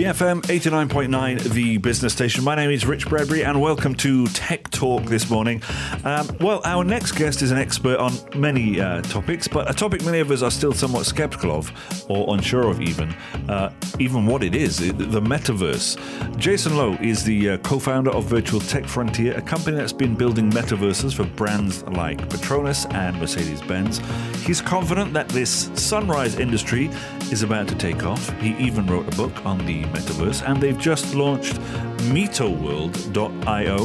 BFM 0.00 0.40
89.9, 0.44 1.52
the 1.52 1.76
business 1.76 2.14
station. 2.14 2.42
My 2.42 2.54
name 2.54 2.70
is 2.70 2.86
Rich 2.86 3.06
Bradbury, 3.06 3.44
and 3.44 3.60
welcome 3.60 3.94
to 3.96 4.26
Tech 4.28 4.70
Talk 4.70 5.04
this 5.04 5.28
morning. 5.28 5.62
Um, 6.04 6.26
well, 6.40 6.62
our 6.64 6.84
next 6.84 7.12
guest 7.12 7.42
is 7.42 7.50
an 7.50 7.58
expert 7.58 7.98
on 7.98 8.14
many 8.34 8.80
uh, 8.80 9.02
topics, 9.02 9.46
but 9.46 9.68
a 9.68 9.74
topic 9.74 10.02
many 10.02 10.20
of 10.20 10.30
us 10.30 10.40
are 10.40 10.50
still 10.50 10.72
somewhat 10.72 11.04
skeptical 11.04 11.50
of, 11.50 11.70
or 12.08 12.34
unsure 12.34 12.70
of 12.70 12.80
even, 12.80 13.10
uh, 13.50 13.70
even 13.98 14.24
what 14.24 14.42
it 14.42 14.54
is 14.54 14.78
the 14.78 15.20
metaverse. 15.20 15.98
Jason 16.38 16.78
Lowe 16.78 16.94
is 17.02 17.22
the 17.22 17.50
uh, 17.50 17.56
co 17.58 17.78
founder 17.78 18.10
of 18.12 18.24
Virtual 18.24 18.60
Tech 18.60 18.86
Frontier, 18.86 19.36
a 19.36 19.42
company 19.42 19.76
that's 19.76 19.92
been 19.92 20.14
building 20.14 20.50
metaverses 20.50 21.14
for 21.14 21.24
brands 21.24 21.82
like 21.88 22.26
Petronas 22.30 22.90
and 22.94 23.20
Mercedes 23.20 23.60
Benz. 23.60 24.00
He's 24.46 24.62
confident 24.62 25.12
that 25.12 25.28
this 25.28 25.70
sunrise 25.74 26.38
industry 26.38 26.88
is 27.30 27.42
about 27.42 27.68
to 27.68 27.74
take 27.74 28.02
off. 28.04 28.30
He 28.40 28.56
even 28.56 28.86
wrote 28.86 29.06
a 29.06 29.14
book 29.14 29.44
on 29.44 29.58
the 29.66 29.89
metaverse, 29.92 30.48
and 30.48 30.60
they've 30.60 30.78
just 30.78 31.14
launched 31.14 31.58
MitoWorld.io, 32.10 33.76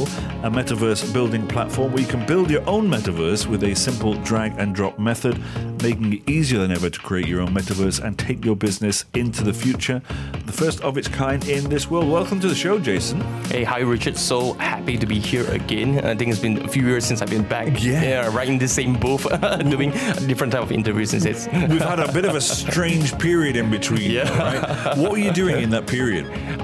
a 0.42 0.50
metaverse 0.50 1.12
building 1.12 1.46
platform 1.46 1.92
where 1.92 2.00
you 2.00 2.08
can 2.08 2.24
build 2.26 2.50
your 2.50 2.66
own 2.68 2.88
metaverse 2.88 3.46
with 3.46 3.62
a 3.62 3.74
simple 3.74 4.14
drag 4.22 4.58
and 4.58 4.74
drop 4.74 4.98
method, 4.98 5.38
making 5.82 6.14
it 6.14 6.28
easier 6.28 6.58
than 6.58 6.72
ever 6.72 6.88
to 6.88 6.98
create 6.98 7.28
your 7.28 7.42
own 7.42 7.50
metaverse 7.50 8.02
and 8.02 8.18
take 8.18 8.44
your 8.44 8.56
business 8.56 9.04
into 9.14 9.44
the 9.44 9.52
future. 9.52 10.00
The 10.46 10.52
first 10.52 10.80
of 10.80 10.96
its 10.96 11.08
kind 11.08 11.46
in 11.48 11.68
this 11.68 11.90
world. 11.90 12.10
Welcome 12.10 12.40
to 12.40 12.48
the 12.48 12.54
show, 12.54 12.78
Jason. 12.78 13.20
Hey, 13.44 13.64
hi, 13.64 13.80
Richard. 13.80 14.16
So 14.16 14.54
happy 14.54 14.96
to 14.96 15.06
be 15.06 15.18
here 15.18 15.48
again. 15.50 16.04
I 16.04 16.14
think 16.14 16.30
it's 16.30 16.40
been 16.40 16.64
a 16.64 16.68
few 16.68 16.86
years 16.86 17.04
since 17.04 17.20
I've 17.20 17.30
been 17.30 17.46
back. 17.46 17.82
Yeah. 17.82 18.02
yeah 18.02 18.34
right 18.34 18.48
in 18.48 18.58
the 18.58 18.68
same 18.68 18.94
booth, 18.94 19.26
doing 19.70 19.92
a 19.92 20.20
different 20.26 20.52
type 20.52 20.62
of 20.62 20.72
interviews 20.72 21.10
since 21.10 21.24
it's. 21.24 21.46
We've 21.46 21.80
had 21.80 22.00
a 22.00 22.10
bit 22.12 22.24
of 22.24 22.34
a 22.34 22.40
strange 22.40 23.16
period 23.18 23.56
in 23.56 23.70
between. 23.70 23.96
Yeah. 24.16 24.30
Right? 24.38 24.96
What 24.96 25.10
were 25.10 25.18
you 25.18 25.32
doing 25.32 25.62
in 25.62 25.70
that 25.70 25.86
period? 25.86 25.95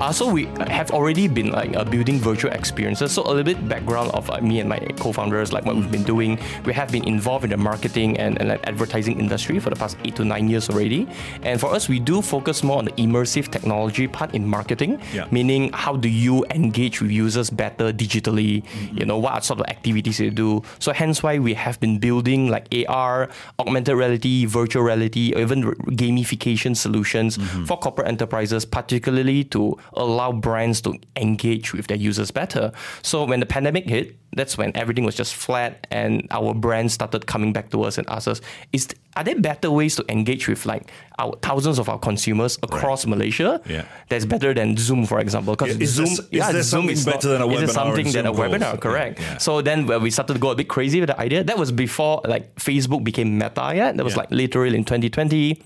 Uh, 0.01 0.13
so 0.13 0.31
we 0.31 0.47
have 0.69 0.91
already 0.91 1.29
been 1.29 1.51
like 1.51 1.77
uh, 1.77 1.85
building 1.85 2.19
virtual 2.19 2.53
experiences. 2.53 3.13
So 3.13 3.23
a 3.23 3.29
little 3.29 3.45
bit 3.45 3.69
background 3.69 4.11
of 4.13 4.31
uh, 4.31 4.41
me 4.41 4.61
and 4.61 4.69
my 4.69 4.79
co-founders, 4.99 5.53
like 5.53 5.65
what 5.65 5.77
we've 5.77 5.91
been 5.91 6.03
doing. 6.03 6.39
We 6.65 6.73
have 6.73 6.91
been 6.91 7.05
involved 7.05 7.45
in 7.45 7.51
the 7.51 7.57
marketing 7.57 8.19
and, 8.19 8.41
and 8.41 8.53
advertising 8.67 9.21
industry 9.21 9.59
for 9.59 9.71
the 9.71 9.77
past 9.77 9.97
eight 10.05 10.17
to 10.17 10.25
nine 10.25 10.49
years 10.49 10.69
already. 10.69 11.09
And 11.43 11.61
for 11.61 11.73
us, 11.73 11.89
we 11.89 11.99
do 12.01 12.23
focus 12.23 12.63
more 12.63 12.79
on 12.79 12.87
the 12.87 12.93
immersive 12.93 13.49
technology 13.49 14.07
part 14.07 14.35
in 14.35 14.47
marketing, 14.47 15.01
yeah. 15.13 15.27
meaning 15.31 15.71
how 15.73 15.97
do 15.97 16.09
you 16.09 16.45
engage 16.51 17.01
with 17.01 17.11
users 17.11 17.51
better 17.51 17.93
digitally? 17.93 18.63
Mm-hmm. 18.63 18.99
You 18.99 19.07
know, 19.07 19.19
what 19.19 19.33
are 19.35 19.41
sort 19.41 19.61
of 19.61 19.67
activities 19.67 20.21
you 20.21 20.31
do? 20.31 20.63
So 20.79 20.93
hence 20.93 21.23
why 21.23 21.39
we 21.39 21.55
have 21.55 21.79
been 21.81 21.99
building 21.99 22.49
like 22.49 22.67
AR, 22.89 23.29
augmented 23.59 23.97
reality, 23.97 24.47
virtual 24.47 24.83
reality, 24.83 25.33
or 25.35 25.41
even 25.41 25.63
gamification 25.97 26.77
solutions 26.77 27.39
mm-hmm. 27.39 27.65
for 27.65 27.79
corporate 27.79 28.09
enterprises, 28.09 28.65
particularly 28.65 29.22
to 29.25 29.78
allow 29.95 30.33
brands 30.33 30.81
to 30.83 30.98
engage 31.17 31.73
with 31.73 31.87
their 31.87 31.97
users 31.97 32.31
better. 32.31 32.73
So 33.03 33.25
when 33.25 33.41
the 33.41 33.47
pandemic 33.47 33.89
hit, 33.89 34.17
that's 34.34 34.56
when 34.56 34.75
everything 34.75 35.05
was 35.05 35.14
just 35.14 35.34
flat 35.34 35.87
and 35.91 36.27
our 36.31 36.55
brands 36.55 36.95
started 36.95 37.27
coming 37.27 37.53
back 37.53 37.70
to 37.70 37.83
us 37.83 37.98
and 37.98 38.09
ask 38.09 38.29
us, 38.29 38.41
is 38.73 38.89
are 39.14 39.25
there 39.25 39.39
better 39.39 39.70
ways 39.70 39.95
to 39.97 40.05
engage 40.09 40.48
with 40.48 40.64
like 40.64 40.91
our 41.19 41.37
thousands 41.42 41.79
of 41.79 41.91
our 41.91 41.98
consumers 41.98 42.59
across 42.62 43.05
right. 43.05 43.11
Malaysia? 43.11 43.61
Yeah. 43.67 43.84
That's 44.09 44.25
better 44.25 44.55
than 44.55 44.77
Zoom, 44.79 45.05
for 45.05 45.20
example. 45.20 45.55
Because 45.55 45.77
yeah, 45.77 45.86
Zoom, 45.86 46.07
is 46.07 46.29
yeah, 46.31 46.51
there 46.51 46.62
Zoom 46.62 46.89
is 46.89 47.05
better 47.05 47.29
not, 47.29 47.39
than 47.39 47.42
a 47.42 47.47
webinar? 47.47 47.62
Is 47.62 47.73
something 47.73 48.11
than 48.12 48.27
a 48.27 48.33
webinar? 48.33 48.81
Correct. 48.81 49.20
Yeah, 49.20 49.33
yeah. 49.33 49.39
So 49.39 49.61
then 49.61 49.86
we 50.01 50.11
started 50.11 50.33
to 50.34 50.41
go 50.41 50.51
a 50.51 50.55
bit 50.55 50.69
crazy 50.69 51.01
with 51.01 51.09
the 51.09 51.20
idea. 51.20 51.45
That 51.45 51.59
was 51.59 51.70
before 51.70 52.23
like 52.25 52.55
Facebook 52.57 53.05
became 53.05 53.36
Meta. 53.36 53.73
Yeah, 53.74 53.92
that 53.92 54.05
was 54.05 54.17
like 54.17 54.30
literally 54.30 54.79
in 54.79 54.85
2020. 54.85 55.63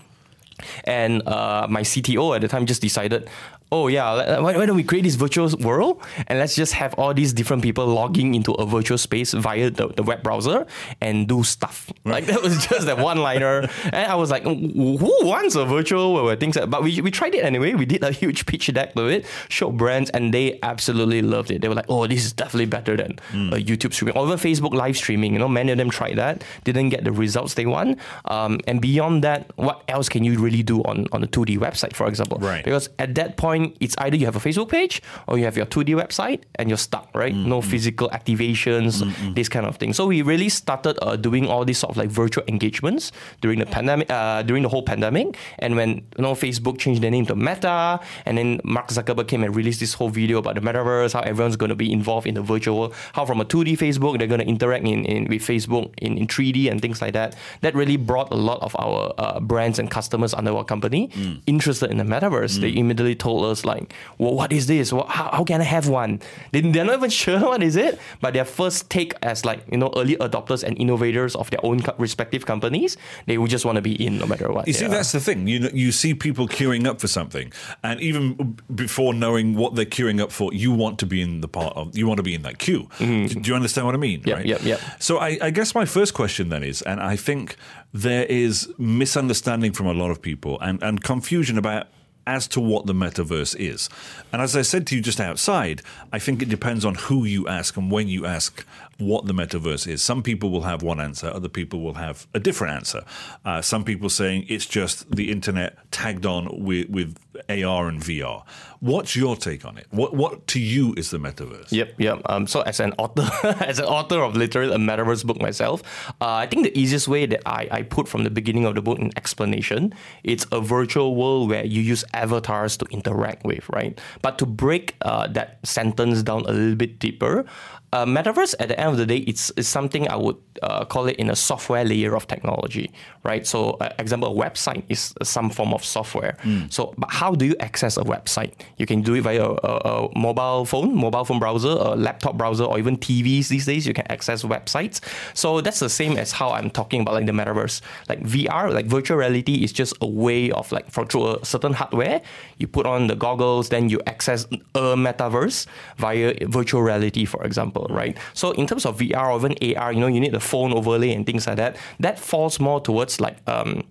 And 0.83 1.27
uh, 1.27 1.67
my 1.69 1.81
CTO 1.81 2.35
at 2.35 2.41
the 2.41 2.47
time 2.47 2.65
just 2.65 2.81
decided, 2.81 3.29
oh 3.71 3.87
yeah, 3.87 4.39
why, 4.39 4.55
why, 4.55 4.65
don't 4.65 4.75
we 4.75 4.83
create 4.83 5.03
this 5.03 5.15
virtual 5.15 5.49
world 5.59 6.01
and 6.27 6.39
let's 6.39 6.55
just 6.55 6.73
have 6.73 6.93
all 6.95 7.13
these 7.13 7.33
different 7.33 7.61
people 7.63 7.85
logging 7.85 8.35
into 8.35 8.53
a 8.53 8.65
virtual 8.65 8.97
space 8.97 9.33
via 9.33 9.69
the, 9.69 9.87
the 9.89 10.03
web 10.03 10.23
browser 10.23 10.65
and 11.01 11.27
do 11.27 11.43
stuff. 11.43 11.91
Like 12.05 12.25
that 12.27 12.41
was 12.41 12.65
just 12.67 12.85
that 12.85 12.97
one 12.97 13.17
liner. 13.17 13.69
and 13.85 13.95
I 13.95 14.15
was 14.15 14.31
like, 14.31 14.43
who 14.43 15.17
wants 15.23 15.55
a 15.55 15.65
virtual 15.65 16.13
world? 16.13 16.39
Things 16.39 16.55
like, 16.55 16.69
but 16.69 16.83
we, 16.83 17.01
we 17.01 17.11
tried 17.11 17.35
it 17.35 17.43
anyway. 17.43 17.73
We 17.73 17.85
did 17.85 18.03
a 18.03 18.11
huge 18.11 18.45
pitch 18.45 18.71
deck 18.73 18.93
to 18.93 19.07
it, 19.07 19.25
showed 19.49 19.77
brands, 19.77 20.09
and 20.11 20.33
they 20.33 20.59
absolutely 20.63 21.21
loved 21.21 21.51
it. 21.51 21.61
They 21.61 21.67
were 21.67 21.75
like, 21.75 21.89
oh, 21.89 22.07
this 22.07 22.25
is 22.25 22.33
definitely 22.33 22.67
better 22.67 22.95
than 22.95 23.19
mm. 23.31 23.53
a 23.53 23.61
YouTube 23.61 23.93
streaming 23.93 24.15
or 24.15 24.25
even 24.25 24.37
Facebook 24.37 24.73
live 24.73 24.95
streaming. 24.95 25.33
You 25.33 25.39
know, 25.39 25.49
many 25.49 25.71
of 25.71 25.77
them 25.77 25.89
tried 25.89 26.17
that, 26.17 26.43
didn't 26.63 26.89
get 26.89 27.03
the 27.03 27.11
results 27.11 27.55
they 27.55 27.65
want. 27.65 27.99
Um, 28.25 28.59
and 28.67 28.81
beyond 28.81 29.23
that, 29.23 29.51
what 29.57 29.83
else 29.89 30.07
can 30.07 30.23
you 30.23 30.39
really 30.39 30.63
do 30.63 30.81
on, 30.83 31.07
on 31.11 31.23
a 31.23 31.27
2D 31.27 31.57
website, 31.57 31.93
for 31.93 32.07
example? 32.07 32.37
Right. 32.39 32.63
Because 32.63 32.89
at 32.99 33.15
that 33.15 33.35
point, 33.35 33.56
point, 33.57 33.77
it's 33.79 33.95
either 33.99 34.15
you 34.15 34.25
have 34.25 34.35
a 34.35 34.39
Facebook 34.39 34.69
page 34.69 35.01
or 35.27 35.37
you 35.37 35.45
have 35.45 35.57
your 35.57 35.65
2D 35.65 35.95
website 35.95 36.43
and 36.55 36.69
you're 36.69 36.77
stuck, 36.77 37.09
right? 37.13 37.33
Mm-hmm. 37.33 37.49
No 37.49 37.61
physical 37.61 38.09
activations, 38.09 39.01
mm-hmm. 39.01 39.33
this 39.33 39.49
kind 39.49 39.65
of 39.65 39.77
thing. 39.77 39.93
So 39.93 40.07
we 40.07 40.21
really 40.21 40.49
started 40.49 40.97
uh, 41.01 41.15
doing 41.15 41.47
all 41.47 41.65
these 41.65 41.77
sort 41.77 41.91
of 41.91 41.97
like 41.97 42.09
virtual 42.09 42.43
engagements 42.47 43.11
during 43.41 43.59
the 43.59 43.65
pandemic, 43.65 44.09
uh, 44.09 44.43
during 44.43 44.63
the 44.63 44.69
whole 44.69 44.83
pandemic. 44.83 45.37
And 45.59 45.75
when 45.75 45.89
you 46.17 46.23
know 46.23 46.33
Facebook 46.33 46.77
changed 46.77 47.01
their 47.01 47.11
name 47.11 47.25
to 47.27 47.35
Meta, 47.35 47.99
and 48.25 48.37
then 48.37 48.59
Mark 48.63 48.89
Zuckerberg 48.89 49.27
came 49.27 49.43
and 49.43 49.55
released 49.55 49.79
this 49.79 49.93
whole 49.93 50.09
video 50.09 50.39
about 50.39 50.55
the 50.55 50.61
metaverse, 50.61 51.13
how 51.13 51.21
everyone's 51.21 51.55
going 51.55 51.69
to 51.69 51.75
be 51.75 51.91
involved 51.91 52.27
in 52.27 52.35
the 52.35 52.41
virtual 52.41 52.79
world, 52.79 52.93
how 53.13 53.25
from 53.25 53.41
a 53.41 53.45
2D 53.45 53.77
Facebook 53.77 54.17
they're 54.17 54.27
going 54.27 54.39
to 54.41 54.47
interact 54.47 54.85
in, 54.85 55.05
in 55.05 55.25
with 55.25 55.41
Facebook 55.41 55.93
in, 55.97 56.17
in 56.17 56.27
3D 56.27 56.69
and 56.71 56.81
things 56.81 57.01
like 57.01 57.13
that. 57.13 57.35
That 57.61 57.75
really 57.75 57.97
brought 57.97 58.31
a 58.31 58.35
lot 58.35 58.61
of 58.61 58.75
our 58.79 59.13
uh, 59.17 59.39
brands 59.39 59.79
and 59.79 59.89
customers 59.89 60.33
under 60.33 60.55
our 60.55 60.63
company 60.63 61.09
mm. 61.09 61.41
interested 61.45 61.89
in 61.91 61.97
the 61.97 62.03
metaverse. 62.03 62.57
Mm. 62.57 62.61
They 62.61 62.75
immediately 62.75 63.15
told 63.15 63.45
us 63.47 63.65
like 63.65 63.93
well, 64.17 64.33
what 64.33 64.51
is 64.51 64.67
this? 64.67 64.91
Well, 64.91 65.07
how, 65.07 65.29
how 65.31 65.43
can 65.43 65.61
I 65.61 65.65
have 65.65 65.87
one? 65.87 66.21
They, 66.51 66.61
they're 66.61 66.85
not 66.85 66.95
even 66.95 67.09
sure 67.23 67.39
what 67.39 67.63
is 67.63 67.75
it, 67.75 67.99
but 68.21 68.33
their 68.33 68.45
first 68.45 68.89
take 68.89 69.13
as 69.21 69.45
like, 69.45 69.63
you 69.71 69.77
know, 69.77 69.91
early 69.95 70.15
adopters 70.17 70.63
and 70.63 70.77
innovators 70.79 71.35
of 71.35 71.49
their 71.49 71.63
own 71.63 71.81
respective 71.97 72.45
companies, 72.45 72.97
they 73.25 73.37
would 73.37 73.49
just 73.49 73.65
want 73.65 73.75
to 73.77 73.81
be 73.81 73.93
in 74.05 74.17
no 74.17 74.25
matter 74.25 74.51
what. 74.51 74.67
You 74.67 74.73
see, 74.73 74.87
that's 74.87 75.11
the 75.11 75.19
thing. 75.19 75.47
You 75.47 75.59
know, 75.59 75.69
you 75.73 75.91
see 75.91 76.13
people 76.13 76.47
queuing 76.47 76.87
up 76.87 76.99
for 76.99 77.07
something, 77.07 77.51
and 77.83 77.99
even 78.01 78.57
before 78.73 79.13
knowing 79.13 79.55
what 79.55 79.75
they're 79.75 79.85
queuing 79.85 80.21
up 80.21 80.31
for, 80.31 80.53
you 80.53 80.71
want 80.71 80.99
to 80.99 81.05
be 81.05 81.21
in 81.21 81.41
the 81.41 81.47
part 81.47 81.75
of, 81.75 81.97
you 81.97 82.07
want 82.07 82.17
to 82.17 82.23
be 82.23 82.33
in 82.33 82.41
that 82.43 82.59
queue. 82.59 82.89
Mm-hmm. 82.97 83.41
Do 83.41 83.49
you 83.49 83.55
understand 83.55 83.85
what 83.85 83.95
I 83.95 83.99
mean? 83.99 84.21
Yeah, 84.25 84.35
right? 84.35 84.45
yeah, 84.45 84.57
yeah. 84.61 84.77
So 84.99 85.19
I, 85.19 85.37
I 85.41 85.49
guess 85.49 85.75
my 85.75 85.85
first 85.85 86.13
question 86.13 86.49
then 86.49 86.63
is, 86.63 86.81
and 86.81 86.99
I 86.99 87.15
think 87.15 87.55
there 87.93 88.25
is 88.25 88.71
misunderstanding 88.77 89.73
from 89.73 89.87
a 89.87 89.93
lot 89.93 90.11
of 90.11 90.21
people 90.21 90.59
and, 90.59 90.81
and 90.83 91.03
confusion 91.03 91.57
about 91.57 91.87
as 92.27 92.47
to 92.49 92.59
what 92.59 92.85
the 92.85 92.93
metaverse 92.93 93.55
is. 93.57 93.89
And 94.31 94.41
as 94.41 94.55
I 94.55 94.61
said 94.61 94.85
to 94.87 94.95
you 94.95 95.01
just 95.01 95.19
outside, 95.19 95.81
I 96.11 96.19
think 96.19 96.41
it 96.41 96.49
depends 96.49 96.85
on 96.85 96.95
who 96.95 97.23
you 97.23 97.47
ask 97.47 97.77
and 97.77 97.89
when 97.89 98.07
you 98.09 98.25
ask 98.25 98.63
what 98.97 99.25
the 99.25 99.33
metaverse 99.33 99.87
is. 99.87 100.01
Some 100.01 100.23
people 100.23 100.49
will 100.49 100.61
have 100.61 100.81
one 100.81 100.99
answer, 100.99 101.27
other 101.27 101.49
people 101.49 101.81
will 101.81 101.95
have 101.95 102.27
a 102.33 102.39
different 102.39 102.75
answer. 102.75 103.03
Uh, 103.45 103.61
some 103.61 103.83
people 103.83 104.09
saying 104.09 104.45
it's 104.49 104.65
just 104.65 105.09
the 105.15 105.31
internet 105.31 105.77
tagged 105.91 106.25
on 106.25 106.63
with, 106.63 106.89
with 106.89 107.17
AR 107.49 107.87
and 107.87 108.01
VR. 108.01 108.43
What's 108.79 109.15
your 109.15 109.35
take 109.35 109.65
on 109.65 109.77
it? 109.77 109.87
What 109.89 110.13
what 110.13 110.45
to 110.47 110.59
you 110.59 110.93
is 110.97 111.09
the 111.09 111.17
metaverse? 111.17 111.71
Yep, 111.71 111.95
yep. 111.97 112.21
Um, 112.25 112.45
so 112.45 112.61
as 112.61 112.79
an 112.79 112.93
author, 112.99 113.27
as 113.63 113.79
an 113.79 113.85
author 113.85 114.21
of 114.21 114.35
literally 114.35 114.73
a 114.73 114.77
metaverse 114.77 115.25
book 115.25 115.41
myself, 115.41 115.81
uh, 116.21 116.33
I 116.33 116.45
think 116.45 116.63
the 116.63 116.77
easiest 116.77 117.07
way 117.07 117.25
that 117.25 117.41
I, 117.47 117.67
I 117.71 117.81
put 117.81 118.07
from 118.07 118.23
the 118.23 118.29
beginning 118.29 118.65
of 118.65 118.75
the 118.75 118.81
book 118.81 118.99
in 118.99 119.11
explanation, 119.17 119.95
it's 120.23 120.45
a 120.51 120.61
virtual 120.61 121.15
world 121.15 121.49
where 121.49 121.65
you 121.65 121.81
use 121.81 122.05
avatars 122.13 122.77
to 122.77 122.85
interact 122.91 123.45
with, 123.45 123.67
right? 123.69 123.99
But 124.21 124.37
to 124.39 124.45
break 124.45 124.95
uh, 125.01 125.27
that 125.27 125.65
sentence 125.65 126.21
down 126.21 126.41
a 126.41 126.51
little 126.51 126.75
bit 126.75 126.99
deeper, 126.99 127.45
uh, 127.93 128.05
metaverse 128.05 128.53
at 128.59 128.67
the 128.67 128.79
end 128.79 128.91
of 128.91 128.97
the 128.97 129.05
day 129.05 129.17
it's, 129.17 129.51
it's 129.57 129.67
something 129.67 130.07
i 130.09 130.15
would 130.15 130.37
uh, 130.61 130.83
call 130.85 131.07
it 131.07 131.15
in 131.17 131.29
a 131.29 131.35
software 131.35 131.85
layer 131.85 132.15
of 132.15 132.27
technology 132.27 132.91
right? 133.27 133.45
So 133.45 133.71
uh, 133.81 133.93
example 133.99 134.31
a 134.31 134.49
website 134.49 134.83
is 134.89 135.13
some 135.21 135.49
form 135.49 135.73
of 135.73 135.83
software. 135.83 136.37
Mm. 136.43 136.71
so 136.71 136.93
but 136.97 137.11
how 137.11 137.35
do 137.35 137.45
you 137.45 137.55
access 137.59 137.97
a 137.97 138.05
website? 138.15 138.53
You 138.77 138.85
can 138.85 139.01
do 139.01 139.13
it 139.15 139.21
via 139.21 139.43
a, 139.43 139.53
a, 139.71 139.73
a, 139.91 140.17
mobile 140.17 140.63
phone 140.65 140.95
mobile 140.95 141.25
phone 141.25 141.39
browser 141.39 141.73
a 141.89 141.95
laptop 141.95 142.37
browser 142.37 142.63
or 142.63 142.79
even 142.79 142.97
tvs 142.97 143.49
these 143.49 143.65
days. 143.65 143.85
You 143.85 143.93
can 143.93 144.07
access 144.09 144.43
websites. 144.43 145.01
So 145.33 145.61
that's 145.61 145.79
the 145.79 145.89
same 145.89 146.17
as 146.17 146.31
how 146.31 146.49
i'm 146.51 146.69
talking 146.69 147.01
about 147.01 147.15
like 147.15 147.25
the 147.25 147.37
metaverse. 147.41 147.81
Like 148.07 148.21
vr 148.21 148.73
like 148.73 148.85
virtual 148.85 149.17
reality 149.17 149.55
is 149.65 149.71
just 149.73 149.93
a 150.01 150.07
way 150.07 150.51
of 150.51 150.71
like 150.71 150.89
for 150.89 151.05
through 151.05 151.27
a 151.35 151.45
certain 151.45 151.73
hardware 151.73 152.21
you 152.57 152.67
put 152.67 152.85
on 152.85 153.07
the 153.07 153.15
goggles 153.15 153.69
then 153.69 153.89
you 153.89 153.99
access 154.07 154.45
a 154.85 154.95
metaverse 155.05 155.67
via 155.97 156.33
virtual 156.47 156.81
reality 156.81 157.25
for 157.25 157.43
example 157.43 157.76
example, 157.77 157.95
right? 157.95 158.17
So 158.33 158.51
in 158.51 158.67
terms 158.67 158.85
of 158.85 158.97
VR 158.97 159.31
or 159.31 159.37
even 159.37 159.77
AR, 159.77 159.91
you 159.91 159.99
know, 159.99 160.07
you 160.07 160.19
need 160.19 160.33
the 160.33 160.39
phone 160.39 160.73
overlay 160.73 161.13
and 161.13 161.25
things 161.25 161.47
like 161.47 161.57
that. 161.57 161.77
That 161.99 162.19
falls 162.19 162.59
more 162.59 162.79
towards 162.81 163.19
like 163.19 163.37
um, 163.47 163.83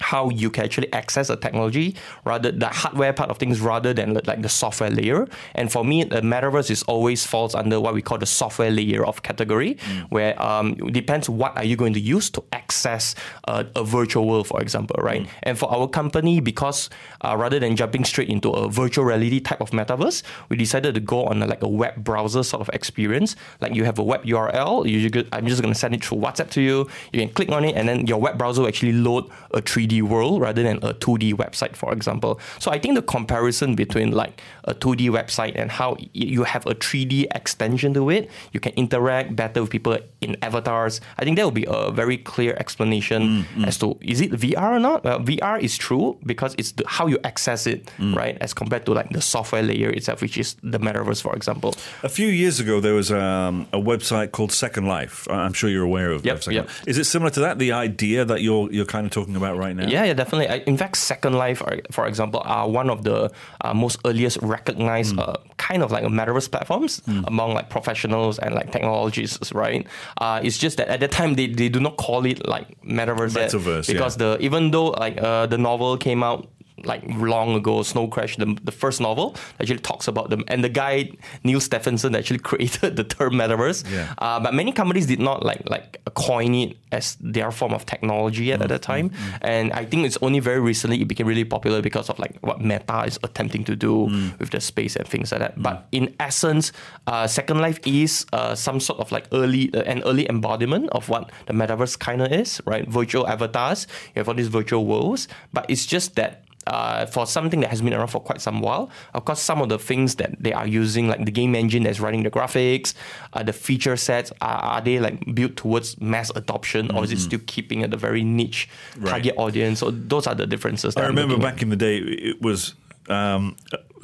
how 0.00 0.28
you 0.30 0.50
can 0.50 0.64
actually 0.64 0.92
access 0.92 1.28
the 1.28 1.36
technology 1.36 1.94
rather 2.24 2.50
the 2.50 2.68
hardware 2.68 3.12
part 3.12 3.30
of 3.30 3.38
things 3.38 3.60
rather 3.60 3.94
than 3.94 4.14
like 4.26 4.42
the 4.42 4.48
software 4.48 4.90
layer 4.90 5.26
and 5.54 5.70
for 5.72 5.84
me 5.84 6.04
the 6.04 6.20
metaverse 6.20 6.70
is 6.70 6.82
always 6.84 7.24
falls 7.24 7.54
under 7.54 7.80
what 7.80 7.94
we 7.94 8.02
call 8.02 8.18
the 8.18 8.26
software 8.26 8.70
layer 8.70 9.04
of 9.04 9.22
category 9.22 9.74
mm. 9.74 10.02
where 10.10 10.40
um, 10.42 10.72
it 10.78 10.92
depends 10.92 11.28
what 11.28 11.56
are 11.56 11.64
you 11.64 11.76
going 11.76 11.92
to 11.92 12.00
use 12.00 12.28
to 12.28 12.42
access 12.52 13.14
uh, 13.48 13.64
a 13.76 13.84
virtual 13.84 14.26
world 14.26 14.46
for 14.46 14.60
example 14.60 14.96
right 15.02 15.22
mm. 15.22 15.28
and 15.44 15.58
for 15.58 15.72
our 15.72 15.88
company 15.88 16.40
because 16.40 16.90
uh, 17.24 17.36
rather 17.36 17.58
than 17.58 17.76
jumping 17.76 18.04
straight 18.04 18.28
into 18.28 18.50
a 18.50 18.68
virtual 18.68 19.04
reality 19.04 19.40
type 19.40 19.60
of 19.60 19.70
metaverse 19.70 20.22
we 20.48 20.56
decided 20.56 20.94
to 20.94 21.00
go 21.00 21.24
on 21.26 21.42
a, 21.42 21.46
like 21.46 21.62
a 21.62 21.68
web 21.68 22.02
browser 22.02 22.42
sort 22.42 22.60
of 22.60 22.68
experience 22.74 23.36
like 23.60 23.74
you 23.74 23.84
have 23.84 23.98
a 23.98 24.02
web 24.02 24.24
URL 24.24 24.88
you, 24.88 24.98
you, 24.98 25.10
I'm 25.32 25.46
just 25.46 25.62
going 25.62 25.72
to 25.72 25.78
send 25.78 25.94
it 25.94 26.04
through 26.04 26.18
WhatsApp 26.18 26.50
to 26.50 26.60
you 26.60 26.88
you 27.12 27.20
can 27.20 27.30
click 27.30 27.50
on 27.50 27.64
it 27.64 27.76
and 27.76 27.88
then 27.88 28.06
your 28.06 28.20
web 28.20 28.36
browser 28.36 28.62
will 28.62 28.68
actually 28.68 28.92
load 28.92 29.30
a 29.52 29.62
3D 29.62 29.83
3D 29.84 30.02
world 30.02 30.40
rather 30.40 30.62
than 30.62 30.78
a 30.78 30.94
2D 30.94 31.34
website, 31.34 31.76
for 31.76 31.92
example. 31.92 32.40
So 32.58 32.70
I 32.70 32.78
think 32.78 32.94
the 32.94 33.02
comparison 33.02 33.74
between 33.74 34.12
like 34.12 34.42
a 34.64 34.74
2D 34.74 35.10
website 35.10 35.52
and 35.56 35.70
how 35.70 35.96
you 36.12 36.44
have 36.44 36.66
a 36.66 36.74
3D 36.74 37.26
extension 37.34 37.94
to 37.94 38.10
it, 38.10 38.30
you 38.52 38.60
can 38.60 38.72
interact 38.74 39.36
better 39.36 39.62
with 39.62 39.70
people 39.70 39.98
in 40.20 40.36
avatars. 40.42 41.00
I 41.18 41.24
think 41.24 41.36
that 41.36 41.44
will 41.44 41.50
be 41.50 41.66
a 41.68 41.90
very 41.90 42.18
clear 42.18 42.56
explanation 42.58 43.22
mm, 43.22 43.44
mm. 43.56 43.66
as 43.66 43.78
to 43.78 43.96
is 44.00 44.20
it 44.20 44.32
VR 44.32 44.76
or 44.76 44.80
not? 44.80 45.04
Well, 45.04 45.20
VR 45.20 45.60
is 45.60 45.76
true 45.76 46.18
because 46.24 46.54
it's 46.58 46.72
the, 46.72 46.84
how 46.86 47.06
you 47.06 47.18
access 47.24 47.66
it, 47.66 47.86
mm. 47.98 48.14
right, 48.14 48.36
as 48.40 48.54
compared 48.54 48.86
to 48.86 48.92
like 48.92 49.10
the 49.10 49.20
software 49.20 49.62
layer 49.62 49.90
itself, 49.90 50.22
which 50.22 50.38
is 50.38 50.56
the 50.62 50.78
metaverse, 50.78 51.22
for 51.22 51.34
example. 51.34 51.74
A 52.02 52.08
few 52.08 52.28
years 52.28 52.60
ago, 52.60 52.80
there 52.80 52.94
was 52.94 53.10
um, 53.10 53.66
a 53.72 53.78
website 53.78 54.32
called 54.32 54.52
Second 54.52 54.86
Life. 54.86 55.28
I'm 55.30 55.52
sure 55.52 55.68
you're 55.68 55.84
aware 55.84 56.10
of. 56.10 56.24
Yep, 56.24 56.46
yep. 56.46 56.68
Is 56.86 56.98
it 56.98 57.04
similar 57.04 57.30
to 57.30 57.40
that? 57.40 57.58
The 57.58 57.72
idea 57.72 58.24
that 58.24 58.42
you're 58.42 58.70
you're 58.72 58.84
kind 58.84 59.06
of 59.06 59.12
talking 59.12 59.36
about 59.36 59.56
right 59.56 59.73
now? 59.76 59.86
Yeah, 59.86 60.04
yeah, 60.04 60.14
definitely. 60.14 60.48
I, 60.48 60.56
in 60.66 60.76
fact, 60.76 60.96
Second 60.96 61.34
Life, 61.34 61.62
for 61.90 62.06
example, 62.06 62.42
are 62.44 62.68
one 62.68 62.90
of 62.90 63.04
the 63.04 63.30
uh, 63.60 63.74
most 63.74 63.98
earliest 64.04 64.38
recognized 64.42 65.16
mm. 65.16 65.28
uh, 65.28 65.36
kind 65.56 65.82
of 65.82 65.90
like 65.90 66.04
a 66.04 66.08
metaverse 66.08 66.50
platforms 66.50 67.00
mm. 67.00 67.24
among 67.26 67.54
like 67.54 67.70
professionals 67.70 68.38
and 68.38 68.54
like 68.54 68.72
technologists, 68.72 69.52
right? 69.52 69.86
Uh, 70.18 70.40
it's 70.42 70.58
just 70.58 70.76
that 70.76 70.88
at 70.88 71.00
that 71.00 71.10
time 71.10 71.34
they, 71.34 71.46
they 71.46 71.68
do 71.68 71.80
not 71.80 71.96
call 71.96 72.24
it 72.26 72.46
like 72.46 72.80
metaverse, 72.82 73.34
metaverse 73.34 73.86
because 73.86 74.18
yeah. 74.18 74.36
the 74.36 74.42
even 74.42 74.70
though 74.70 74.86
like 74.86 75.20
uh, 75.20 75.46
the 75.46 75.58
novel 75.58 75.96
came 75.96 76.22
out 76.22 76.48
like 76.86 77.02
long 77.06 77.54
ago, 77.54 77.82
Snow 77.82 78.08
Crash, 78.08 78.36
the, 78.36 78.56
the 78.62 78.72
first 78.72 79.00
novel, 79.00 79.36
actually 79.60 79.78
talks 79.78 80.08
about 80.08 80.30
them. 80.30 80.44
And 80.48 80.62
the 80.62 80.68
guy 80.68 81.10
Neil 81.42 81.60
Stephenson 81.60 82.14
actually 82.14 82.38
created 82.50 82.96
the 82.96 83.04
term 83.04 83.34
metaverse. 83.34 83.90
Yeah. 83.90 84.14
Uh, 84.18 84.40
but 84.40 84.54
many 84.54 84.72
companies 84.72 85.06
did 85.06 85.20
not 85.20 85.44
like 85.44 85.68
like 85.68 86.00
coin 86.14 86.54
it 86.54 86.76
as 86.92 87.16
their 87.20 87.50
form 87.50 87.74
of 87.74 87.84
technology 87.86 88.52
at, 88.52 88.60
mm, 88.60 88.64
at 88.64 88.68
that 88.68 88.82
time. 88.82 89.10
Mm, 89.10 89.14
mm. 89.14 89.38
And 89.42 89.72
I 89.72 89.84
think 89.84 90.06
it's 90.06 90.18
only 90.22 90.40
very 90.40 90.60
recently 90.60 91.00
it 91.02 91.08
became 91.08 91.26
really 91.26 91.44
popular 91.44 91.82
because 91.82 92.08
of 92.08 92.18
like 92.18 92.38
what 92.40 92.60
Meta 92.60 93.04
is 93.04 93.18
attempting 93.22 93.64
to 93.64 93.76
do 93.76 94.06
mm. 94.08 94.38
with 94.38 94.50
the 94.50 94.60
space 94.60 94.96
and 94.96 95.06
things 95.06 95.32
like 95.32 95.40
that. 95.40 95.60
But 95.60 95.90
mm. 95.90 95.98
in 95.98 96.14
essence, 96.20 96.72
uh, 97.06 97.26
Second 97.26 97.60
Life 97.60 97.80
is 97.86 98.26
uh, 98.32 98.54
some 98.54 98.80
sort 98.80 99.00
of 99.00 99.10
like 99.12 99.26
early 99.32 99.74
uh, 99.74 99.82
an 99.82 100.02
early 100.04 100.28
embodiment 100.28 100.90
of 100.90 101.08
what 101.08 101.30
the 101.46 101.52
metaverse 101.52 101.98
kind 101.98 102.22
of 102.22 102.32
is, 102.32 102.60
right? 102.64 102.86
Virtual 102.88 103.26
avatars, 103.26 103.86
you 104.14 104.20
have 104.20 104.28
all 104.28 104.34
these 104.34 104.48
virtual 104.48 104.86
worlds, 104.86 105.28
but 105.52 105.66
it's 105.68 105.86
just 105.86 106.14
that 106.14 106.43
uh, 106.66 107.06
for 107.06 107.26
something 107.26 107.60
that 107.60 107.70
has 107.70 107.82
been 107.82 107.92
around 107.92 108.08
for 108.08 108.20
quite 108.20 108.40
some 108.40 108.60
while. 108.60 108.90
Of 109.14 109.24
course, 109.24 109.40
some 109.40 109.60
of 109.60 109.68
the 109.68 109.78
things 109.78 110.16
that 110.16 110.36
they 110.40 110.52
are 110.52 110.66
using, 110.66 111.08
like 111.08 111.24
the 111.24 111.30
game 111.30 111.54
engine 111.54 111.82
that's 111.82 112.00
running 112.00 112.22
the 112.22 112.30
graphics, 112.30 112.94
uh, 113.32 113.42
the 113.42 113.52
feature 113.52 113.96
sets, 113.96 114.32
are, 114.40 114.56
are, 114.56 114.80
they 114.80 114.98
like 114.98 115.34
built 115.34 115.56
towards 115.56 116.00
mass 116.00 116.30
adoption, 116.34 116.88
mm-hmm. 116.88 116.96
or 116.96 117.04
is 117.04 117.12
it 117.12 117.16
mm-hmm. 117.16 117.24
still 117.24 117.40
keeping 117.46 117.82
at 117.82 117.92
a 117.92 117.96
very 117.96 118.24
niche 118.24 118.68
right. 118.98 119.10
target 119.10 119.34
audience? 119.36 119.80
So 119.80 119.90
those 119.90 120.26
are 120.26 120.34
the 120.34 120.46
differences. 120.46 120.96
I 120.96 121.06
remember 121.06 121.38
back 121.38 121.62
in 121.62 121.70
the 121.70 121.76
day, 121.76 121.98
it 121.98 122.42
was. 122.42 122.74
Um, 123.08 123.56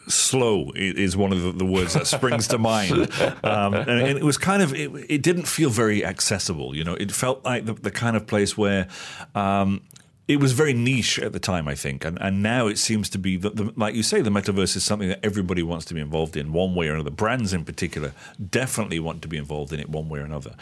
slow 0.08 0.72
is 0.74 1.16
one 1.16 1.32
of 1.32 1.58
the, 1.58 1.64
words 1.64 1.94
that 1.94 2.06
springs 2.06 2.48
to 2.48 2.58
mind. 2.58 3.10
Um, 3.42 3.74
and, 3.74 3.88
and, 3.88 4.18
it 4.18 4.24
was 4.24 4.36
kind 4.36 4.62
of, 4.62 4.74
it, 4.74 4.90
it, 5.08 5.22
didn't 5.22 5.46
feel 5.46 5.70
very 5.70 6.04
accessible. 6.04 6.76
You 6.76 6.84
know, 6.84 6.94
it 6.94 7.12
felt 7.12 7.44
like 7.44 7.64
the, 7.64 7.74
the 7.74 7.90
kind 7.90 8.16
of 8.16 8.26
place 8.26 8.56
where 8.56 8.88
um, 9.34 9.82
it 10.30 10.38
was 10.38 10.52
very 10.52 10.72
niche 10.72 11.18
at 11.18 11.32
the 11.32 11.40
time, 11.40 11.66
I 11.66 11.74
think, 11.74 12.04
and 12.04 12.16
and 12.20 12.40
now 12.40 12.68
it 12.68 12.78
seems 12.78 13.10
to 13.10 13.18
be 13.18 13.36
that, 13.38 13.76
like 13.76 13.96
you 13.96 14.04
say, 14.04 14.20
the 14.20 14.30
metaverse 14.30 14.76
is 14.76 14.84
something 14.84 15.08
that 15.08 15.18
everybody 15.24 15.60
wants 15.60 15.86
to 15.86 15.94
be 15.94 16.00
involved 16.00 16.36
in 16.36 16.52
one 16.52 16.76
way 16.76 16.86
or 16.86 16.94
another. 16.94 17.10
Brands 17.10 17.52
in 17.52 17.64
particular 17.64 18.12
definitely 18.48 19.00
want 19.00 19.22
to 19.22 19.28
be 19.28 19.36
involved 19.36 19.72
in 19.72 19.80
it 19.80 19.88
one 19.88 20.08
way 20.08 20.20
or 20.20 20.22
another. 20.22 20.54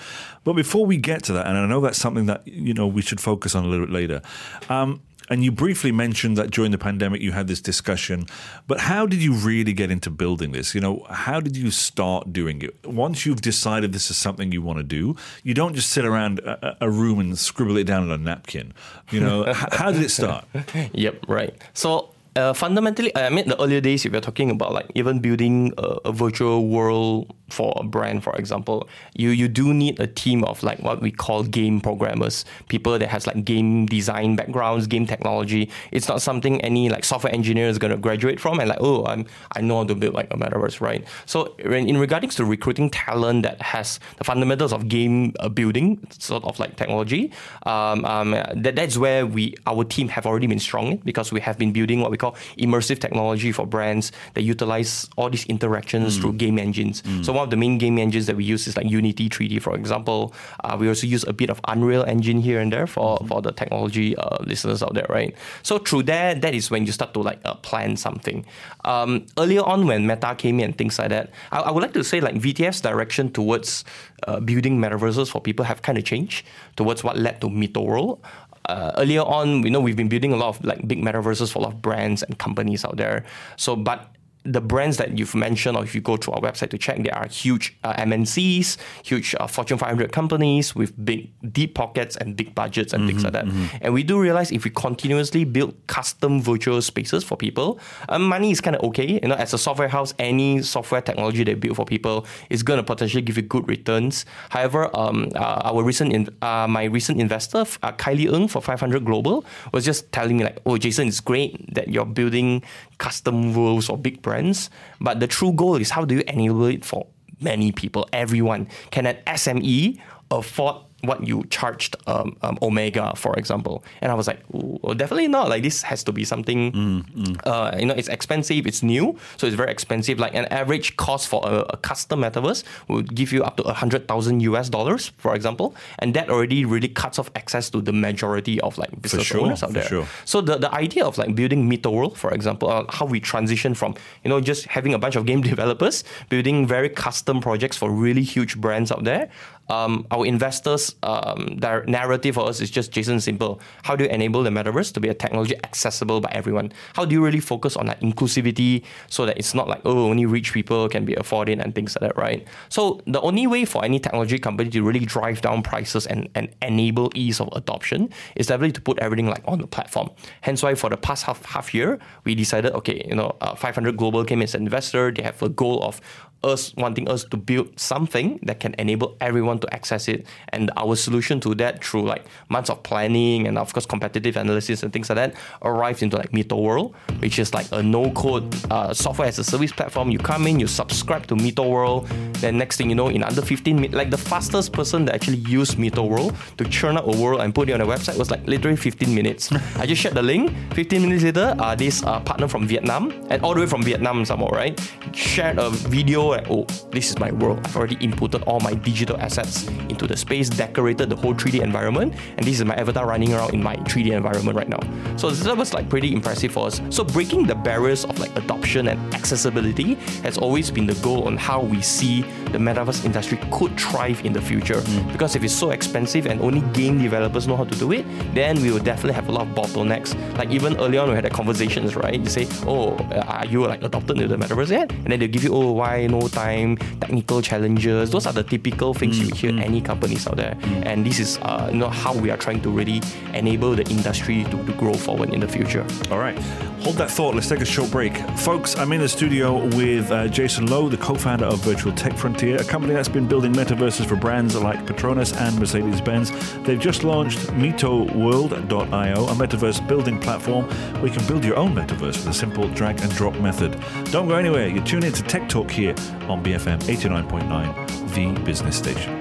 But 0.42 0.54
before 0.54 0.86
we 0.86 0.96
get 0.96 1.22
to 1.24 1.34
that, 1.34 1.46
and 1.46 1.58
I 1.58 1.66
know 1.66 1.82
that's 1.82 1.98
something 1.98 2.24
that 2.26 2.48
you 2.48 2.72
know 2.72 2.86
we 2.86 3.02
should 3.02 3.20
focus 3.20 3.54
on 3.54 3.64
a 3.64 3.68
little 3.68 3.84
bit 3.84 3.92
later. 3.92 4.22
Um, 4.70 5.02
and 5.28 5.44
you 5.44 5.52
briefly 5.52 5.92
mentioned 5.92 6.36
that 6.36 6.50
during 6.50 6.70
the 6.70 6.78
pandemic 6.78 7.20
you 7.20 7.32
had 7.32 7.48
this 7.48 7.60
discussion, 7.60 8.26
but 8.66 8.80
how 8.80 9.06
did 9.06 9.22
you 9.22 9.34
really 9.34 9.72
get 9.72 9.90
into 9.90 10.10
building 10.10 10.52
this? 10.52 10.74
You 10.74 10.80
know, 10.80 11.06
how 11.10 11.40
did 11.40 11.56
you 11.56 11.70
start 11.70 12.32
doing 12.32 12.62
it? 12.62 12.86
Once 12.86 13.26
you've 13.26 13.40
decided 13.40 13.92
this 13.92 14.10
is 14.10 14.16
something 14.16 14.52
you 14.52 14.62
want 14.62 14.78
to 14.78 14.84
do, 14.84 15.16
you 15.42 15.54
don't 15.54 15.74
just 15.74 15.90
sit 15.90 16.04
around 16.04 16.38
a, 16.40 16.76
a 16.80 16.90
room 16.90 17.18
and 17.18 17.38
scribble 17.38 17.76
it 17.76 17.84
down 17.84 18.04
on 18.04 18.10
a 18.10 18.18
napkin. 18.18 18.72
You 19.10 19.20
know, 19.20 19.52
how 19.52 19.90
did 19.92 20.02
it 20.02 20.10
start? 20.10 20.44
Yep, 20.92 21.26
right. 21.28 21.54
So 21.74 22.14
uh, 22.36 22.52
fundamentally, 22.52 23.14
I 23.16 23.30
mean, 23.30 23.48
the 23.48 23.60
earlier 23.60 23.80
days, 23.80 24.04
if 24.04 24.12
you're 24.12 24.20
talking 24.20 24.50
about 24.50 24.72
like 24.72 24.90
even 24.94 25.20
building 25.20 25.72
a, 25.78 25.98
a, 26.06 26.12
virtual 26.12 26.68
world 26.68 27.34
for 27.48 27.72
a 27.76 27.84
brand, 27.84 28.22
for 28.22 28.34
example, 28.36 28.88
you 29.14 29.30
you 29.30 29.48
do 29.48 29.72
need 29.74 29.98
a 29.98 30.06
team 30.06 30.44
of 30.44 30.62
like 30.62 30.78
what 30.80 31.00
we 31.00 31.10
call 31.10 31.42
game 31.42 31.80
programmers, 31.80 32.44
people 32.68 32.98
that 32.98 33.08
has 33.08 33.26
like 33.26 33.44
game 33.44 33.86
design 33.86 34.36
backgrounds, 34.36 34.86
game 34.86 35.06
technology. 35.06 35.70
It's 35.90 36.08
not 36.08 36.22
something 36.22 36.60
any 36.60 36.88
like 36.88 37.04
software 37.04 37.34
engineer 37.34 37.68
is 37.68 37.78
going 37.78 37.90
to 37.90 37.96
graduate 37.96 38.38
from 38.38 38.60
and 38.60 38.68
like, 38.68 38.78
oh, 38.80 39.06
I'm 39.06 39.26
I 39.56 39.60
know 39.60 39.78
how 39.78 39.84
to 39.84 39.94
build 39.94 40.14
like 40.14 40.32
a 40.32 40.36
metaverse, 40.36 40.80
right? 40.80 41.04
So 41.26 41.56
in, 41.58 41.88
in 41.88 41.98
regards 41.98 42.36
to 42.36 42.44
recruiting 42.44 42.90
talent 42.90 43.42
that 43.44 43.60
has 43.62 43.98
the 44.18 44.24
fundamentals 44.24 44.72
of 44.72 44.88
game 44.88 45.32
uh, 45.40 45.48
building, 45.48 46.06
sort 46.10 46.44
of 46.44 46.58
like 46.58 46.76
technology, 46.76 47.32
um, 47.64 48.04
um, 48.04 48.30
that 48.30 48.76
that's 48.76 48.96
where 48.96 49.26
we 49.26 49.54
our 49.66 49.82
team 49.84 50.08
have 50.08 50.26
already 50.26 50.46
been 50.46 50.60
strong 50.60 50.96
because 50.98 51.32
we 51.32 51.40
have 51.40 51.58
been 51.58 51.72
building 51.72 52.00
what 52.00 52.10
we 52.10 52.17
call 52.18 52.36
immersive 52.58 52.98
technology 52.98 53.52
for 53.52 53.66
brands 53.66 54.12
that 54.34 54.42
utilize 54.42 55.08
all 55.16 55.30
these 55.30 55.46
interactions 55.46 56.18
mm. 56.18 56.20
through 56.20 56.32
game 56.34 56.58
engines. 56.58 57.02
Mm. 57.02 57.24
So 57.24 57.32
one 57.32 57.44
of 57.44 57.50
the 57.50 57.56
main 57.56 57.78
game 57.78 57.98
engines 57.98 58.26
that 58.26 58.36
we 58.36 58.44
use 58.44 58.66
is 58.66 58.76
like 58.76 58.88
Unity 58.90 59.28
3D, 59.28 59.62
for 59.62 59.74
example. 59.74 60.34
Uh, 60.64 60.76
we 60.78 60.88
also 60.88 61.06
use 61.06 61.24
a 61.26 61.32
bit 61.32 61.50
of 61.50 61.60
Unreal 61.68 62.04
Engine 62.04 62.40
here 62.40 62.60
and 62.60 62.72
there 62.72 62.86
for, 62.86 63.18
mm-hmm. 63.18 63.28
for 63.28 63.42
the 63.42 63.52
technology 63.52 64.16
uh, 64.16 64.36
listeners 64.44 64.82
out 64.82 64.94
there, 64.94 65.06
right? 65.08 65.34
So 65.62 65.78
through 65.78 66.04
that, 66.04 66.42
that 66.42 66.54
is 66.54 66.70
when 66.70 66.86
you 66.86 66.92
start 66.92 67.14
to 67.14 67.20
like 67.20 67.40
uh, 67.44 67.54
plan 67.54 67.96
something. 67.96 68.44
Um, 68.84 69.26
earlier 69.38 69.62
on, 69.62 69.86
when 69.86 70.06
Meta 70.06 70.34
came 70.36 70.60
in 70.60 70.66
and 70.66 70.78
things 70.78 70.98
like 70.98 71.10
that, 71.10 71.30
I, 71.52 71.60
I 71.60 71.70
would 71.70 71.82
like 71.82 71.94
to 71.94 72.04
say 72.04 72.20
like 72.20 72.34
VTF's 72.34 72.80
direction 72.80 73.30
towards 73.32 73.84
uh, 74.26 74.40
building 74.40 74.78
metaverses 74.78 75.30
for 75.30 75.40
people 75.40 75.64
have 75.64 75.82
kind 75.82 75.98
of 75.98 76.04
changed 76.04 76.46
towards 76.76 77.04
what 77.04 77.16
led 77.16 77.40
to 77.40 77.48
MitoWorld 77.48 78.20
uh, 78.68 78.92
earlier 78.96 79.22
on, 79.22 79.62
we 79.62 79.70
know 79.70 79.80
we've 79.80 79.96
been 79.96 80.08
building 80.08 80.32
a 80.32 80.36
lot 80.36 80.50
of 80.50 80.64
like 80.64 80.86
big 80.86 81.02
metaverses 81.02 81.50
for 81.52 81.58
a 81.60 81.62
lot 81.62 81.72
of 81.74 81.82
brands 81.82 82.22
and 82.22 82.38
companies 82.38 82.84
out 82.84 82.96
there. 82.96 83.24
So, 83.56 83.76
but 83.76 84.14
the 84.52 84.60
brands 84.60 84.96
that 84.96 85.18
you've 85.18 85.34
mentioned, 85.34 85.76
or 85.76 85.84
if 85.84 85.94
you 85.94 86.00
go 86.00 86.16
to 86.16 86.32
our 86.32 86.40
website 86.40 86.70
to 86.70 86.78
check, 86.78 87.02
there 87.02 87.14
are 87.14 87.26
huge 87.28 87.76
uh, 87.84 87.92
MNCs, 87.94 88.76
huge 89.04 89.34
uh, 89.38 89.46
Fortune 89.46 89.78
500 89.78 90.12
companies 90.12 90.74
with 90.74 90.92
big, 91.04 91.30
deep 91.52 91.74
pockets 91.74 92.16
and 92.16 92.36
big 92.36 92.54
budgets 92.54 92.92
and 92.92 93.02
mm-hmm, 93.02 93.08
things 93.08 93.24
like 93.24 93.32
that. 93.34 93.44
Mm-hmm. 93.44 93.76
And 93.82 93.94
we 93.94 94.02
do 94.02 94.18
realize 94.20 94.50
if 94.50 94.64
we 94.64 94.70
continuously 94.70 95.44
build 95.44 95.74
custom 95.86 96.40
virtual 96.40 96.80
spaces 96.80 97.24
for 97.24 97.36
people, 97.36 97.78
um, 98.08 98.22
money 98.22 98.50
is 98.50 98.60
kind 98.60 98.76
of 98.76 98.82
okay. 98.84 99.20
You 99.22 99.28
know, 99.28 99.34
as 99.34 99.52
a 99.52 99.58
software 99.58 99.88
house, 99.88 100.14
any 100.18 100.62
software 100.62 101.02
technology 101.02 101.44
they 101.44 101.54
build 101.54 101.76
for 101.76 101.84
people 101.84 102.26
is 102.50 102.62
going 102.62 102.78
to 102.78 102.82
potentially 102.82 103.22
give 103.22 103.36
you 103.36 103.42
good 103.42 103.68
returns. 103.68 104.24
However, 104.48 104.90
um, 104.96 105.28
uh, 105.34 105.60
our 105.64 105.82
recent, 105.82 106.12
in, 106.12 106.28
uh, 106.42 106.66
my 106.68 106.84
recent 106.84 107.20
investor, 107.20 107.60
uh, 107.82 107.92
Kylie 107.92 108.32
Ng 108.32 108.48
for 108.48 108.62
500 108.62 109.04
Global, 109.04 109.44
was 109.72 109.84
just 109.84 110.10
telling 110.12 110.38
me 110.38 110.44
like, 110.44 110.58
"Oh, 110.64 110.78
Jason, 110.78 111.08
it's 111.08 111.20
great 111.20 111.74
that 111.74 111.88
you're 111.88 112.06
building 112.06 112.62
custom 112.98 113.54
worlds 113.54 113.86
for 113.86 113.96
big 113.96 114.22
brands. 114.22 114.70
But 115.00 115.20
the 115.20 115.26
true 115.26 115.52
goal 115.52 115.76
is 115.76 115.90
how 115.90 116.04
do 116.04 116.16
you 116.16 116.24
enable 116.26 116.66
it 116.66 116.84
for 116.84 117.06
many 117.40 117.72
people, 117.72 118.08
everyone? 118.12 118.68
Can 118.90 119.06
an 119.06 119.16
SME 119.26 120.00
afford 120.30 120.76
what 121.02 121.26
you 121.26 121.44
charged 121.50 121.96
um, 122.06 122.36
um, 122.42 122.58
Omega, 122.60 123.12
for 123.14 123.34
example. 123.38 123.84
And 124.00 124.10
I 124.10 124.14
was 124.14 124.26
like, 124.26 124.40
well, 124.50 124.94
definitely 124.94 125.28
not. 125.28 125.48
Like 125.48 125.62
this 125.62 125.82
has 125.82 126.02
to 126.04 126.12
be 126.12 126.24
something. 126.24 126.72
Mm, 126.72 127.10
mm. 127.12 127.40
Uh, 127.46 127.76
you 127.78 127.86
know, 127.86 127.94
it's 127.94 128.08
expensive. 128.08 128.66
It's 128.66 128.82
new, 128.82 129.16
so 129.36 129.46
it's 129.46 129.54
very 129.54 129.70
expensive. 129.70 130.18
Like 130.18 130.34
an 130.34 130.46
average 130.46 130.96
cost 130.96 131.28
for 131.28 131.40
a, 131.44 131.60
a 131.70 131.76
custom 131.76 132.22
metaverse 132.22 132.64
would 132.88 133.14
give 133.14 133.32
you 133.32 133.44
up 133.44 133.56
to 133.58 133.62
a 133.62 133.72
hundred 133.72 134.08
thousand 134.08 134.40
US 134.40 134.68
dollars, 134.68 135.12
for 135.18 135.34
example, 135.34 135.74
and 136.00 136.14
that 136.14 136.30
already 136.30 136.64
really 136.64 136.88
cuts 136.88 137.18
off 137.18 137.30
access 137.36 137.70
to 137.70 137.80
the 137.80 137.92
majority 137.92 138.60
of 138.60 138.76
like 138.76 139.00
business 139.00 139.26
sure, 139.26 139.42
owners 139.42 139.62
out 139.62 139.72
there. 139.72 139.84
Sure. 139.84 140.06
So 140.24 140.40
the, 140.40 140.56
the 140.56 140.74
idea 140.74 141.04
of 141.04 141.16
like 141.16 141.34
building 141.34 141.70
MitoWorld, 141.70 142.16
for 142.16 142.32
example, 142.32 142.70
uh, 142.70 142.84
how 142.88 143.06
we 143.06 143.20
transition 143.20 143.74
from 143.74 143.94
you 144.24 144.30
know 144.30 144.40
just 144.40 144.66
having 144.66 144.94
a 144.94 144.98
bunch 144.98 145.14
of 145.14 145.26
game 145.26 145.42
developers 145.52 146.02
building 146.28 146.66
very 146.66 146.88
custom 146.88 147.40
projects 147.40 147.76
for 147.76 147.90
really 147.90 148.22
huge 148.22 148.60
brands 148.60 148.90
out 148.90 149.04
there. 149.04 149.30
Um, 149.68 150.06
our 150.10 150.24
investors 150.26 150.94
um, 151.02 151.58
narrative 151.86 152.34
for 152.34 152.48
us 152.48 152.60
is 152.60 152.70
just 152.70 152.92
Jason 152.92 153.20
Simple. 153.20 153.60
How 153.82 153.96
do 153.96 154.04
you 154.04 154.10
enable 154.10 154.42
the 154.42 154.50
metaverse 154.50 154.92
to 154.94 155.00
be 155.00 155.08
a 155.08 155.14
technology 155.14 155.56
accessible 155.64 156.20
by 156.20 156.30
everyone? 156.32 156.72
How 156.94 157.04
do 157.04 157.14
you 157.14 157.24
really 157.24 157.40
focus 157.40 157.76
on 157.76 157.86
that 157.86 158.00
inclusivity 158.00 158.84
so 159.08 159.26
that 159.26 159.38
it's 159.38 159.54
not 159.54 159.68
like, 159.68 159.80
oh, 159.84 160.08
only 160.10 160.26
rich 160.26 160.52
people 160.52 160.88
can 160.88 161.04
be 161.04 161.14
afforded 161.14 161.60
and 161.60 161.74
things 161.74 161.96
like 161.96 162.08
that, 162.08 162.20
right? 162.20 162.46
So 162.68 163.00
the 163.06 163.20
only 163.20 163.46
way 163.46 163.64
for 163.64 163.84
any 163.84 163.98
technology 163.98 164.38
company 164.38 164.70
to 164.70 164.82
really 164.82 165.04
drive 165.04 165.40
down 165.40 165.62
prices 165.62 166.06
and, 166.06 166.28
and 166.34 166.54
enable 166.62 167.10
ease 167.14 167.40
of 167.40 167.48
adoption 167.52 168.10
is 168.36 168.46
definitely 168.46 168.72
to 168.72 168.80
put 168.80 168.98
everything 168.98 169.26
like 169.26 169.42
on 169.46 169.58
the 169.58 169.66
platform. 169.66 170.10
Hence 170.40 170.62
why 170.62 170.74
for 170.74 170.90
the 170.90 170.96
past 170.96 171.24
half 171.24 171.44
half 171.44 171.74
year, 171.74 171.98
we 172.24 172.34
decided, 172.34 172.72
okay, 172.72 173.04
you 173.08 173.14
know, 173.14 173.36
uh, 173.40 173.54
500 173.54 173.96
Global 173.96 174.24
came 174.24 174.42
as 174.42 174.54
an 174.54 174.62
investor. 174.62 175.10
They 175.10 175.22
have 175.22 175.42
a 175.42 175.48
goal 175.48 175.82
of 175.82 176.00
us 176.44 176.74
wanting 176.76 177.08
us 177.08 177.24
to 177.24 177.36
build 177.36 177.78
something 177.78 178.38
that 178.42 178.60
can 178.60 178.74
enable 178.78 179.16
everyone 179.20 179.58
to 179.58 179.74
access 179.74 180.08
it. 180.08 180.26
And 180.50 180.70
our 180.76 180.96
solution 180.96 181.40
to 181.40 181.54
that 181.56 181.84
through 181.84 182.02
like 182.02 182.24
months 182.48 182.70
of 182.70 182.82
planning 182.82 183.46
and 183.46 183.58
of 183.58 183.72
course 183.72 183.86
competitive 183.86 184.36
analysis 184.36 184.82
and 184.82 184.92
things 184.92 185.08
like 185.10 185.16
that 185.16 185.34
arrived 185.62 186.02
into 186.02 186.16
like 186.16 186.30
Mito 186.30 186.60
World, 186.60 186.94
which 187.18 187.38
is 187.38 187.54
like 187.54 187.66
a 187.72 187.82
no-code 187.82 188.54
uh, 188.70 188.94
software 188.94 189.28
as 189.28 189.38
a 189.38 189.44
service 189.44 189.72
platform. 189.72 190.10
You 190.10 190.18
come 190.18 190.46
in, 190.46 190.60
you 190.60 190.66
subscribe 190.66 191.26
to 191.26 191.34
Mito 191.34 191.68
World, 191.68 192.06
then 192.34 192.58
next 192.58 192.76
thing 192.76 192.88
you 192.88 192.94
know, 192.94 193.08
in 193.08 193.22
under 193.22 193.42
15 193.42 193.76
minutes, 193.76 193.94
like 193.94 194.10
the 194.10 194.18
fastest 194.18 194.72
person 194.72 195.04
that 195.06 195.14
actually 195.14 195.38
used 195.38 195.76
Mito 195.76 196.08
World 196.08 196.36
to 196.56 196.64
churn 196.64 196.96
out 196.96 197.12
a 197.12 197.16
world 197.16 197.40
and 197.40 197.54
put 197.54 197.68
it 197.68 197.72
on 197.72 197.80
a 197.80 197.86
website 197.86 198.16
was 198.16 198.30
like 198.30 198.46
literally 198.46 198.76
15 198.76 199.14
minutes. 199.14 199.50
I 199.76 199.86
just 199.86 200.00
shared 200.00 200.14
the 200.14 200.22
link. 200.22 200.52
15 200.74 201.02
minutes 201.02 201.24
later, 201.24 201.54
uh, 201.58 201.74
this 201.74 202.02
uh, 202.04 202.20
partner 202.20 202.48
from 202.48 202.66
Vietnam, 202.66 203.10
and 203.30 203.42
all 203.42 203.54
the 203.54 203.60
way 203.60 203.66
from 203.66 203.82
Vietnam 203.82 204.24
somewhere, 204.24 204.50
right? 204.52 204.78
Shared 205.12 205.58
a 205.58 205.70
video 205.70 206.27
like, 206.30 206.50
oh, 206.50 206.64
this 206.90 207.10
is 207.10 207.18
my 207.18 207.30
world. 207.32 207.60
I've 207.64 207.76
already 207.76 207.96
inputted 207.96 208.46
all 208.46 208.60
my 208.60 208.74
digital 208.74 209.16
assets 209.18 209.66
into 209.88 210.06
the 210.06 210.16
space, 210.16 210.48
decorated 210.48 211.10
the 211.10 211.16
whole 211.16 211.34
3D 211.34 211.62
environment, 211.62 212.14
and 212.36 212.46
this 212.46 212.58
is 212.58 212.64
my 212.64 212.74
avatar 212.76 213.06
running 213.06 213.32
around 213.34 213.54
in 213.54 213.62
my 213.62 213.76
3D 213.76 214.12
environment 214.12 214.56
right 214.56 214.68
now. 214.68 214.80
So 215.16 215.30
that 215.30 215.56
was 215.56 215.74
like 215.74 215.88
pretty 215.88 216.12
impressive 216.12 216.52
for 216.52 216.66
us. 216.66 216.80
So 216.90 217.04
breaking 217.04 217.46
the 217.46 217.54
barriers 217.54 218.04
of 218.04 218.18
like 218.18 218.34
adoption 218.36 218.88
and 218.88 219.14
accessibility 219.14 219.94
has 220.22 220.38
always 220.38 220.70
been 220.70 220.86
the 220.86 220.94
goal 220.96 221.24
on 221.24 221.36
how 221.36 221.60
we 221.60 221.82
see 221.82 222.22
the 222.52 222.58
metaverse 222.58 223.04
industry 223.04 223.38
could 223.50 223.78
thrive 223.78 224.24
in 224.24 224.32
the 224.32 224.40
future. 224.40 224.80
Hmm. 224.80 225.12
Because 225.12 225.36
if 225.36 225.42
it's 225.44 225.54
so 225.54 225.70
expensive 225.70 226.26
and 226.26 226.40
only 226.40 226.60
game 226.72 227.00
developers 227.00 227.46
know 227.46 227.56
how 227.56 227.64
to 227.64 227.78
do 227.78 227.92
it, 227.92 228.04
then 228.34 228.60
we 228.62 228.70
will 228.70 228.82
definitely 228.82 229.14
have 229.14 229.28
a 229.28 229.32
lot 229.32 229.46
of 229.46 229.54
bottlenecks. 229.54 230.14
Like 230.36 230.50
even 230.50 230.76
early 230.78 230.98
on, 230.98 231.08
we 231.08 231.14
had 231.14 231.30
conversations, 231.32 231.96
right? 231.96 232.18
You 232.18 232.30
say, 232.30 232.46
"Oh, 232.66 232.96
uh, 233.12 233.24
are 233.26 233.46
you 233.46 233.66
like 233.66 233.82
adopted 233.82 234.16
to 234.18 234.28
the 234.28 234.36
metaverse 234.36 234.70
yet?" 234.70 234.90
And 234.92 235.08
then 235.12 235.20
they 235.20 235.28
give 235.28 235.44
you, 235.44 235.52
"Oh, 235.52 235.72
why 235.72 236.06
no 236.06 236.17
time? 236.26 236.78
Technical 237.00 237.42
challenges." 237.42 238.10
Those 238.10 238.26
are 238.26 238.32
the 238.32 238.42
typical 238.42 238.94
things 238.94 239.20
you 239.20 239.28
hear 239.34 239.50
any 239.60 239.82
companies 239.82 240.26
out 240.26 240.36
there. 240.36 240.56
And 240.82 241.04
this 241.04 241.20
is, 241.20 241.38
uh, 241.42 241.70
know, 241.70 241.90
how 241.90 242.14
we 242.14 242.30
are 242.30 242.36
trying 242.38 242.62
to 242.62 242.70
really 242.70 243.02
enable 243.34 243.76
the 243.76 243.86
industry 243.90 244.44
to, 244.44 244.64
to 244.64 244.72
grow 244.72 244.94
forward 244.94 245.32
in 245.34 245.40
the 245.40 245.48
future. 245.48 245.84
All 246.10 246.18
right. 246.18 246.38
Hold 246.82 246.96
that 246.96 247.10
thought. 247.10 247.34
Let's 247.34 247.48
take 247.48 247.60
a 247.60 247.64
short 247.64 247.90
break. 247.90 248.16
Folks, 248.38 248.76
I'm 248.76 248.92
in 248.92 249.00
the 249.00 249.08
studio 249.08 249.66
with 249.76 250.10
uh, 250.12 250.28
Jason 250.28 250.66
Lowe, 250.66 250.88
the 250.88 250.96
co 250.96 251.14
founder 251.14 251.46
of 251.46 251.58
Virtual 251.64 251.92
Tech 251.92 252.16
Frontier, 252.16 252.56
a 252.56 252.64
company 252.64 252.94
that's 252.94 253.08
been 253.08 253.26
building 253.26 253.52
metaverses 253.52 254.06
for 254.06 254.14
brands 254.14 254.54
like 254.54 254.86
Petronas 254.86 255.36
and 255.40 255.58
Mercedes 255.58 256.00
Benz. 256.00 256.30
They've 256.62 256.78
just 256.78 257.02
launched 257.02 257.38
MitoWorld.io, 257.48 259.24
a 259.24 259.32
metaverse 259.32 259.86
building 259.88 260.20
platform 260.20 260.66
where 260.94 261.06
you 261.06 261.12
can 261.12 261.26
build 261.26 261.44
your 261.44 261.56
own 261.56 261.74
metaverse 261.74 262.18
with 262.18 262.28
a 262.28 262.32
simple 262.32 262.68
drag 262.68 263.00
and 263.00 263.12
drop 263.14 263.34
method. 263.40 263.76
Don't 264.12 264.28
go 264.28 264.36
anywhere. 264.36 264.68
You're 264.68 264.84
tuned 264.84 265.04
into 265.04 265.22
Tech 265.24 265.48
Talk 265.48 265.70
here 265.70 265.94
on 266.28 266.42
BFM 266.44 266.80
89.9, 266.82 268.14
the 268.14 268.42
business 268.44 268.76
station. 268.76 269.18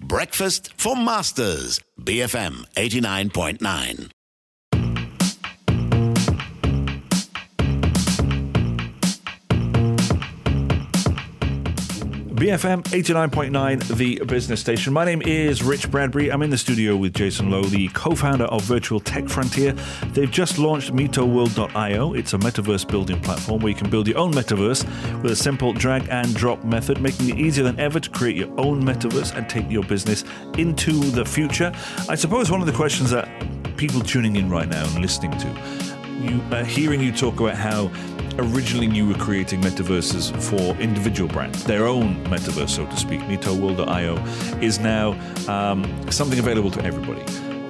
Breakfast 0.00 0.72
for 0.76 0.96
Masters, 0.96 1.80
BFM 2.00 2.64
89.9. 2.74 4.10
BFM 12.38 12.84
89.9, 12.84 13.96
the 13.96 14.24
business 14.26 14.60
station. 14.60 14.92
My 14.92 15.04
name 15.04 15.22
is 15.22 15.60
Rich 15.60 15.90
Bradbury. 15.90 16.30
I'm 16.30 16.40
in 16.42 16.50
the 16.50 16.56
studio 16.56 16.96
with 16.96 17.12
Jason 17.12 17.50
Lowe, 17.50 17.64
the 17.64 17.88
co 17.88 18.14
founder 18.14 18.44
of 18.44 18.62
Virtual 18.62 19.00
Tech 19.00 19.28
Frontier. 19.28 19.72
They've 20.12 20.30
just 20.30 20.56
launched 20.56 20.92
MitoWorld.io. 20.92 22.14
It's 22.14 22.34
a 22.34 22.38
metaverse 22.38 22.86
building 22.86 23.20
platform 23.22 23.60
where 23.60 23.70
you 23.70 23.74
can 23.74 23.90
build 23.90 24.06
your 24.06 24.18
own 24.18 24.32
metaverse 24.32 24.84
with 25.20 25.32
a 25.32 25.36
simple 25.36 25.72
drag 25.72 26.06
and 26.10 26.32
drop 26.32 26.62
method, 26.62 27.00
making 27.00 27.30
it 27.30 27.38
easier 27.40 27.64
than 27.64 27.76
ever 27.80 27.98
to 27.98 28.08
create 28.08 28.36
your 28.36 28.60
own 28.60 28.84
metaverse 28.84 29.34
and 29.34 29.48
take 29.48 29.68
your 29.68 29.82
business 29.82 30.24
into 30.58 30.92
the 30.92 31.24
future. 31.24 31.72
I 32.08 32.14
suppose 32.14 32.52
one 32.52 32.60
of 32.60 32.68
the 32.68 32.72
questions 32.72 33.10
that 33.10 33.28
people 33.76 34.00
tuning 34.00 34.36
in 34.36 34.48
right 34.48 34.68
now 34.68 34.84
and 34.84 35.00
listening 35.00 35.32
to, 35.38 35.48
you 36.20 36.38
hearing 36.66 37.00
you 37.00 37.10
talk 37.10 37.40
about 37.40 37.56
how 37.56 37.90
originally 38.38 38.86
you 38.86 39.08
were 39.08 39.14
creating 39.14 39.60
metaverses 39.60 40.30
for 40.42 40.80
individual 40.80 41.28
brands, 41.28 41.64
their 41.64 41.86
own 41.86 42.24
metaverse, 42.26 42.70
so 42.70 42.86
to 42.86 42.96
speak. 42.96 43.20
MitoWorld.io 43.22 44.16
is 44.60 44.78
now 44.78 45.12
um, 45.48 45.84
something 46.10 46.38
available 46.38 46.70
to 46.70 46.84
everybody. 46.84 47.22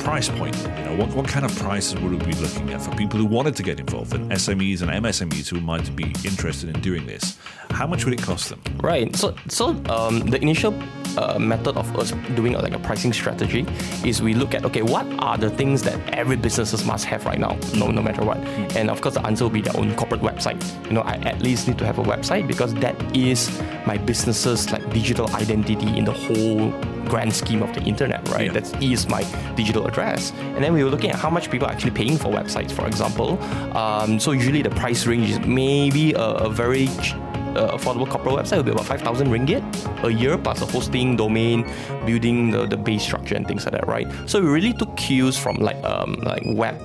Price 0.09 0.31
point, 0.31 0.57
you 0.57 0.85
know, 0.87 0.97
what, 0.97 1.11
what 1.11 1.29
kind 1.29 1.45
of 1.45 1.55
prices 1.59 2.01
would 2.01 2.13
we 2.13 2.19
be 2.19 2.33
looking 2.41 2.73
at 2.73 2.81
for 2.81 2.91
people 2.97 3.21
who 3.21 3.27
wanted 3.27 3.55
to 3.57 3.63
get 3.63 3.79
involved 3.79 4.15
and 4.15 4.31
SMEs 4.33 4.81
and 4.81 4.91
MSMEs 4.91 5.49
who 5.49 5.61
might 5.61 5.95
be 5.95 6.05
interested 6.25 6.75
in 6.75 6.81
doing 6.81 7.05
this? 7.05 7.37
How 7.69 7.87
much 7.87 8.07
would 8.07 8.15
it 8.15 8.23
cost 8.23 8.49
them? 8.49 8.59
Right. 8.81 9.15
So, 9.15 9.37
so 9.49 9.69
um, 9.91 10.21
the 10.21 10.41
initial 10.41 10.73
uh, 11.19 11.39
method 11.39 11.77
of 11.77 11.95
us 11.95 12.13
doing 12.35 12.57
uh, 12.57 12.63
like 12.63 12.73
a 12.73 12.79
pricing 12.79 13.13
strategy 13.13 13.67
is 14.03 14.23
we 14.23 14.33
look 14.33 14.55
at 14.55 14.65
okay, 14.65 14.81
what 14.81 15.05
are 15.19 15.37
the 15.37 15.51
things 15.51 15.83
that 15.83 15.99
every 16.15 16.37
businesses 16.37 16.87
must 16.87 17.05
have 17.05 17.27
right 17.27 17.39
now, 17.39 17.59
no, 17.75 17.91
no 17.91 18.01
matter 18.01 18.25
what. 18.25 18.39
And 18.79 18.89
of 18.89 19.03
course, 19.03 19.15
the 19.15 19.27
answer 19.27 19.45
will 19.45 19.51
be 19.51 19.61
their 19.61 19.77
own 19.77 19.95
corporate 19.95 20.23
website. 20.23 20.59
You 20.87 20.93
know, 20.93 21.03
I 21.03 21.17
at 21.17 21.43
least 21.43 21.69
need 21.69 21.77
to 21.79 21.85
have 21.85 21.99
a 21.99 22.03
website 22.03 22.47
because 22.47 22.73
that 22.77 22.97
is 23.15 23.61
my 23.87 23.99
business's 23.99 24.73
like 24.73 24.89
digital 24.91 25.29
identity 25.37 25.99
in 25.99 26.07
the 26.07 26.13
whole 26.13 26.73
grand 27.09 27.35
scheme 27.35 27.63
of 27.63 27.75
the 27.75 27.83
internet, 27.83 28.29
right? 28.29 28.47
Yeah. 28.47 28.61
That 28.61 28.83
is 28.83 29.09
my 29.09 29.23
digital 29.55 29.87
address. 29.87 30.33
And 30.33 30.63
then 30.63 30.73
we 30.73 30.85
were 30.85 30.91
looking 30.91 31.11
at 31.11 31.17
how 31.17 31.31
much 31.31 31.51
people 31.51 31.67
are 31.67 31.73
actually 31.73 31.93
paying 31.93 32.19
for 32.19 32.29
websites, 32.29 32.73
for 32.73 32.87
example. 32.87 33.43
Um, 33.77 34.21
so 34.21 34.33
usually 34.33 34.63
the 34.63 34.71
price 34.71 35.07
range 35.07 35.31
is 35.31 35.41
maybe 35.41 36.13
a, 36.13 36.29
a 36.47 36.51
very 36.51 36.89
uh, 37.57 37.77
affordable 37.77 38.09
corporate 38.09 38.35
website 38.35 38.57
will 38.57 38.65
be 38.65 38.71
about 38.71 38.87
5,000 38.87 39.29
ringgit 39.29 40.05
a 40.05 40.13
year 40.13 40.39
plus 40.39 40.61
the 40.61 40.67
hosting, 40.67 41.17
domain, 41.17 41.67
building 42.07 42.51
the, 42.51 42.67
the 42.67 42.77
base 42.77 43.03
structure 43.03 43.35
and 43.35 43.47
things 43.47 43.65
like 43.65 43.73
that, 43.73 43.87
right? 43.89 44.07
So 44.27 44.41
we 44.41 44.49
really 44.49 44.73
took 44.73 44.97
cues 44.97 45.39
from 45.39 45.57
like 45.57 45.83
um, 45.85 46.15
like 46.23 46.43
web 46.47 46.77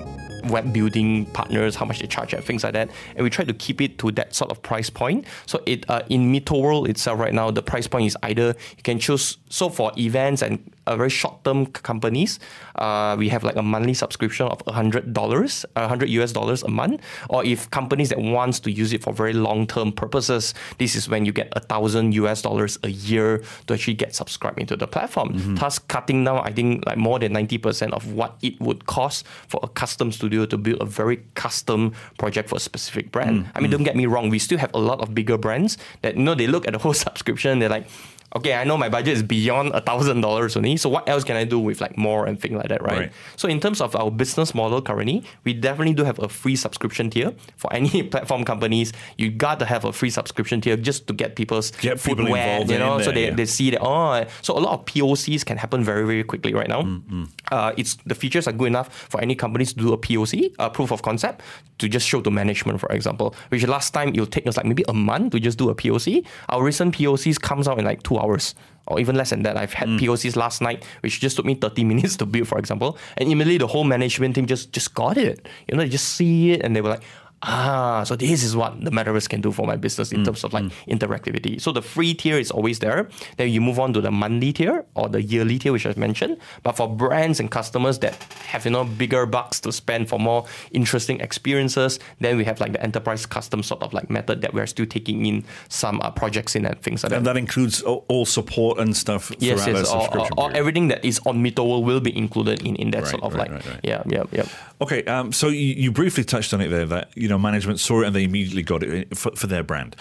web 0.45 0.73
building 0.73 1.25
partners, 1.27 1.75
how 1.75 1.85
much 1.85 1.99
they 1.99 2.07
charge 2.07 2.33
and 2.33 2.43
things 2.43 2.63
like 2.63 2.73
that. 2.73 2.89
And 3.15 3.23
we 3.23 3.29
try 3.29 3.45
to 3.45 3.53
keep 3.53 3.81
it 3.81 3.97
to 3.99 4.11
that 4.11 4.33
sort 4.33 4.51
of 4.51 4.61
price 4.61 4.89
point. 4.89 5.25
So 5.45 5.61
it 5.65 5.89
uh, 5.89 6.03
in 6.09 6.31
Mito 6.31 6.61
World 6.61 6.89
itself 6.89 7.19
right 7.19 7.33
now, 7.33 7.51
the 7.51 7.63
price 7.63 7.87
point 7.87 8.05
is 8.05 8.17
either 8.23 8.55
you 8.77 8.83
can 8.83 8.99
choose. 8.99 9.37
So 9.49 9.69
for 9.69 9.91
events 9.97 10.41
and 10.41 10.72
uh, 10.87 10.95
very 10.95 11.09
short-term 11.09 11.67
companies, 11.67 12.39
uh, 12.75 13.15
we 13.17 13.29
have 13.29 13.43
like 13.43 13.55
a 13.55 13.61
monthly 13.61 13.93
subscription 13.93 14.47
of 14.47 14.61
hundred 14.67 15.13
dollars, 15.13 15.65
hundred 15.75 16.09
US 16.09 16.31
dollars 16.31 16.63
a 16.63 16.69
month. 16.69 17.01
Or 17.29 17.43
if 17.45 17.69
companies 17.71 18.09
that 18.09 18.19
wants 18.19 18.59
to 18.61 18.71
use 18.71 18.93
it 18.93 19.03
for 19.03 19.13
very 19.13 19.33
long-term 19.33 19.93
purposes, 19.93 20.53
this 20.77 20.95
is 20.95 21.09
when 21.09 21.25
you 21.25 21.31
get 21.31 21.49
a 21.53 21.59
thousand 21.59 22.13
US 22.15 22.41
dollars 22.41 22.77
a 22.83 22.89
year 22.89 23.43
to 23.67 23.73
actually 23.73 23.95
get 23.95 24.15
subscribed 24.15 24.59
into 24.59 24.75
the 24.75 24.87
platform. 24.87 25.55
Thus, 25.55 25.79
cutting 25.79 26.23
down, 26.23 26.39
I 26.43 26.51
think 26.51 26.85
like 26.85 26.97
more 26.97 27.19
than 27.19 27.33
ninety 27.33 27.57
percent 27.57 27.93
of 27.93 28.13
what 28.13 28.35
it 28.41 28.59
would 28.59 28.85
cost 28.85 29.25
for 29.47 29.59
a 29.63 29.67
custom 29.67 30.11
studio 30.11 30.45
to 30.45 30.57
build 30.57 30.81
a 30.81 30.85
very 30.85 31.23
custom 31.35 31.93
project 32.17 32.49
for 32.49 32.55
a 32.55 32.59
specific 32.59 33.11
brand. 33.11 33.49
I 33.55 33.59
mean, 33.61 33.71
don't 33.71 33.83
get 33.83 33.95
me 33.95 34.05
wrong, 34.05 34.29
we 34.29 34.39
still 34.39 34.57
have 34.57 34.71
a 34.73 34.79
lot 34.79 34.99
of 34.99 35.13
bigger 35.13 35.37
brands 35.37 35.77
that 36.01 36.15
you 36.17 36.23
know 36.23 36.35
they 36.35 36.47
look 36.47 36.67
at 36.67 36.73
the 36.73 36.79
whole 36.79 36.93
subscription, 37.07 37.59
they're 37.59 37.69
like, 37.69 37.87
okay, 38.35 38.53
I 38.55 38.63
know 38.63 38.77
my 38.77 38.89
budget 38.89 39.13
is 39.13 39.23
beyond 39.23 39.71
a 39.73 39.81
thousand 39.81 40.21
dollars 40.21 40.57
only. 40.57 40.77
So 40.77 40.89
what 40.89 41.07
else 41.07 41.23
can 41.23 41.35
I 41.35 41.43
do 41.43 41.59
with 41.59 41.81
like 41.81 41.97
more 41.97 42.25
and 42.25 42.39
things 42.39 42.55
like 42.55 42.69
that, 42.69 42.81
right? 42.81 42.97
Right. 42.97 43.11
So 43.35 43.47
in 43.47 43.59
terms 43.59 43.79
of 43.81 43.95
our 43.95 44.09
business 44.11 44.55
model 44.55 44.81
currently, 44.81 45.23
we 45.43 45.53
definitely 45.53 45.93
do 45.93 46.03
have 46.03 46.19
a 46.19 46.27
free 46.29 46.55
subscription 46.55 47.09
tier 47.09 47.33
for 47.57 47.71
any 47.73 48.03
platform 48.13 48.43
companies. 48.43 48.91
You 49.17 49.29
got 49.31 49.59
to 49.59 49.65
have 49.65 49.85
a 49.85 49.93
free 49.93 50.09
subscription 50.09 50.61
tier 50.61 50.77
just 50.77 51.07
to 51.07 51.13
get 51.13 51.35
people's 51.35 51.71
Get 51.71 52.01
people 52.01 52.25
wet, 52.29 52.47
involved 52.47 52.69
you 52.71 52.75
in 52.77 52.81
know, 52.81 52.99
so 52.99 53.05
there, 53.05 53.13
they, 53.13 53.25
yeah. 53.27 53.35
they 53.35 53.45
see 53.45 53.69
that 53.71 53.81
oh, 53.81 54.25
so 54.41 54.57
a 54.57 54.59
lot 54.59 54.73
of 54.79 54.85
POCs 54.85 55.45
can 55.45 55.57
happen 55.57 55.83
very 55.83 56.05
very 56.05 56.23
quickly 56.23 56.53
right 56.53 56.67
now. 56.67 56.81
Mm, 56.83 57.29
Uh, 57.51 57.71
it's 57.77 57.97
the 58.05 58.15
features 58.15 58.47
are 58.47 58.51
good 58.53 58.67
enough 58.67 58.89
for 59.09 59.21
any 59.21 59.35
companies 59.35 59.73
to 59.73 59.79
do 59.79 59.93
a 59.93 59.97
POC, 59.97 60.53
a 60.59 60.69
proof 60.69 60.91
of 60.91 61.01
concept, 61.01 61.41
to 61.77 61.87
just 61.87 62.07
show 62.07 62.21
to 62.21 62.31
management, 62.31 62.79
for 62.79 62.89
example. 62.91 63.35
Which 63.49 63.65
last 63.67 63.91
time 63.93 64.09
it'll 64.09 64.25
take 64.25 64.47
us 64.47 64.57
like 64.57 64.65
maybe 64.65 64.83
a 64.87 64.93
month 64.93 65.33
to 65.33 65.39
just 65.39 65.57
do 65.59 65.69
a 65.69 65.75
POC. 65.75 66.25
Our 66.49 66.63
recent 66.63 66.95
POCs 66.97 67.39
comes 67.39 67.67
out 67.67 67.77
in 67.79 67.85
like 67.85 68.01
two 68.03 68.17
hours. 68.23 68.55
Or 68.85 68.99
even 68.99 69.15
less 69.15 69.29
than 69.29 69.43
that. 69.43 69.55
I've 69.55 69.71
had 69.71 69.87
hmm. 69.87 69.95
POCs 69.95 70.35
last 70.35 70.61
night, 70.61 70.83
which 70.99 71.21
just 71.21 71.37
took 71.37 71.45
me 71.45 71.55
30 71.55 71.83
minutes 71.91 72.17
to 72.17 72.25
build, 72.25 72.49
for 72.49 72.57
example. 72.57 72.97
And 73.15 73.31
immediately 73.31 73.57
the 73.57 73.67
whole 73.67 73.85
management 73.85 74.35
team 74.35 74.45
just 74.45 74.73
just 74.73 74.93
got 74.93 75.15
it. 75.17 75.47
You 75.67 75.77
know, 75.77 75.83
they 75.83 75.89
just 75.89 76.09
see 76.15 76.51
it 76.51 76.61
and 76.63 76.75
they 76.75 76.81
were 76.81 76.89
like, 76.89 77.03
ah, 77.43 78.03
so 78.03 78.15
this 78.15 78.43
is 78.43 78.55
what 78.55 78.83
the 78.83 78.91
metaverse 78.91 79.29
can 79.29 79.41
do 79.41 79.51
for 79.51 79.67
my 79.67 79.75
business 79.75 80.11
in 80.11 80.23
terms 80.23 80.43
of 80.43 80.53
like 80.53 80.65
interactivity. 80.87 81.59
So 81.59 81.71
the 81.71 81.81
free 81.81 82.13
tier 82.13 82.37
is 82.37 82.51
always 82.51 82.79
there. 82.79 83.09
Then 83.37 83.49
you 83.49 83.61
move 83.61 83.79
on 83.79 83.93
to 83.93 84.01
the 84.01 84.11
monthly 84.11 84.53
tier 84.53 84.85
or 84.95 85.09
the 85.09 85.21
yearly 85.21 85.59
tier, 85.59 85.71
which 85.71 85.85
I've 85.85 85.97
mentioned. 85.97 86.37
But 86.63 86.73
for 86.73 86.87
brands 86.87 87.39
and 87.39 87.51
customers 87.51 87.99
that 87.99 88.15
have 88.47 88.65
you 88.65 88.71
know 88.71 88.85
bigger 88.85 89.25
bucks 89.25 89.59
to 89.61 89.71
spend 89.71 90.09
for 90.09 90.19
more 90.19 90.45
interesting 90.71 91.19
experiences, 91.19 91.99
then 92.19 92.37
we 92.37 92.45
have 92.45 92.59
like 92.59 92.73
the 92.73 92.81
enterprise 92.81 93.25
custom 93.25 93.61
sort 93.63 93.83
of 93.83 93.93
like 93.93 94.09
method 94.09 94.41
that 94.41 94.53
we're 94.53 94.67
still 94.67 94.85
taking 94.85 95.25
in 95.25 95.43
some 95.69 95.99
uh, 96.01 96.11
projects 96.11 96.55
in 96.55 96.65
and 96.65 96.81
things 96.81 97.03
like 97.03 97.11
that. 97.11 97.17
And 97.17 97.25
that 97.25 97.37
includes 97.37 97.81
all 97.81 98.25
support 98.25 98.79
and 98.79 98.95
stuff 98.95 99.31
Yes, 99.39 99.67
yes, 99.67 99.91
or, 99.91 99.97
or, 99.97 100.01
subscription 100.01 100.33
or 100.37 100.51
everything 100.53 100.87
that 100.89 101.03
is 101.03 101.19
on 101.25 101.43
Mitoworld 101.43 101.83
will 101.83 101.99
be 101.99 102.15
included 102.15 102.65
in, 102.65 102.75
in 102.75 102.91
that 102.91 103.03
Right, 103.03 103.11
sort 103.11 103.23
of 103.23 103.33
right, 103.33 103.51
like 103.51 103.65
right. 103.65 103.79
yeah, 103.83 104.03
yeah, 104.07 104.23
yeah. 104.31 104.45
Okay, 104.81 105.03
um, 105.05 105.31
so 105.31 105.47
you, 105.49 105.73
you 105.75 105.91
briefly 105.91 106.23
touched 106.23 106.53
on 106.53 106.61
it 106.61 106.69
there 106.69 106.85
that 106.85 107.09
you 107.15 107.27
know 107.27 107.32
management 107.39 107.79
saw 107.79 108.01
it 108.01 108.07
and 108.07 108.15
they 108.15 108.23
immediately 108.23 108.63
got 108.63 108.83
it 108.83 109.17
for, 109.17 109.31
for 109.35 109.47
their 109.47 109.63
brand. 109.63 109.95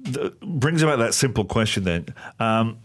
The, 0.00 0.34
brings 0.42 0.82
about 0.82 0.98
that 0.98 1.14
simple 1.14 1.44
question 1.44 1.84
then. 1.84 2.14
Um, 2.38 2.78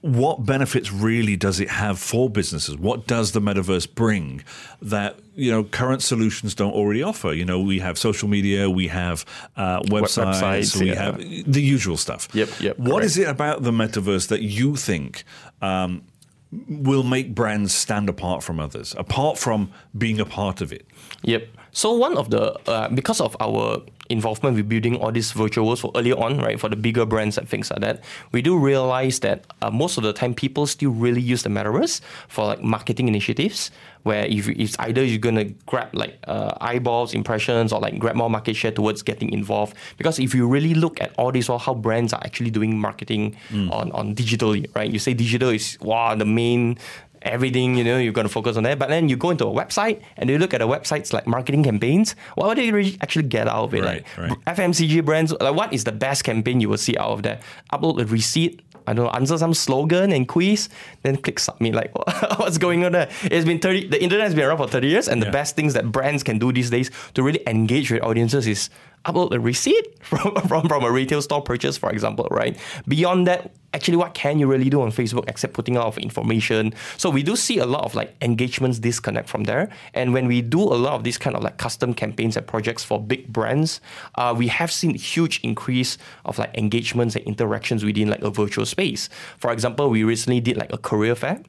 what 0.00 0.46
benefits 0.46 0.92
really 0.92 1.36
does 1.36 1.58
it 1.58 1.68
have 1.68 1.98
for 1.98 2.30
businesses? 2.30 2.76
What 2.76 3.06
does 3.06 3.32
the 3.32 3.40
metaverse 3.40 3.92
bring 3.92 4.44
that 4.80 5.18
you 5.34 5.50
know 5.50 5.64
current 5.64 6.02
solutions 6.02 6.54
don't 6.54 6.72
already 6.72 7.02
offer? 7.02 7.32
You 7.32 7.44
know, 7.44 7.60
we 7.60 7.80
have 7.80 7.98
social 7.98 8.28
media, 8.28 8.70
we 8.70 8.88
have 8.88 9.24
uh, 9.56 9.80
websites, 9.82 10.40
websites, 10.40 10.80
we 10.80 10.88
yeah. 10.90 11.02
have 11.02 11.18
the 11.18 11.62
usual 11.62 11.96
stuff. 11.96 12.28
Yep, 12.32 12.48
yep, 12.60 12.78
What 12.78 12.90
correct. 12.90 13.06
is 13.06 13.18
it 13.18 13.28
about 13.28 13.62
the 13.62 13.72
metaverse 13.72 14.28
that 14.28 14.42
you 14.42 14.76
think 14.76 15.24
um, 15.60 16.04
will 16.52 17.02
make 17.02 17.34
brands 17.34 17.74
stand 17.74 18.08
apart 18.08 18.44
from 18.44 18.60
others, 18.60 18.94
apart 18.96 19.36
from 19.36 19.72
being 19.96 20.20
a 20.20 20.26
part 20.26 20.60
of 20.60 20.72
it? 20.72 20.86
Yep. 21.22 21.48
So 21.72 21.92
one 21.92 22.16
of 22.16 22.30
the 22.30 22.58
uh, 22.68 22.88
because 22.88 23.20
of 23.20 23.36
our 23.40 23.82
involvement 24.10 24.56
with 24.56 24.68
building 24.68 24.96
all 24.96 25.12
these 25.12 25.32
virtual 25.32 25.66
worlds 25.66 25.82
for 25.82 25.92
earlier 25.94 26.16
on, 26.16 26.38
right, 26.38 26.58
for 26.58 26.68
the 26.68 26.76
bigger 26.76 27.04
brands 27.04 27.36
and 27.36 27.46
things 27.48 27.70
like 27.70 27.80
that, 27.80 28.02
we 28.32 28.40
do 28.40 28.58
realize 28.58 29.20
that 29.20 29.44
uh, 29.60 29.70
most 29.70 29.98
of 29.98 30.02
the 30.02 30.12
time 30.12 30.34
people 30.34 30.66
still 30.66 30.90
really 30.90 31.20
use 31.20 31.42
the 31.42 31.50
metaverse 31.50 32.00
for 32.28 32.46
like 32.46 32.62
marketing 32.62 33.08
initiatives. 33.08 33.70
Where 34.04 34.24
if 34.24 34.48
it's 34.48 34.78
either 34.78 35.04
you're 35.04 35.18
gonna 35.18 35.44
grab 35.66 35.88
like 35.92 36.18
uh, 36.26 36.54
eyeballs, 36.60 37.12
impressions, 37.12 37.72
or 37.72 37.80
like 37.80 37.98
grab 37.98 38.16
more 38.16 38.30
market 38.30 38.54
share 38.56 38.70
towards 38.72 39.02
getting 39.02 39.32
involved. 39.32 39.76
Because 39.98 40.18
if 40.18 40.34
you 40.34 40.48
really 40.48 40.72
look 40.72 41.00
at 41.02 41.12
all 41.18 41.30
this, 41.32 41.50
or 41.50 41.58
how 41.58 41.74
brands 41.74 42.14
are 42.14 42.22
actually 42.24 42.50
doing 42.50 42.78
marketing 42.78 43.36
on 43.70 43.92
on 43.92 44.14
digitally, 44.14 44.64
right? 44.74 44.90
You 44.90 44.98
say 44.98 45.12
digital 45.12 45.50
is 45.50 45.76
wow 45.82 46.14
the 46.14 46.24
main 46.24 46.78
everything 47.22 47.76
you 47.76 47.84
know 47.84 47.98
you're 47.98 48.12
going 48.12 48.26
to 48.26 48.32
focus 48.32 48.56
on 48.56 48.62
that 48.62 48.78
but 48.78 48.88
then 48.88 49.08
you 49.08 49.16
go 49.16 49.30
into 49.30 49.46
a 49.46 49.52
website 49.52 50.00
and 50.16 50.30
you 50.30 50.38
look 50.38 50.54
at 50.54 50.58
the 50.60 50.66
websites 50.68 51.12
like 51.12 51.26
marketing 51.26 51.62
campaigns 51.64 52.14
what 52.36 52.54
do 52.54 52.62
you 52.62 52.72
really 52.72 52.96
actually 53.00 53.22
get 53.28 53.48
out 53.48 53.64
of 53.64 53.74
it 53.74 53.82
Right, 53.82 54.04
like 54.18 54.18
right. 54.46 54.56
fmcg 54.56 55.04
brands 55.04 55.32
like 55.40 55.54
what 55.54 55.72
is 55.72 55.84
the 55.84 55.92
best 55.92 56.24
campaign 56.24 56.60
you 56.60 56.68
will 56.68 56.78
see 56.78 56.96
out 56.96 57.10
of 57.10 57.22
that 57.24 57.42
upload 57.72 58.00
a 58.00 58.06
receipt 58.06 58.62
I 58.86 58.94
don't 58.94 59.04
know, 59.04 59.10
answer 59.10 59.36
some 59.36 59.52
slogan 59.52 60.12
and 60.12 60.26
quiz, 60.26 60.70
then 61.02 61.18
click 61.18 61.38
submit. 61.40 61.74
Like, 61.74 61.94
what's 62.38 62.56
going 62.56 62.86
on 62.86 62.92
there? 62.92 63.10
It's 63.24 63.44
been 63.44 63.58
30, 63.58 63.88
the 63.88 64.02
internet 64.02 64.24
has 64.24 64.34
been 64.34 64.46
around 64.46 64.56
for 64.56 64.66
30 64.66 64.88
years, 64.88 65.08
and 65.08 65.20
the 65.20 65.30
best 65.30 65.56
things 65.56 65.74
that 65.74 65.92
brands 65.92 66.22
can 66.22 66.38
do 66.38 66.52
these 66.54 66.70
days 66.70 66.90
to 67.12 67.22
really 67.22 67.46
engage 67.46 67.90
with 67.90 68.02
audiences 68.02 68.46
is 68.46 68.70
upload 69.04 69.32
a 69.32 69.40
receipt 69.40 69.98
from, 70.02 70.34
from, 70.46 70.68
from 70.68 70.84
a 70.84 70.90
retail 70.90 71.22
store 71.22 71.42
purchase, 71.42 71.76
for 71.76 71.90
example, 71.90 72.28
right? 72.30 72.58
Beyond 72.86 73.26
that, 73.26 73.52
actually, 73.74 73.96
what 73.96 74.14
can 74.14 74.38
you 74.38 74.46
really 74.46 74.70
do 74.70 74.80
on 74.80 74.90
Facebook 74.90 75.28
except 75.28 75.54
putting 75.54 75.76
out 75.76 75.86
of 75.86 75.98
information? 75.98 76.72
So 76.96 77.10
we 77.10 77.22
do 77.22 77.36
see 77.36 77.58
a 77.58 77.66
lot 77.66 77.84
of 77.84 77.94
like 77.94 78.14
engagements 78.22 78.78
disconnect 78.78 79.28
from 79.28 79.44
there. 79.44 79.70
And 79.94 80.12
when 80.12 80.26
we 80.26 80.42
do 80.42 80.60
a 80.60 80.78
lot 80.78 80.94
of 80.94 81.04
these 81.04 81.18
kind 81.18 81.36
of 81.36 81.42
like 81.42 81.58
custom 81.58 81.94
campaigns 81.94 82.36
and 82.36 82.46
projects 82.46 82.84
for 82.84 83.00
big 83.00 83.32
brands, 83.32 83.80
uh, 84.16 84.34
we 84.36 84.48
have 84.48 84.72
seen 84.72 84.94
huge 84.94 85.40
increase 85.42 85.98
of 86.24 86.38
like 86.38 86.56
engagements 86.56 87.16
and 87.16 87.24
interactions 87.26 87.84
within 87.84 88.08
like 88.08 88.22
a 88.22 88.30
virtual 88.30 88.66
space. 88.66 89.08
For 89.38 89.52
example, 89.52 89.90
we 89.90 90.04
recently 90.04 90.40
did 90.40 90.56
like 90.56 90.72
a 90.72 90.78
career 90.78 91.14
fair 91.14 91.40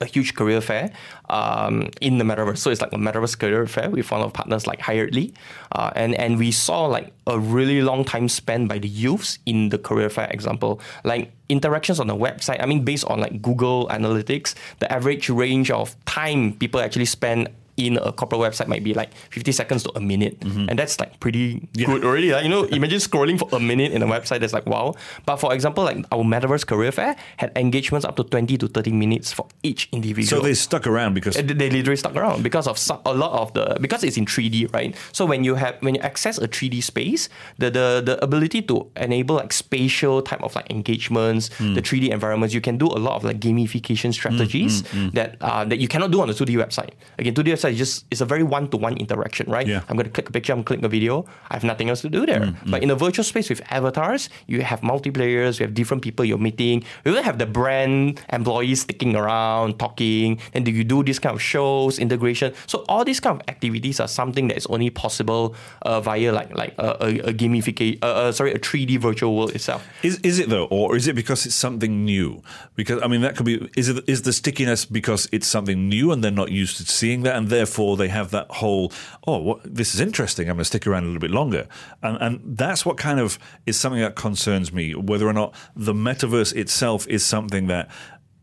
a 0.00 0.04
huge 0.04 0.34
career 0.34 0.60
fair 0.60 0.90
um, 1.30 1.88
in 2.00 2.18
the 2.18 2.24
metaverse. 2.24 2.58
So 2.58 2.70
it's 2.70 2.80
like 2.80 2.92
a 2.92 2.96
metaverse 2.96 3.38
career 3.38 3.66
fair 3.66 3.90
with 3.90 4.10
one 4.10 4.20
of 4.20 4.32
partners 4.32 4.66
like 4.66 4.80
Hiredly. 4.80 5.34
Uh, 5.72 5.90
and, 5.94 6.14
and 6.14 6.38
we 6.38 6.50
saw 6.50 6.86
like 6.86 7.12
a 7.26 7.38
really 7.38 7.82
long 7.82 8.04
time 8.04 8.28
spent 8.28 8.68
by 8.68 8.78
the 8.78 8.88
youths 8.88 9.38
in 9.46 9.68
the 9.70 9.78
career 9.78 10.10
fair 10.10 10.28
example. 10.30 10.80
Like 11.04 11.32
interactions 11.48 12.00
on 12.00 12.06
the 12.06 12.16
website, 12.16 12.62
I 12.62 12.66
mean, 12.66 12.84
based 12.84 13.04
on 13.06 13.20
like 13.20 13.40
Google 13.42 13.88
Analytics, 13.88 14.54
the 14.78 14.92
average 14.92 15.28
range 15.28 15.70
of 15.70 15.96
time 16.04 16.54
people 16.54 16.80
actually 16.80 17.06
spend 17.06 17.48
in 17.78 17.96
a 17.96 18.10
corporate 18.12 18.40
website 18.42 18.66
might 18.66 18.82
be 18.82 18.92
like 18.92 19.14
50 19.30 19.52
seconds 19.52 19.82
to 19.84 19.92
a 19.96 20.00
minute. 20.00 20.36
And 20.42 20.76
that's 20.78 20.98
like 20.98 21.20
pretty 21.20 21.68
good 21.78 22.04
already. 22.04 22.32
Like, 22.32 22.42
you 22.42 22.50
know, 22.50 22.64
imagine 22.78 22.98
scrolling 22.98 23.38
for 23.38 23.48
a 23.54 23.60
minute 23.60 23.92
in 23.92 24.02
a 24.02 24.06
website, 24.06 24.40
that's 24.40 24.52
like 24.52 24.66
wow. 24.66 24.94
But 25.24 25.36
for 25.36 25.54
example, 25.54 25.84
like 25.84 25.98
our 26.10 26.24
Metaverse 26.24 26.66
Career 26.66 26.90
Fair 26.92 27.14
had 27.38 27.52
engagements 27.56 28.04
up 28.04 28.16
to 28.16 28.24
20 28.24 28.58
to 28.58 28.66
30 28.68 28.92
minutes 28.92 29.32
for 29.32 29.46
each 29.62 29.88
individual. 29.92 30.42
So 30.42 30.46
they 30.46 30.54
stuck 30.54 30.86
around 30.86 31.14
because 31.14 31.36
Uh, 31.38 31.42
they 31.46 31.70
literally 31.70 31.96
stuck 31.96 32.16
around 32.16 32.42
because 32.42 32.66
of 32.66 32.76
su- 32.76 32.98
a 33.06 33.14
lot 33.14 33.32
of 33.40 33.52
the 33.54 33.78
because 33.80 34.02
it's 34.02 34.16
in 34.18 34.26
3D, 34.26 34.74
right? 34.74 34.94
So 35.12 35.24
when 35.24 35.44
you 35.44 35.54
have 35.54 35.76
when 35.80 35.94
you 35.94 36.00
access 36.02 36.36
a 36.38 36.48
3D 36.48 36.82
space, 36.82 37.28
the 37.58 37.70
the, 37.70 38.02
the 38.04 38.14
ability 38.24 38.62
to 38.62 38.90
enable 38.96 39.36
like 39.36 39.52
spatial 39.52 40.20
type 40.20 40.42
of 40.42 40.54
like 40.58 40.68
engagements, 40.70 41.48
Hmm. 41.58 41.74
the 41.74 41.82
3D 41.82 42.10
environments, 42.10 42.52
you 42.54 42.60
can 42.60 42.76
do 42.76 42.86
a 42.86 42.98
lot 42.98 43.14
of 43.14 43.22
like 43.24 43.38
gamification 43.40 44.12
strategies 44.12 44.82
hmm, 44.90 45.08
that 45.14 45.36
uh, 45.40 45.64
that 45.64 45.78
you 45.78 45.86
cannot 45.88 46.10
do 46.10 46.20
on 46.20 46.28
the 46.28 46.34
2D 46.34 46.56
website. 46.58 46.90
Again, 47.18 47.34
2D 47.34 47.52
website 47.54 47.67
is 47.72 47.78
just 47.78 48.04
it's 48.10 48.20
a 48.20 48.24
very 48.26 48.42
one 48.42 48.68
to 48.70 48.76
one 48.76 48.96
interaction, 48.96 49.50
right? 49.50 49.66
Yeah. 49.66 49.82
I'm 49.88 49.96
going 49.96 50.06
to 50.06 50.12
click 50.12 50.28
a 50.28 50.32
picture, 50.32 50.52
I'm 50.52 50.64
clicking 50.64 50.84
a 50.84 50.88
video. 50.88 51.24
I 51.50 51.54
have 51.54 51.64
nothing 51.64 51.88
else 51.90 52.00
to 52.02 52.08
do 52.08 52.26
there. 52.26 52.46
Hmm, 52.46 52.70
But 52.70 52.82
in 52.82 52.90
a 52.90 52.94
virtual 52.96 53.24
space 53.24 53.48
with 53.48 53.60
avatars, 53.70 54.28
you 54.46 54.62
have 54.62 54.80
multiplayers, 54.82 55.58
you 55.58 55.66
have 55.66 55.74
different 55.74 56.02
people 56.02 56.24
you're 56.24 56.38
meeting. 56.38 56.84
You 57.04 57.12
even 57.12 57.24
have 57.24 57.38
the 57.38 57.46
brand 57.46 58.20
employees 58.32 58.82
sticking 58.82 59.16
around, 59.16 59.78
talking. 59.78 60.38
And 60.54 60.64
do 60.64 60.70
you 60.70 60.84
do 60.84 61.02
this 61.02 61.18
kind 61.18 61.34
of 61.34 61.42
shows, 61.42 61.98
integration? 61.98 62.52
So 62.66 62.84
all 62.88 63.04
these 63.04 63.20
kind 63.20 63.40
of 63.40 63.48
activities 63.48 64.00
are 64.00 64.08
something 64.08 64.48
that 64.48 64.56
is 64.56 64.66
only 64.66 64.90
possible 64.90 65.54
uh, 65.82 66.00
via 66.00 66.32
like 66.32 66.50
like 66.56 66.74
a, 66.78 66.88
a, 67.00 67.08
a 67.30 67.32
gamification, 67.32 67.98
uh, 68.02 68.28
uh, 68.28 68.32
sorry, 68.32 68.52
a 68.52 68.58
3D 68.58 68.98
virtual 68.98 69.36
world 69.36 69.54
itself. 69.54 69.86
Is 70.02 70.18
is 70.22 70.38
it 70.38 70.48
though, 70.48 70.66
or 70.70 70.96
is 70.96 71.06
it 71.08 71.14
because 71.14 71.46
it's 71.46 71.54
something 71.54 72.04
new? 72.04 72.42
Because 72.76 73.02
I 73.02 73.06
mean, 73.08 73.20
that 73.22 73.36
could 73.36 73.46
be. 73.46 73.68
Is 73.76 73.88
it 73.88 74.04
is 74.06 74.22
the 74.22 74.32
stickiness 74.32 74.84
because 74.84 75.28
it's 75.32 75.46
something 75.46 75.88
new 75.88 76.12
and 76.12 76.22
they're 76.22 76.30
not 76.30 76.50
used 76.50 76.76
to 76.78 76.84
seeing 76.86 77.22
that, 77.24 77.36
and 77.36 77.48
therefore 77.58 77.96
they 77.96 78.08
have 78.08 78.30
that 78.30 78.48
whole 78.50 78.92
oh, 79.26 79.38
what, 79.38 79.60
this 79.64 79.94
is 79.94 80.00
interesting. 80.00 80.48
I'm 80.48 80.56
going 80.56 80.60
to 80.60 80.64
stick 80.64 80.86
around 80.86 81.02
a 81.04 81.06
little 81.06 81.20
bit 81.20 81.30
longer, 81.30 81.66
and 82.02 82.16
and 82.20 82.56
that's 82.56 82.86
what 82.86 82.96
kind 82.96 83.20
of 83.20 83.38
is 83.66 83.78
something 83.78 84.00
that 84.00 84.14
concerns 84.14 84.72
me. 84.72 84.94
Whether 84.94 85.26
or 85.26 85.32
not 85.32 85.54
the 85.74 85.92
metaverse 85.92 86.54
itself 86.54 87.06
is 87.08 87.24
something 87.24 87.66
that 87.66 87.90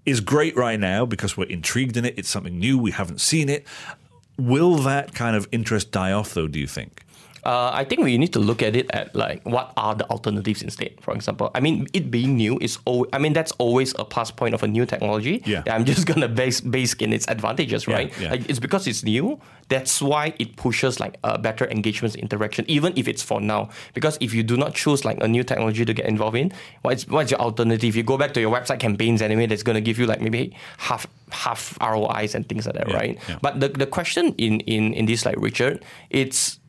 is 0.05 0.21
great 0.21 0.55
right 0.55 0.79
now 0.79 1.05
because 1.05 1.37
we're 1.37 1.47
intrigued 1.47 1.97
in 1.97 2.05
it. 2.05 2.13
It's 2.17 2.29
something 2.29 2.59
new. 2.59 2.77
We 2.77 2.91
haven't 2.91 3.21
seen 3.21 3.49
it. 3.49 3.65
Will 4.37 4.75
that 4.75 5.15
kind 5.15 5.35
of 5.35 5.47
interest 5.51 5.91
die 5.91 6.11
off, 6.11 6.33
though? 6.33 6.47
Do 6.47 6.59
you 6.59 6.67
think? 6.67 7.04
Uh, 7.45 7.69
I 7.73 7.83
think 7.83 8.01
we 8.01 8.17
need 8.17 8.33
to 8.33 8.39
look 8.39 8.63
at 8.63 8.75
it 8.75 8.89
at 8.91 9.15
like 9.15 9.45
what 9.45 9.71
are 9.77 9.93
the 9.93 10.05
alternatives 10.09 10.63
instead. 10.63 10.91
For 11.01 11.13
example, 11.13 11.51
I 11.53 11.59
mean, 11.59 11.85
it 11.93 12.09
being 12.09 12.35
new 12.37 12.57
is 12.59 12.79
al- 12.87 13.05
I 13.13 13.19
mean 13.19 13.33
that's 13.33 13.51
always 13.59 13.93
a 13.99 14.03
plus 14.05 14.31
point 14.31 14.55
of 14.55 14.63
a 14.63 14.67
new 14.67 14.85
technology. 14.85 15.43
Yeah. 15.45 15.61
I'm 15.69 15.85
just 15.85 16.07
gonna 16.09 16.27
base 16.27 16.59
base 16.61 16.93
in 16.95 17.13
its 17.13 17.27
advantages, 17.27 17.87
right? 17.87 18.11
yeah. 18.19 18.31
Like, 18.31 18.49
it's 18.49 18.59
because 18.59 18.87
it's 18.87 19.03
new. 19.03 19.39
That's 19.69 20.01
why 20.01 20.33
it 20.39 20.55
pushes 20.57 20.99
like 20.99 21.17
a 21.23 21.37
better 21.37 21.65
engagements 21.69 22.15
interaction, 22.15 22.65
even 22.67 22.93
if 22.95 23.07
it's 23.07 23.21
for 23.23 23.41
now. 23.41 23.69
Because 23.93 24.17
if 24.21 24.33
you 24.33 24.43
do 24.43 24.57
not 24.57 24.73
choose 24.75 25.05
like 25.05 25.17
a 25.21 25.27
new 25.27 25.43
technology 25.43 25.85
to 25.85 25.93
get 25.93 26.05
involved 26.05 26.37
in, 26.37 26.51
what's 26.81 27.07
what's 27.07 27.29
your 27.31 27.39
alternative? 27.41 27.95
You 27.95 28.03
go 28.03 28.17
back 28.17 28.33
to 28.33 28.41
your 28.41 28.51
website 28.53 28.79
campaigns 28.79 29.21
anyway. 29.21 29.45
That's 29.45 29.63
gonna 29.63 29.81
give 29.81 29.97
you 29.99 30.05
like 30.07 30.21
maybe 30.21 30.55
half 30.77 31.05
half 31.31 31.77
ROIs 31.81 32.33
and 32.35 32.47
things 32.49 32.65
like 32.65 32.75
that, 32.75 32.89
Yeah, 32.89 32.95
right? 32.97 33.19
yeah. 33.29 33.37
But 33.41 33.59
the, 33.59 33.69
the 33.69 33.85
question 33.87 34.33
in 34.37 34.61
in 34.61 34.93
in 34.93 35.05
this 35.05 35.25
like 35.25 35.35
Richard, 35.37 35.83
it's 36.09 36.59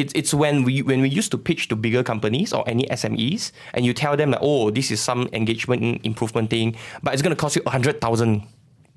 it's 0.00 0.12
it's 0.14 0.32
when 0.34 0.62
we 0.64 0.82
when 0.82 1.00
we 1.00 1.08
used 1.08 1.30
to 1.32 1.38
pitch 1.38 1.68
to 1.68 1.76
bigger 1.76 2.02
companies 2.02 2.52
or 2.52 2.62
any 2.68 2.84
SMEs, 2.86 3.52
and 3.74 3.84
you 3.86 3.92
tell 3.94 4.16
them 4.16 4.30
that 4.32 4.40
oh, 4.42 4.70
this 4.70 4.90
is 4.90 5.00
some 5.00 5.28
engagement 5.32 6.04
improvement 6.04 6.50
thing, 6.50 6.76
but 7.02 7.12
it's 7.14 7.22
going 7.22 7.34
to 7.34 7.40
cost 7.40 7.56
you 7.56 7.62
a 7.66 7.70
hundred 7.70 8.00
thousand 8.00 8.42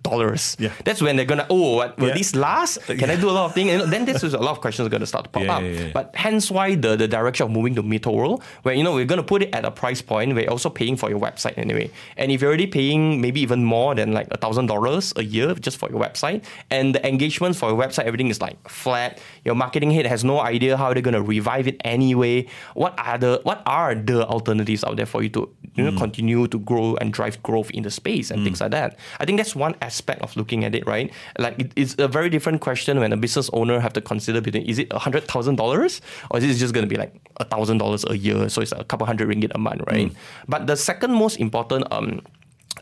dollars. 0.02 0.56
Yeah. 0.60 0.72
That's 0.86 1.02
when 1.02 1.18
they're 1.18 1.26
gonna 1.26 1.46
oh, 1.50 1.76
what, 1.76 1.98
will 2.00 2.08
Yeah. 2.08 2.14
this 2.14 2.34
last? 2.34 2.80
Can 2.88 3.10
I 3.10 3.18
do 3.18 3.30
a 3.30 3.36
lot 3.36 3.46
of 3.48 3.54
things? 3.54 3.70
And 3.84 3.92
then 3.92 4.06
this 4.06 4.24
is 4.24 4.34
a 4.34 4.38
lot 4.40 4.52
of 4.52 4.62
questions 4.62 4.88
are 4.88 4.90
going 4.90 5.02
to 5.02 5.06
start 5.06 5.26
to 5.26 5.30
pop 5.30 5.44
Yeah, 5.44 5.56
up. 5.58 5.62
yeah, 5.62 5.70
yeah. 5.70 5.92
But 5.94 6.16
hence 6.16 6.50
why 6.50 6.76
the 6.76 6.96
the 6.96 7.08
direction 7.08 7.44
of 7.48 7.52
moving 7.52 7.76
to 7.76 8.10
World, 8.10 8.42
where 8.64 8.74
you 8.74 8.84
know 8.84 8.96
we're 8.96 9.04
going 9.14 9.20
to 9.20 9.28
put 9.28 9.44
it 9.44 9.54
at 9.54 9.66
a 9.66 9.72
price 9.72 10.02
point 10.02 10.34
where 10.34 10.44
you're 10.44 10.52
also 10.56 10.70
paying 10.70 10.96
for 10.96 11.10
your 11.10 11.20
website 11.20 11.58
anyway. 11.58 11.92
And 12.16 12.32
if 12.32 12.40
you're 12.42 12.48
already 12.48 12.68
paying 12.68 13.20
maybe 13.20 13.42
even 13.42 13.66
more 13.66 13.94
than 13.94 14.14
like 14.14 14.28
a 14.32 14.38
thousand 14.38 14.68
dollars 14.68 15.12
a 15.18 15.24
year 15.24 15.54
just 15.56 15.76
for 15.78 15.90
your 15.92 16.00
website, 16.00 16.46
and 16.72 16.96
the 16.96 17.06
engagement 17.06 17.58
for 17.58 17.68
your 17.70 17.78
website, 17.78 18.06
everything 18.06 18.30
is 18.30 18.40
like 18.40 18.58
flat. 18.70 19.20
Your 19.45 19.56
marketing 19.56 19.91
head 19.91 20.06
has 20.06 20.23
no 20.23 20.39
idea 20.39 20.78
how 20.78 20.93
they're 20.93 21.02
going 21.02 21.13
to 21.13 21.21
revive 21.21 21.67
it 21.67 21.80
anyway. 21.84 22.47
What 22.73 22.93
are 22.97 23.17
the 23.17 23.41
what 23.43 23.62
are 23.65 23.95
the 23.95 24.25
alternatives 24.28 24.84
out 24.84 24.97
there 24.97 25.06
for 25.06 25.23
you 25.23 25.30
to 25.30 25.49
you 25.75 25.84
know 25.84 25.91
hmm. 25.91 25.97
continue 25.97 26.47
to 26.47 26.60
grow 26.60 26.95
and 26.97 27.13
drive 27.13 27.41
growth 27.43 27.69
in 27.71 27.84
the 27.84 27.91
space 27.91 28.32
and 28.32 28.39
hmm. 28.39 28.45
things 28.45 28.62
like 28.62 28.71
that? 28.71 28.97
I 29.19 29.25
think 29.25 29.38
that's 29.38 29.56
one 29.56 29.75
aspect 29.82 30.21
of 30.21 30.36
looking 30.36 30.63
at 30.63 30.75
it, 30.75 30.86
right? 30.86 31.12
Like 31.38 31.60
it, 31.60 31.71
it's 31.75 31.95
a 31.97 32.08
very 32.08 32.30
different 32.30 32.62
question 32.62 32.99
when 32.99 33.13
a 33.13 33.17
business 33.17 33.49
owner 33.54 33.80
have 33.80 33.93
to 33.93 34.02
consider 34.02 34.41
between 34.41 34.63
is 34.63 34.80
it 34.80 34.91
hundred 34.93 35.23
thousand 35.25 35.56
dollars 35.56 36.02
or 36.32 36.39
is 36.39 36.43
it 36.43 36.56
just 36.56 36.73
going 36.73 36.88
to 36.88 36.89
be 36.89 36.97
like 36.97 37.13
a 37.38 37.45
thousand 37.45 37.78
dollars 37.78 38.06
a 38.08 38.17
year? 38.17 38.49
So 38.49 38.62
it's 38.62 38.71
a 38.71 38.84
couple 38.84 39.06
hundred 39.08 39.30
ringgit 39.30 39.52
a 39.56 39.60
month, 39.60 39.82
right? 39.88 40.12
Hmm. 40.12 40.17
But 40.47 40.67
the 40.67 40.75
second 40.75 41.13
most 41.13 41.38
important 41.38 41.86
um, 41.91 42.21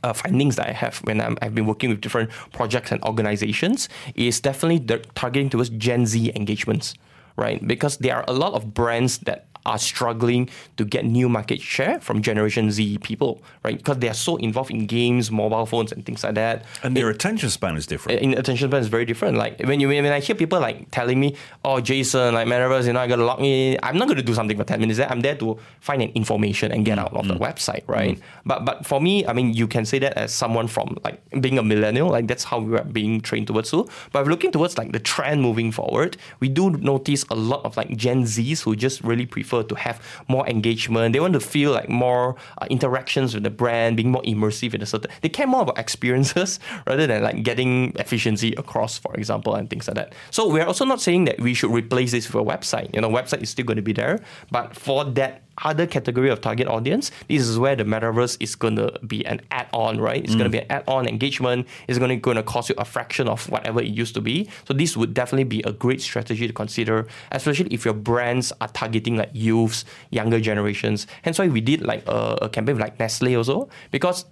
uh, 0.03 0.13
findings 0.13 0.55
that 0.57 0.67
I 0.67 0.73
have 0.73 0.97
when 0.99 1.21
i 1.21 1.33
have 1.41 1.55
been 1.55 1.65
working 1.65 1.89
with 1.89 2.01
different 2.01 2.29
projects 2.51 2.91
and 2.91 3.01
organizations 3.03 3.89
is 4.15 4.39
definitely 4.39 4.79
targeting 5.15 5.49
towards 5.49 5.69
Gen 5.69 6.05
Z 6.05 6.31
engagements, 6.35 6.93
right? 7.35 7.65
Because 7.65 7.97
there 7.97 8.15
are 8.15 8.25
a 8.27 8.33
lot 8.33 8.53
of 8.53 8.73
brands 8.73 9.19
that 9.19 9.46
are 9.67 9.77
struggling 9.77 10.49
to 10.77 10.85
get 10.85 11.05
new 11.05 11.29
market 11.29 11.61
share 11.61 11.99
from 11.99 12.21
Generation 12.21 12.71
Z 12.71 12.97
people, 12.99 13.43
right? 13.63 13.77
Because 13.77 13.97
they 13.99 14.09
are 14.09 14.15
so 14.15 14.37
involved 14.37 14.71
in 14.71 14.87
games, 14.87 15.29
mobile 15.29 15.65
phones, 15.65 15.91
and 15.91 16.05
things 16.05 16.23
like 16.23 16.35
that. 16.35 16.65
And 16.83 16.95
their 16.95 17.09
attention 17.09 17.49
span 17.49 17.75
is 17.75 17.85
different. 17.85 18.21
In 18.21 18.33
attention 18.33 18.69
span 18.69 18.81
is 18.81 18.87
very 18.87 19.05
different. 19.05 19.37
Like 19.37 19.59
when 19.59 19.79
you 19.79 19.87
when 19.89 20.05
I 20.05 20.19
hear 20.19 20.35
people 20.35 20.59
like 20.59 20.89
telling 20.91 21.19
me, 21.19 21.35
"Oh, 21.63 21.79
Jason, 21.81 22.33
like 22.33 22.47
Metaverse, 22.47 22.87
you 22.87 22.93
know, 22.93 23.01
I 23.01 23.07
gotta 23.07 23.25
log 23.25 23.41
in. 23.41 23.77
I'm 23.83 23.97
not 23.97 24.07
gonna 24.07 24.23
do 24.23 24.33
something 24.33 24.57
for 24.57 24.63
ten 24.63 24.79
minutes. 24.79 24.99
I'm 24.99 25.21
there 25.21 25.35
to 25.35 25.59
find 25.81 26.01
an 26.01 26.11
information 26.15 26.71
and 26.71 26.85
get 26.85 26.97
mm, 26.97 27.03
out 27.03 27.13
of 27.13 27.27
the 27.27 27.35
mm, 27.35 27.39
website, 27.39 27.83
right? 27.87 28.17
Mm. 28.17 28.21
But 28.45 28.65
but 28.65 28.85
for 28.85 29.01
me, 29.01 29.27
I 29.27 29.33
mean, 29.33 29.53
you 29.53 29.67
can 29.67 29.85
say 29.85 29.99
that 29.99 30.13
as 30.17 30.33
someone 30.33 30.67
from 30.67 30.97
like 31.03 31.19
being 31.41 31.59
a 31.59 31.63
millennial, 31.63 32.09
like 32.09 32.27
that's 32.27 32.45
how 32.45 32.59
we 32.59 32.77
are 32.77 32.83
being 32.83 33.21
trained 33.21 33.47
towards 33.47 33.69
too. 33.71 33.87
But 34.11 34.25
looking 34.27 34.51
towards 34.51 34.77
like 34.77 34.91
the 34.93 34.99
trend 34.99 35.41
moving 35.41 35.71
forward, 35.71 36.17
we 36.39 36.47
do 36.47 36.71
notice 36.71 37.25
a 37.29 37.35
lot 37.35 37.65
of 37.65 37.75
like 37.75 37.95
Gen 37.97 38.23
Zs 38.23 38.61
who 38.61 38.75
just 38.75 39.03
really 39.03 39.25
prefer 39.25 39.56
to 39.63 39.75
have 39.75 40.01
more 40.27 40.47
engagement. 40.47 41.13
They 41.13 41.19
want 41.19 41.33
to 41.33 41.39
feel 41.39 41.71
like 41.71 41.89
more 41.89 42.35
uh, 42.61 42.67
interactions 42.69 43.33
with 43.33 43.43
the 43.43 43.49
brand, 43.49 43.97
being 43.97 44.11
more 44.11 44.23
immersive 44.23 44.73
in 44.73 44.81
a 44.81 44.85
certain. 44.85 45.11
They 45.21 45.29
care 45.29 45.47
more 45.47 45.61
about 45.61 45.77
experiences 45.77 46.59
rather 46.87 47.07
than 47.07 47.23
like 47.23 47.43
getting 47.43 47.93
efficiency 47.95 48.53
across, 48.53 48.97
for 48.97 49.13
example, 49.15 49.55
and 49.55 49.69
things 49.69 49.87
like 49.87 49.95
that. 49.95 50.13
So 50.31 50.47
we're 50.47 50.65
also 50.65 50.85
not 50.85 51.01
saying 51.01 51.25
that 51.25 51.39
we 51.39 51.53
should 51.53 51.71
replace 51.71 52.11
this 52.11 52.31
with 52.31 52.41
a 52.41 52.45
website. 52.45 52.93
You 52.93 53.01
know, 53.01 53.09
website 53.09 53.41
is 53.41 53.49
still 53.49 53.65
going 53.65 53.77
to 53.77 53.81
be 53.81 53.93
there, 53.93 54.19
but 54.51 54.75
for 54.75 55.05
that 55.05 55.46
other 55.63 55.87
category 55.87 56.29
of 56.29 56.41
target 56.41 56.67
audience, 56.67 57.11
this 57.27 57.41
is 57.41 57.57
where 57.57 57.75
the 57.75 57.83
metaverse 57.83 58.37
is 58.39 58.55
going 58.55 58.75
to 58.75 58.99
be 59.05 59.25
an 59.25 59.41
add-on, 59.51 59.99
right? 59.99 60.23
It's 60.23 60.35
going 60.35 60.49
to 60.49 60.57
mm. 60.57 60.59
be 60.59 60.59
an 60.59 60.67
add-on 60.69 61.07
engagement. 61.07 61.67
It's 61.87 61.97
going 61.97 62.09
to 62.09 62.15
going 62.15 62.37
to 62.37 62.43
cost 62.43 62.69
you 62.69 62.75
a 62.77 62.85
fraction 62.85 63.27
of 63.27 63.49
whatever 63.49 63.81
it 63.81 63.87
used 63.87 64.13
to 64.15 64.21
be. 64.21 64.49
So 64.67 64.73
this 64.73 64.95
would 64.95 65.13
definitely 65.13 65.45
be 65.45 65.61
a 65.63 65.71
great 65.71 66.01
strategy 66.01 66.47
to 66.47 66.53
consider, 66.53 67.07
especially 67.31 67.73
if 67.73 67.85
your 67.85 67.93
brands 67.93 68.53
are 68.61 68.67
targeting 68.69 69.17
like 69.17 69.31
youths, 69.33 69.85
younger 70.11 70.39
generations. 70.39 71.07
Hence 71.23 71.39
why 71.39 71.47
we 71.47 71.61
did 71.61 71.81
like 71.81 72.07
a, 72.07 72.37
a 72.43 72.49
campaign 72.49 72.75
with 72.75 72.81
like 72.81 72.99
Nestle 72.99 73.35
also 73.35 73.69
because 73.91 74.25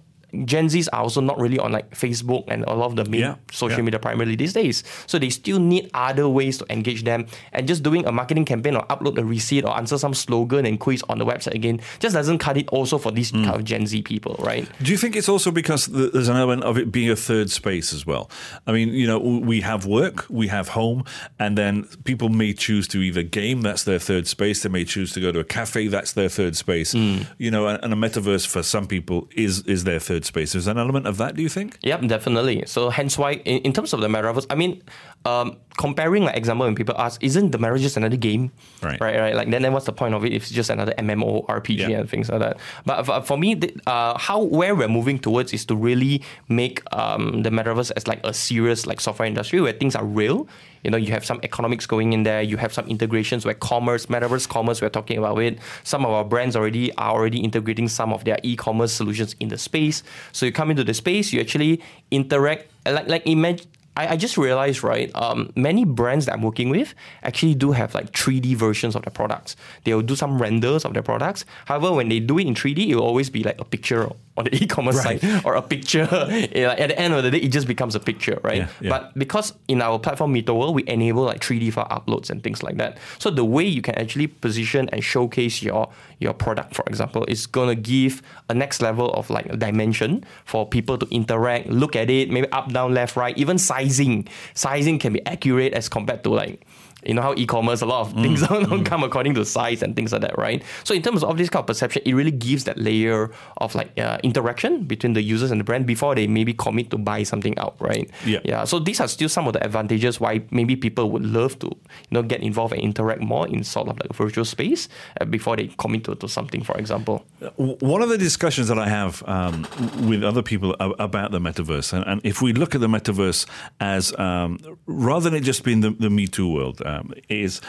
Gen 0.44 0.66
Zs 0.66 0.88
are 0.92 1.00
also 1.00 1.20
not 1.20 1.38
really 1.38 1.58
on 1.58 1.72
like 1.72 1.90
Facebook 1.92 2.44
and 2.48 2.64
a 2.64 2.74
lot 2.74 2.86
of 2.86 2.96
the 2.96 3.04
main 3.04 3.20
Yeah, 3.20 3.36
social 3.50 3.78
yeah. 3.78 3.84
media 3.84 3.98
primarily 3.98 4.36
these 4.36 4.52
days. 4.52 4.82
So 5.06 5.18
they 5.18 5.30
still 5.30 5.58
need 5.58 5.90
other 5.94 6.28
ways 6.28 6.58
to 6.58 6.66
engage 6.70 7.04
them. 7.04 7.26
And 7.52 7.66
just 7.66 7.82
doing 7.82 8.06
a 8.06 8.12
marketing 8.12 8.44
campaign 8.44 8.76
or 8.76 8.86
upload 8.86 9.18
a 9.18 9.24
receipt 9.24 9.64
or 9.64 9.76
answer 9.76 9.98
some 9.98 10.14
slogan 10.14 10.66
and 10.66 10.78
quiz 10.78 11.02
on 11.08 11.18
the 11.18 11.24
website 11.24 11.54
again 11.54 11.80
just 11.98 12.14
doesn't 12.14 12.38
cut 12.38 12.56
it 12.56 12.68
also 12.68 12.98
for 12.98 13.10
these 13.10 13.30
hmm. 13.30 13.44
kind 13.44 13.56
of 13.56 13.64
Gen 13.64 13.86
Z 13.86 14.02
people, 14.02 14.36
right? 14.38 14.68
Do 14.82 14.90
you 14.90 14.98
think 14.98 15.16
it's 15.16 15.28
also 15.28 15.50
because 15.50 15.86
there's 15.86 16.28
an 16.28 16.36
element 16.36 16.64
of 16.64 16.78
it 16.78 16.92
being 16.92 17.10
a 17.10 17.16
third 17.16 17.50
space 17.50 17.92
as 17.92 18.06
well? 18.06 18.30
I 18.66 18.72
mean, 18.72 18.90
you 18.90 19.06
know, 19.06 19.18
we 19.18 19.60
have 19.62 19.86
work, 19.86 20.26
we 20.28 20.48
have 20.48 20.68
home, 20.68 21.04
and 21.38 21.56
then 21.56 21.84
people 22.04 22.28
may 22.28 22.52
choose 22.52 22.88
to 22.88 22.98
either 22.98 23.22
game, 23.22 23.62
that's 23.62 23.84
their 23.84 23.98
third 23.98 24.26
space. 24.26 24.62
They 24.62 24.68
may 24.68 24.84
choose 24.84 25.12
to 25.12 25.20
go 25.20 25.32
to 25.32 25.40
a 25.40 25.44
cafe, 25.44 25.88
that's 25.88 26.12
their 26.12 26.28
third 26.28 26.56
space. 26.56 26.92
Hmm. 26.92 27.22
You 27.38 27.50
know, 27.50 27.66
and, 27.66 27.82
and 27.82 27.92
a 27.92 27.96
metaverse 27.96 28.46
for 28.46 28.62
some 28.62 28.86
people 28.86 29.28
is 29.34 29.62
is 29.62 29.84
their 29.84 30.00
third 30.00 30.24
space. 30.26 30.54
Is 30.54 30.66
there 30.66 30.72
an 30.72 30.78
element 30.78 31.06
of 31.06 31.16
that? 31.16 31.34
Do 31.36 31.42
you 31.42 31.48
think? 31.48 31.78
Yep, 31.82 32.02
definitely. 32.08 32.64
So 32.66 32.90
hence 32.90 33.16
why 33.16 33.34
in, 33.34 33.58
in 33.62 33.72
terms 33.72 33.92
of 33.92 34.00
the 34.00 34.08
metaverse, 34.08 34.46
I 34.50 34.54
mean, 34.54 34.82
um, 35.26 35.56
comparing 35.76 36.24
like 36.24 36.36
example 36.36 36.66
when 36.66 36.74
people 36.74 36.94
ask, 36.98 37.22
isn't 37.22 37.50
the 37.50 37.58
marriage 37.58 37.82
just 37.82 37.96
another 37.96 38.16
game? 38.16 38.50
Right. 38.82 39.00
Right. 39.00 39.18
Right. 39.18 39.34
Like 39.34 39.50
then, 39.50 39.62
then 39.62 39.72
what's 39.72 39.86
the 39.86 39.92
point 39.92 40.14
of 40.14 40.24
it 40.24 40.32
if 40.32 40.42
it's 40.44 40.52
just 40.52 40.70
another 40.70 40.94
MMO 40.98 41.44
RPG 41.46 41.88
Yeah. 41.88 41.98
and 42.00 42.08
things 42.08 42.28
like 42.30 42.40
that? 42.40 42.58
But 42.84 43.04
for, 43.04 43.20
for 43.22 43.36
me, 43.36 43.54
the, 43.54 43.74
uh, 43.86 44.16
how 44.18 44.40
where 44.42 44.74
we're 44.74 44.88
moving 44.88 45.18
towards 45.18 45.52
is 45.52 45.64
to 45.66 45.74
really 45.76 46.22
make 46.48 46.82
um, 46.94 47.42
the 47.42 47.50
metaverse 47.50 47.90
as 47.96 48.06
like 48.06 48.20
a 48.24 48.32
serious 48.32 48.86
like 48.86 49.00
software 49.00 49.26
industry 49.28 49.60
where 49.60 49.72
things 49.72 49.94
are 49.96 50.04
real. 50.04 50.48
You 50.84 50.90
know, 50.92 50.98
you 50.98 51.10
have 51.10 51.24
some 51.24 51.40
economics 51.42 51.84
going 51.84 52.12
in 52.12 52.22
there. 52.22 52.42
You 52.42 52.58
have 52.58 52.72
some 52.72 52.86
integrations 52.86 53.44
where 53.44 53.54
commerce, 53.54 54.06
metaverse 54.06 54.48
commerce, 54.48 54.80
we're 54.80 54.88
talking 54.88 55.18
about 55.18 55.38
it. 55.38 55.58
Some 55.82 56.04
of 56.06 56.12
our 56.12 56.24
brands 56.24 56.54
already 56.54 56.92
are 56.94 57.10
already 57.12 57.40
integrating 57.40 57.88
some 57.88 58.12
of 58.12 58.22
their 58.24 58.38
e-commerce 58.44 58.92
solutions 58.92 59.34
in 59.40 59.48
the 59.48 59.58
space. 59.58 60.04
So 60.30 60.46
you 60.46 60.52
come 60.52 60.70
into 60.70 60.84
the 60.84 60.94
space, 60.94 61.32
you 61.32 61.40
actually 61.40 61.82
interact. 62.12 62.70
Like 62.86 63.08
like 63.08 63.26
imagine. 63.26 63.66
I, 63.96 64.08
I 64.08 64.16
just 64.16 64.36
realized, 64.36 64.82
right? 64.82 65.10
Um, 65.14 65.50
many 65.56 65.84
brands 65.84 66.26
that 66.26 66.34
I'm 66.34 66.42
working 66.42 66.68
with 66.68 66.94
actually 67.22 67.54
do 67.54 67.72
have 67.72 67.94
like 67.94 68.12
3D 68.12 68.54
versions 68.56 68.94
of 68.94 69.02
their 69.02 69.10
products. 69.12 69.56
They'll 69.84 70.02
do 70.02 70.14
some 70.16 70.40
renders 70.40 70.84
of 70.84 70.92
their 70.94 71.02
products. 71.02 71.44
However, 71.64 71.92
when 71.92 72.08
they 72.08 72.20
do 72.20 72.38
it 72.38 72.46
in 72.46 72.54
3D, 72.54 72.88
it 72.88 72.94
will 72.96 73.02
always 73.04 73.30
be 73.30 73.42
like 73.42 73.60
a 73.60 73.64
picture 73.64 74.08
on 74.36 74.44
the 74.44 74.54
e-commerce 74.62 74.96
Right. 75.04 75.20
site 75.20 75.44
or 75.46 75.54
a 75.54 75.62
picture. 75.62 76.02
At 76.12 76.50
the 76.88 76.98
end 76.98 77.14
of 77.14 77.22
the 77.24 77.30
day, 77.30 77.38
it 77.38 77.48
just 77.48 77.66
becomes 77.66 77.94
a 77.94 78.00
picture, 78.00 78.38
right? 78.44 78.58
Yeah, 78.58 78.68
yeah. 78.80 78.90
But 78.90 79.18
because 79.18 79.54
in 79.68 79.80
our 79.80 79.98
platform 79.98 80.34
MitoWorld, 80.34 80.74
we 80.74 80.86
enable 80.86 81.22
like 81.24 81.40
3D 81.40 81.72
file 81.72 81.88
uploads 81.88 82.28
and 82.30 82.42
things 82.42 82.62
like 82.62 82.76
that. 82.76 82.98
So 83.18 83.30
the 83.30 83.44
way 83.44 83.64
you 83.64 83.80
can 83.82 83.94
actually 83.96 84.26
position 84.26 84.88
and 84.90 85.02
showcase 85.02 85.62
your 85.62 85.88
your 86.18 86.32
product, 86.32 86.74
for 86.74 86.82
example, 86.86 87.24
is 87.28 87.46
gonna 87.46 87.74
give 87.74 88.22
a 88.48 88.54
next 88.54 88.80
level 88.80 89.12
of 89.12 89.28
like 89.28 89.58
dimension 89.58 90.24
for 90.46 90.66
people 90.66 90.96
to 90.96 91.06
interact, 91.10 91.68
look 91.68 91.94
at 91.94 92.08
it, 92.08 92.30
maybe 92.30 92.50
up, 92.52 92.72
down, 92.72 92.94
left, 92.94 93.16
right, 93.16 93.36
even 93.36 93.58
sizing. 93.88 94.28
Sizing 94.54 94.98
can 94.98 95.12
be 95.12 95.24
accurate 95.26 95.72
as 95.72 95.88
compared 95.88 96.22
to 96.24 96.30
like 96.30 96.66
you 97.06 97.14
know 97.14 97.22
how 97.22 97.34
e-commerce 97.36 97.82
a 97.82 97.86
lot 97.86 98.00
of 98.06 98.12
things 98.14 98.46
don't 98.48 98.84
come 98.84 99.02
according 99.02 99.34
to 99.34 99.44
size 99.44 99.82
and 99.82 99.96
things 99.96 100.12
like 100.12 100.22
that, 100.22 100.36
right? 100.38 100.62
So 100.84 100.94
in 100.94 101.02
terms 101.02 101.22
of 101.22 101.36
this 101.38 101.48
kind 101.48 101.62
of 101.62 101.66
perception, 101.66 102.02
it 102.04 102.14
really 102.14 102.30
gives 102.30 102.64
that 102.64 102.78
layer 102.78 103.30
of 103.58 103.74
like 103.74 103.98
uh, 103.98 104.18
interaction 104.22 104.84
between 104.84 105.12
the 105.12 105.22
users 105.22 105.50
and 105.50 105.60
the 105.60 105.64
brand 105.64 105.86
before 105.86 106.14
they 106.14 106.26
maybe 106.26 106.52
commit 106.52 106.90
to 106.90 106.98
buy 106.98 107.22
something 107.22 107.58
out, 107.58 107.76
right? 107.80 108.10
Yeah. 108.24 108.40
Yeah. 108.44 108.64
So 108.64 108.78
these 108.78 109.00
are 109.00 109.08
still 109.08 109.28
some 109.28 109.46
of 109.46 109.52
the 109.52 109.64
advantages 109.64 110.20
why 110.20 110.42
maybe 110.50 110.76
people 110.76 111.10
would 111.10 111.24
love 111.24 111.58
to 111.60 111.66
you 111.66 112.12
know 112.12 112.22
get 112.22 112.42
involved 112.42 112.72
and 112.72 112.82
interact 112.82 113.20
more 113.20 113.46
in 113.48 113.64
sort 113.64 113.88
of 113.88 113.98
like 113.98 114.10
a 114.10 114.14
virtual 114.14 114.44
space 114.44 114.88
uh, 115.20 115.24
before 115.24 115.56
they 115.56 115.68
commit 115.78 116.04
to, 116.04 116.14
to 116.16 116.28
something, 116.28 116.62
for 116.62 116.76
example. 116.76 117.24
One 117.56 118.02
of 118.02 118.08
the 118.08 118.18
discussions 118.18 118.68
that 118.68 118.78
I 118.78 118.88
have 118.88 119.22
um, 119.26 119.66
with 120.08 120.24
other 120.24 120.42
people 120.42 120.74
about 120.80 121.32
the 121.32 121.38
metaverse, 121.38 121.92
and, 121.92 122.04
and 122.06 122.20
if 122.24 122.42
we 122.42 122.52
look 122.52 122.74
at 122.74 122.80
the 122.80 122.88
metaverse 122.88 123.46
as 123.80 124.16
um, 124.18 124.58
rather 124.86 125.30
than 125.30 125.38
it 125.38 125.42
just 125.42 125.64
being 125.64 125.80
the, 125.80 125.90
the 125.90 126.08
Mito 126.08 126.52
World, 126.52 126.82
um, 126.96 127.12
is 127.28 127.60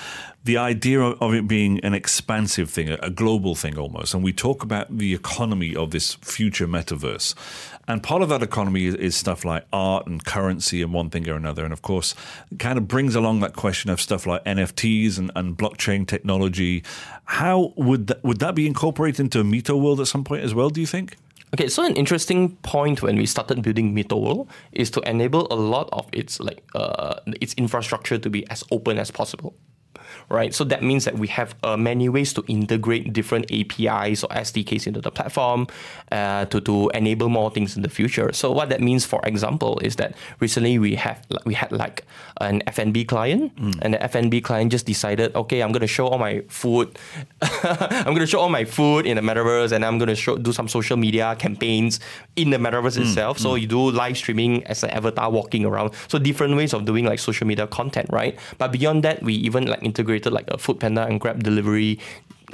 the 0.43 0.57
idea 0.57 1.01
of, 1.01 1.33
it 1.33 1.47
being 1.47 1.79
an 1.81 1.93
expansive 1.93 2.69
thing, 2.69 2.89
a, 2.89 3.09
global 3.09 3.53
thing 3.53 3.77
almost. 3.77 4.13
And 4.13 4.23
we 4.23 4.31
talk 4.31 4.63
about 4.63 4.97
the 4.97 5.13
economy 5.13 5.75
of 5.75 5.91
this 5.91 6.15
future 6.15 6.67
metaverse. 6.67 7.35
And 7.87 8.01
part 8.01 8.21
of 8.21 8.29
that 8.29 8.41
economy 8.41 8.85
is, 8.85 8.95
is 8.95 9.15
stuff 9.15 9.43
like 9.43 9.65
art 9.73 10.07
and 10.07 10.23
currency 10.23 10.81
and 10.81 10.93
one 10.93 11.09
thing 11.09 11.27
or 11.27 11.35
another. 11.35 11.63
And 11.63 11.73
of 11.73 11.81
course, 11.81 12.15
kind 12.59 12.77
of 12.77 12.87
brings 12.87 13.15
along 13.15 13.41
that 13.41 13.55
question 13.55 13.89
of 13.89 13.99
stuff 13.99 14.25
like 14.25 14.43
NFTs 14.45 15.17
and, 15.17 15.31
and 15.35 15.57
blockchain 15.57 16.07
technology. 16.07 16.83
How 17.25 17.73
would 17.75 18.07
that, 18.07 18.23
would 18.23 18.39
that 18.39 18.55
be 18.55 18.65
incorporated 18.67 19.19
into 19.19 19.39
a 19.39 19.43
Meta 19.43 19.75
world 19.75 19.99
at 19.99 20.07
some 20.07 20.23
point 20.23 20.43
as 20.43 20.53
well, 20.53 20.69
do 20.69 20.79
you 20.81 20.87
think? 20.87 21.17
Okay, 21.53 21.69
so 21.69 21.85
an 21.85 21.95
interesting 21.95 22.57
point 22.57 23.01
when 23.01 23.15
we 23.15 23.25
started 23.25 23.61
building 23.61 23.95
MitoWorld 23.95 24.47
is 24.73 24.91
to 24.91 25.01
enable 25.09 25.47
a 25.49 25.55
lot 25.55 25.87
of 25.93 26.05
its 26.11 26.41
like 26.41 26.61
uh, 26.75 27.21
its 27.39 27.53
infrastructure 27.53 28.17
to 28.17 28.29
be 28.29 28.45
as 28.49 28.65
open 28.69 28.97
as 28.97 29.11
possible. 29.11 29.55
Right, 30.29 30.53
so 30.53 30.63
that 30.65 30.83
means 30.83 31.05
that 31.05 31.17
we 31.17 31.27
have 31.27 31.55
uh, 31.63 31.77
many 31.77 32.09
ways 32.09 32.33
to 32.33 32.43
integrate 32.47 33.13
different 33.13 33.45
APIs 33.51 34.23
or 34.23 34.29
SDKs 34.29 34.87
into 34.87 35.01
the 35.01 35.11
platform 35.11 35.67
uh, 36.11 36.45
to, 36.45 36.61
to 36.61 36.89
enable 36.93 37.29
more 37.29 37.49
things 37.49 37.75
in 37.75 37.81
the 37.81 37.89
future. 37.89 38.31
So 38.33 38.51
what 38.51 38.69
that 38.69 38.81
means, 38.81 39.05
for 39.05 39.21
example, 39.23 39.79
is 39.79 39.95
that 39.95 40.15
recently 40.39 40.79
we 40.79 40.95
have 40.95 41.25
we 41.45 41.53
had 41.53 41.71
like 41.71 42.05
an 42.41 42.61
FNB 42.67 43.07
client, 43.07 43.53
and 43.81 43.93
the 43.93 43.97
FNB 43.99 44.43
client 44.43 44.71
just 44.71 44.85
decided, 44.85 45.35
okay, 45.35 45.61
I'm 45.61 45.71
going 45.71 45.81
to 45.81 45.87
show 45.87 46.07
all 46.07 46.17
my 46.17 46.41
food, 46.49 46.97
I'm 47.41 48.15
to 48.15 48.27
show 48.27 48.39
all 48.39 48.49
my 48.49 48.65
food 48.65 49.05
in 49.05 49.15
the 49.15 49.21
metaverse, 49.21 49.71
and 49.71 49.85
I'm 49.85 49.97
going 49.97 50.09
to 50.09 50.15
show 50.15 50.37
do 50.37 50.51
some 50.51 50.67
social 50.67 50.97
media 50.97 51.35
campaigns 51.37 51.99
in 52.35 52.49
the 52.49 52.57
metaverse 52.57 52.99
itself. 52.99 53.39
So 53.39 53.55
you 53.55 53.67
do 53.67 53.91
live 53.91 54.17
streaming 54.17 54.63
as 54.65 54.83
an 54.83 54.89
avatar 54.91 55.29
walking 55.31 55.65
around. 55.65 55.93
So 56.07 56.19
different 56.19 56.55
ways 56.55 56.73
of 56.73 56.85
doing 56.85 57.05
like 57.05 57.19
social 57.19 57.47
media 57.47 57.67
content, 57.67 58.09
right? 58.11 58.37
But 58.57 58.71
beyond 58.71 59.03
that, 59.03 59.23
we 59.23 59.33
even 59.35 59.65
like 59.67 59.83
integrated 59.97 60.31
like 60.31 60.47
a 60.49 60.57
Food 60.57 60.79
Panda 60.79 61.05
and 61.05 61.19
Grab 61.19 61.43
delivery 61.43 61.99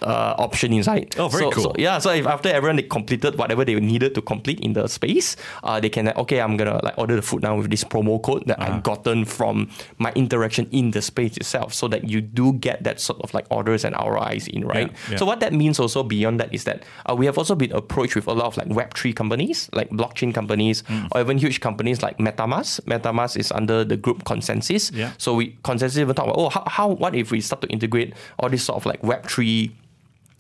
uh, 0.02 0.34
option 0.38 0.74
inside. 0.74 1.16
Oh, 1.20 1.28
very 1.28 1.44
so, 1.46 1.52
cool. 1.52 1.64
So, 1.64 1.74
yeah, 1.78 2.00
so 2.00 2.12
if 2.12 2.26
after 2.26 2.50
everyone 2.50 2.78
they 2.78 2.84
completed 2.84 3.38
whatever 3.38 3.64
they 3.64 3.76
needed 3.80 4.16
to 4.16 4.22
complete 4.22 4.60
in 4.62 4.74
the 4.74 4.88
space, 4.88 5.36
uh, 5.64 5.80
they 5.80 5.90
can 5.90 6.10
okay, 6.18 6.42
I'm 6.42 6.58
gonna 6.58 6.80
like 6.84 6.98
order 6.98 7.16
the 7.16 7.22
food 7.22 7.44
now 7.44 7.56
with 7.58 7.70
this 7.70 7.84
promo 7.84 8.22
code 8.22 8.44
that 8.48 8.60
Uh-huh. 8.60 8.74
I've 8.74 8.84
gotten 8.84 9.26
from 9.26 9.70
my 10.00 10.12
interaction 10.16 10.68
in 10.72 10.92
the 10.92 11.02
space 11.02 11.38
itself, 11.38 11.74
so 11.74 11.88
that 11.90 12.10
you 12.10 12.22
do 12.22 12.54
get 12.54 12.84
that 12.84 13.00
sort 13.00 13.22
of 13.22 13.34
like 13.34 13.46
orders 13.52 13.86
and 13.86 13.96
ROIs 13.96 14.48
in, 14.48 14.66
right? 14.66 14.92
yeah. 15.12 15.18
So 15.18 15.26
what 15.26 15.40
that 15.42 15.54
means 15.54 15.80
also 15.80 16.02
beyond 16.04 16.40
that 16.40 16.54
is 16.54 16.64
that 16.64 16.84
uh, 17.10 17.16
we 17.16 17.26
have 17.28 17.38
also 17.38 17.54
been 17.56 17.72
approached 17.72 18.16
with 18.16 18.28
a 18.28 18.34
lot 18.34 18.46
of 18.48 18.58
like 18.58 18.68
Web 18.70 18.94
three 18.96 19.14
companies, 19.14 19.70
like 19.74 19.90
blockchain 19.92 20.34
companies, 20.34 20.84
Mm. 20.90 21.08
or 21.14 21.22
even 21.22 21.38
huge 21.38 21.60
companies 21.62 22.02
like 22.02 22.18
MetaMask. 22.18 22.82
MetaMask 22.86 23.38
is 23.38 23.52
under 23.52 23.84
the 23.86 23.96
group 23.96 24.24
ConsenSys. 24.26 24.92
Yeah. 24.96 25.12
So 25.18 25.34
we 25.36 25.56
ConsenSys 25.64 25.98
even 26.00 26.16
talk 26.16 26.26
about 26.26 26.38
oh 26.38 26.50
how, 26.50 26.64
how 26.68 26.88
what 26.90 27.14
if 27.16 27.32
we 27.32 27.42
start 27.42 27.62
to 27.62 27.68
integrate 27.70 28.14
all 28.40 28.50
this 28.50 28.64
sort 28.66 28.78
of 28.78 28.86
like 28.86 29.02
Web 29.04 29.26
three 29.28 29.72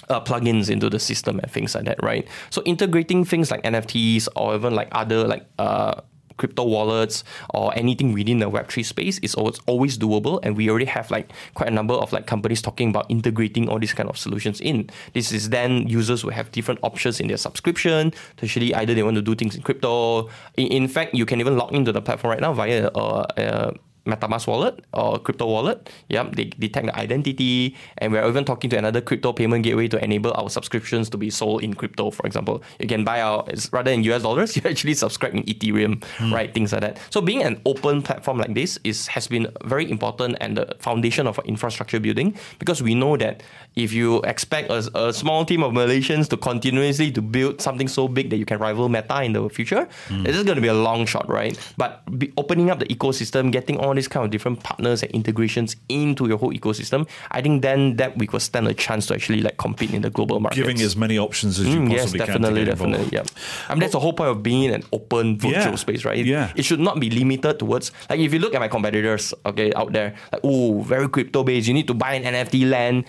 uh, 0.10 0.22
plugins 0.22 0.70
into 0.70 0.90
the 0.90 1.00
system 1.00 1.40
and 1.40 1.52
things 1.52 1.76
like 1.76 1.86
that, 1.86 2.02
right? 2.04 2.28
So 2.50 2.62
integrating 2.64 3.26
things 3.26 3.52
like 3.52 3.64
NFTs 3.64 4.28
or 4.36 4.56
even 4.56 4.76
like 4.76 4.90
other 4.92 5.28
like 5.28 5.46
uh, 5.60 6.02
crypto 6.38 6.64
wallets 6.64 7.24
or 7.54 7.72
anything 7.76 8.14
within 8.14 8.40
the 8.40 8.50
Web3 8.50 8.86
space 8.86 9.20
is 9.20 9.36
always, 9.36 9.60
always 9.66 9.98
doable. 9.98 10.40
And 10.44 10.58
we 10.58 10.70
already 10.70 10.86
have 10.86 11.10
like 11.12 11.32
quite 11.54 11.70
a 11.70 11.72
number 11.72 11.94
of 11.94 12.12
like 12.12 12.28
companies 12.28 12.62
talking 12.62 12.90
about 12.90 13.06
integrating 13.10 13.70
all 13.70 13.80
these 13.80 13.94
kind 13.94 14.10
of 14.10 14.18
solutions 14.18 14.62
in. 14.62 14.90
This 15.14 15.32
is 15.32 15.50
then 15.50 15.88
users 15.88 16.24
will 16.24 16.34
have 16.34 16.52
different 16.52 16.80
options 16.84 17.20
in 17.20 17.28
their 17.28 17.38
subscription. 17.38 18.14
Essentially, 18.38 18.74
either 18.76 18.94
they 18.94 19.04
want 19.04 19.16
to 19.16 19.22
do 19.22 19.36
things 19.36 19.56
in 19.56 19.62
crypto. 19.62 20.30
In, 20.58 20.68
in 20.68 20.88
fact, 20.88 21.14
you 21.14 21.26
can 21.26 21.40
even 21.40 21.58
log 21.58 21.74
into 21.74 21.92
the 21.92 22.02
platform 22.02 22.32
right 22.32 22.42
now 22.42 22.54
via 22.54 22.88
uh, 22.88 23.26
uh, 23.38 23.72
MetaMask 24.06 24.48
wallet 24.48 24.84
or 24.94 25.18
crypto 25.20 25.48
wallet. 25.48 25.90
Yep, 26.10 26.36
they 26.36 26.46
detect 26.46 26.88
the 26.88 26.96
identity, 26.98 27.76
and 27.98 28.12
we're 28.12 28.28
even 28.28 28.44
talking 28.44 28.70
to 28.70 28.78
another 28.78 29.02
crypto 29.02 29.32
payment 29.32 29.64
gateway 29.64 29.88
to 29.88 30.04
enable 30.04 30.34
our 30.34 30.50
subscriptions 30.50 31.10
to 31.10 31.18
be 31.18 31.30
sold 31.30 31.64
in 31.64 31.74
crypto. 31.74 32.12
For 32.12 32.26
example, 32.26 32.64
you 32.80 32.88
can 32.88 33.04
buy 33.04 33.22
our 33.22 33.46
rather 33.72 33.92
in 33.92 34.04
US 34.04 34.24
dollars, 34.24 34.56
you 34.58 34.62
actually 34.66 34.94
subscribe 34.94 35.34
in 35.36 35.44
Ethereum, 35.44 36.04
hmm. 36.18 36.34
right? 36.34 36.54
Things 36.54 36.74
like 36.74 36.82
that. 36.82 37.00
So 37.10 37.22
being 37.22 37.44
an 37.44 37.62
open 37.66 38.02
platform 38.02 38.38
like 38.38 38.54
this 38.54 38.78
is 38.84 39.08
has 39.08 39.28
been 39.28 39.48
very 39.64 39.90
important 39.90 40.38
and 40.42 40.58
the 40.58 40.76
foundation 40.80 41.28
of 41.28 41.40
our 41.40 41.46
infrastructure 41.46 42.00
building 42.00 42.36
because 42.60 42.82
we 42.82 42.96
know 42.96 43.16
that 43.18 43.44
if 43.76 43.94
you 43.94 44.22
expect 44.24 44.70
a, 44.70 44.90
a 44.96 45.14
small 45.14 45.46
team 45.46 45.64
of 45.64 45.72
Malaysians 45.72 46.28
to 46.30 46.38
continuously 46.38 47.12
to 47.12 47.22
build 47.22 47.62
something 47.62 47.88
so 47.88 48.08
big 48.08 48.30
that 48.30 48.38
you 48.38 48.46
can 48.46 48.60
rival 48.60 48.90
Meta 48.90 49.24
in 49.24 49.34
the 49.34 49.50
future, 49.50 49.88
hmm. 50.08 50.24
this 50.24 50.36
is 50.36 50.44
going 50.44 50.56
to 50.56 50.62
be 50.62 50.68
a 50.68 50.74
long 50.74 51.06
shot, 51.06 51.30
right? 51.30 51.58
But 51.78 52.04
opening 52.38 52.70
up 52.70 52.80
the 52.80 52.86
ecosystem, 52.86 53.52
getting 53.52 53.80
all 53.94 53.96
these 53.96 54.08
kind 54.10 54.26
of 54.26 54.32
different 54.32 54.64
partners 54.64 55.04
and 55.04 55.12
integrations 55.12 55.76
into 55.88 56.28
your 56.28 56.38
whole 56.42 56.52
ecosystem, 56.52 57.08
I 57.30 57.42
think 57.42 57.62
then 57.62 57.98
that 57.98 58.18
we 58.18 58.26
could 58.26 58.42
stand 58.42 58.68
a 58.68 58.74
chance 58.74 59.06
to 59.08 59.14
actually 59.14 59.42
like 59.42 59.58
compete 59.58 59.94
in 59.94 60.02
the 60.02 60.10
global 60.10 60.40
market. 60.40 60.58
Giving 60.58 60.82
as 60.82 60.98
many 60.98 61.18
options 61.20 61.60
as 61.60 61.68
you 61.68 61.80
Mm, 61.80 61.90
possibly 61.94 62.20
yes, 62.20 62.26
can. 62.26 62.42
definitely, 62.42 62.66
to 62.66 62.72
definitely. 62.72 63.10
Yeah, 63.14 63.24
I 63.70 63.74
mean 63.74 63.82
that's 63.82 63.94
the 63.94 64.00
whole 64.00 64.14
point 64.14 64.30
of 64.32 64.42
being 64.42 64.74
an 64.74 64.84
open 64.92 65.38
virtual 65.38 65.62
Yeah, 65.74 65.76
space, 65.76 66.04
right? 66.06 66.26
yeah. 66.26 66.52
it 66.56 66.66
should 66.66 66.80
not 66.82 67.00
be 67.00 67.10
limited 67.10 67.60
towards 67.60 67.92
like 68.10 68.20
if 68.20 68.34
you 68.34 68.40
look 68.40 68.56
at 68.56 68.60
my 68.60 68.68
competitors, 68.68 69.34
okay, 69.46 69.72
out 69.74 69.94
there, 69.94 70.16
like 70.32 70.42
oh, 70.44 70.82
very 70.82 71.08
crypto 71.08 71.44
based. 71.44 71.68
You 71.68 71.74
need 71.78 71.88
to 71.88 71.94
buy 71.94 72.14
an 72.18 72.24
NFT 72.26 72.66
land. 72.70 73.06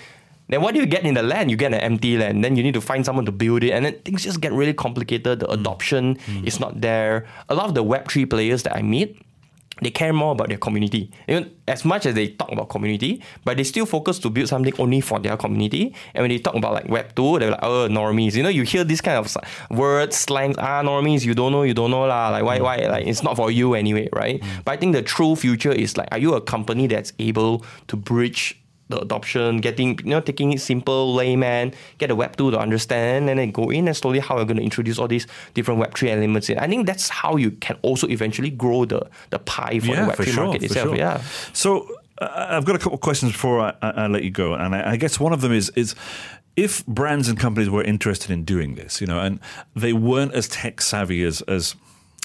Then 0.48 0.60
what 0.60 0.74
do 0.74 0.80
you 0.80 0.84
get 0.84 1.04
in 1.08 1.14
the 1.14 1.22
land? 1.24 1.50
You 1.50 1.56
get 1.56 1.72
an 1.72 1.80
empty 1.80 2.18
land. 2.18 2.44
Then 2.44 2.54
you 2.54 2.62
need 2.62 2.74
to 2.76 2.80
find 2.84 3.00
someone 3.00 3.24
to 3.24 3.32
build 3.32 3.64
it, 3.64 3.70
and 3.72 3.86
then 3.86 3.96
things 4.04 4.24
just 4.28 4.42
get 4.44 4.52
really 4.52 4.74
complicated. 4.76 5.40
Mm. 5.40 5.40
The 5.40 5.50
adoption 5.56 6.18
is 6.44 6.60
not 6.60 6.82
there. 6.84 7.24
A 7.48 7.54
lot 7.54 7.68
of 7.68 7.74
the 7.74 7.82
Web 7.82 8.08
three 8.12 8.26
players 8.28 8.62
that 8.68 8.76
I 8.76 8.82
meet, 8.82 9.16
they 9.82 9.90
care 9.90 10.12
more 10.12 10.32
about 10.32 10.48
their 10.48 10.58
community. 10.58 11.10
Even 11.28 11.50
as 11.66 11.84
much 11.84 12.06
as 12.06 12.14
they 12.14 12.28
talk 12.28 12.50
about 12.52 12.68
community, 12.68 13.22
but 13.44 13.56
they 13.56 13.64
still 13.64 13.86
focus 13.86 14.18
to 14.20 14.30
build 14.30 14.48
something 14.48 14.72
only 14.78 15.00
for 15.00 15.18
their 15.18 15.36
community. 15.36 15.94
And 16.14 16.22
when 16.22 16.30
they 16.30 16.38
talk 16.38 16.54
about 16.54 16.74
like 16.74 16.88
Web 16.88 17.14
2, 17.14 17.38
they're 17.38 17.50
like, 17.50 17.60
oh, 17.62 17.88
normies. 17.88 18.34
You 18.34 18.42
know, 18.42 18.48
you 18.48 18.62
hear 18.62 18.84
this 18.84 19.00
kind 19.00 19.18
of 19.18 19.36
words, 19.70 20.16
slangs, 20.16 20.56
ah, 20.58 20.82
normies, 20.82 21.24
you 21.24 21.34
don't 21.34 21.52
know, 21.52 21.62
you 21.62 21.74
don't 21.74 21.90
know 21.90 22.06
lah. 22.06 22.28
Like, 22.30 22.44
why, 22.44 22.60
why? 22.60 22.76
Like, 22.86 23.06
it's 23.06 23.22
not 23.22 23.36
for 23.36 23.50
you 23.50 23.74
anyway, 23.74 24.08
right? 24.12 24.42
But 24.64 24.72
I 24.72 24.76
think 24.76 24.94
the 24.94 25.02
true 25.02 25.36
future 25.36 25.72
is 25.72 25.96
like, 25.96 26.08
are 26.12 26.18
you 26.18 26.34
a 26.34 26.40
company 26.40 26.86
that's 26.86 27.12
able 27.18 27.64
to 27.88 27.96
bridge 27.96 28.60
the 28.88 28.98
adoption, 28.98 29.58
getting 29.58 29.98
you 29.98 30.10
know, 30.10 30.20
taking 30.20 30.52
it 30.52 30.60
simple, 30.60 31.14
layman, 31.14 31.72
get 31.98 32.10
a 32.10 32.14
web 32.14 32.36
two 32.36 32.50
to 32.50 32.58
understand, 32.58 33.30
and 33.30 33.38
then 33.38 33.50
go 33.50 33.70
in 33.70 33.88
and 33.88 33.96
slowly 33.96 34.18
how 34.18 34.36
we're 34.36 34.44
going 34.44 34.58
to 34.58 34.62
introduce 34.62 34.98
all 34.98 35.08
these 35.08 35.26
different 35.54 35.80
web 35.80 35.94
three 35.96 36.10
elements 36.10 36.48
in. 36.50 36.58
I 36.58 36.66
think 36.66 36.86
that's 36.86 37.08
how 37.08 37.36
you 37.36 37.50
can 37.52 37.78
also 37.82 38.06
eventually 38.08 38.50
grow 38.50 38.84
the 38.84 39.08
the 39.30 39.38
pie 39.38 39.78
for 39.80 39.96
the 39.96 40.06
web 40.06 40.16
three 40.16 40.26
sure, 40.26 40.44
market 40.46 40.64
itself. 40.64 40.88
sure. 40.88 40.96
Yeah. 40.96 41.22
So 41.52 41.88
uh, 42.18 42.46
I've 42.50 42.64
got 42.64 42.76
a 42.76 42.78
couple 42.78 42.94
of 42.94 43.00
questions 43.00 43.32
before 43.32 43.60
I, 43.60 43.74
I, 43.82 43.90
I 43.90 44.06
let 44.06 44.22
you 44.22 44.30
go, 44.30 44.54
and 44.54 44.74
I, 44.74 44.92
I 44.92 44.96
guess 44.96 45.18
one 45.18 45.32
of 45.32 45.40
them 45.40 45.52
is 45.52 45.70
is 45.70 45.94
if 46.56 46.86
brands 46.86 47.28
and 47.28 47.38
companies 47.38 47.70
were 47.70 47.82
interested 47.82 48.30
in 48.30 48.44
doing 48.44 48.74
this, 48.74 49.00
you 49.00 49.06
know, 49.06 49.18
and 49.18 49.40
they 49.74 49.92
weren't 49.92 50.34
as 50.34 50.46
tech 50.48 50.80
savvy 50.80 51.24
as 51.24 51.40
as 51.42 51.74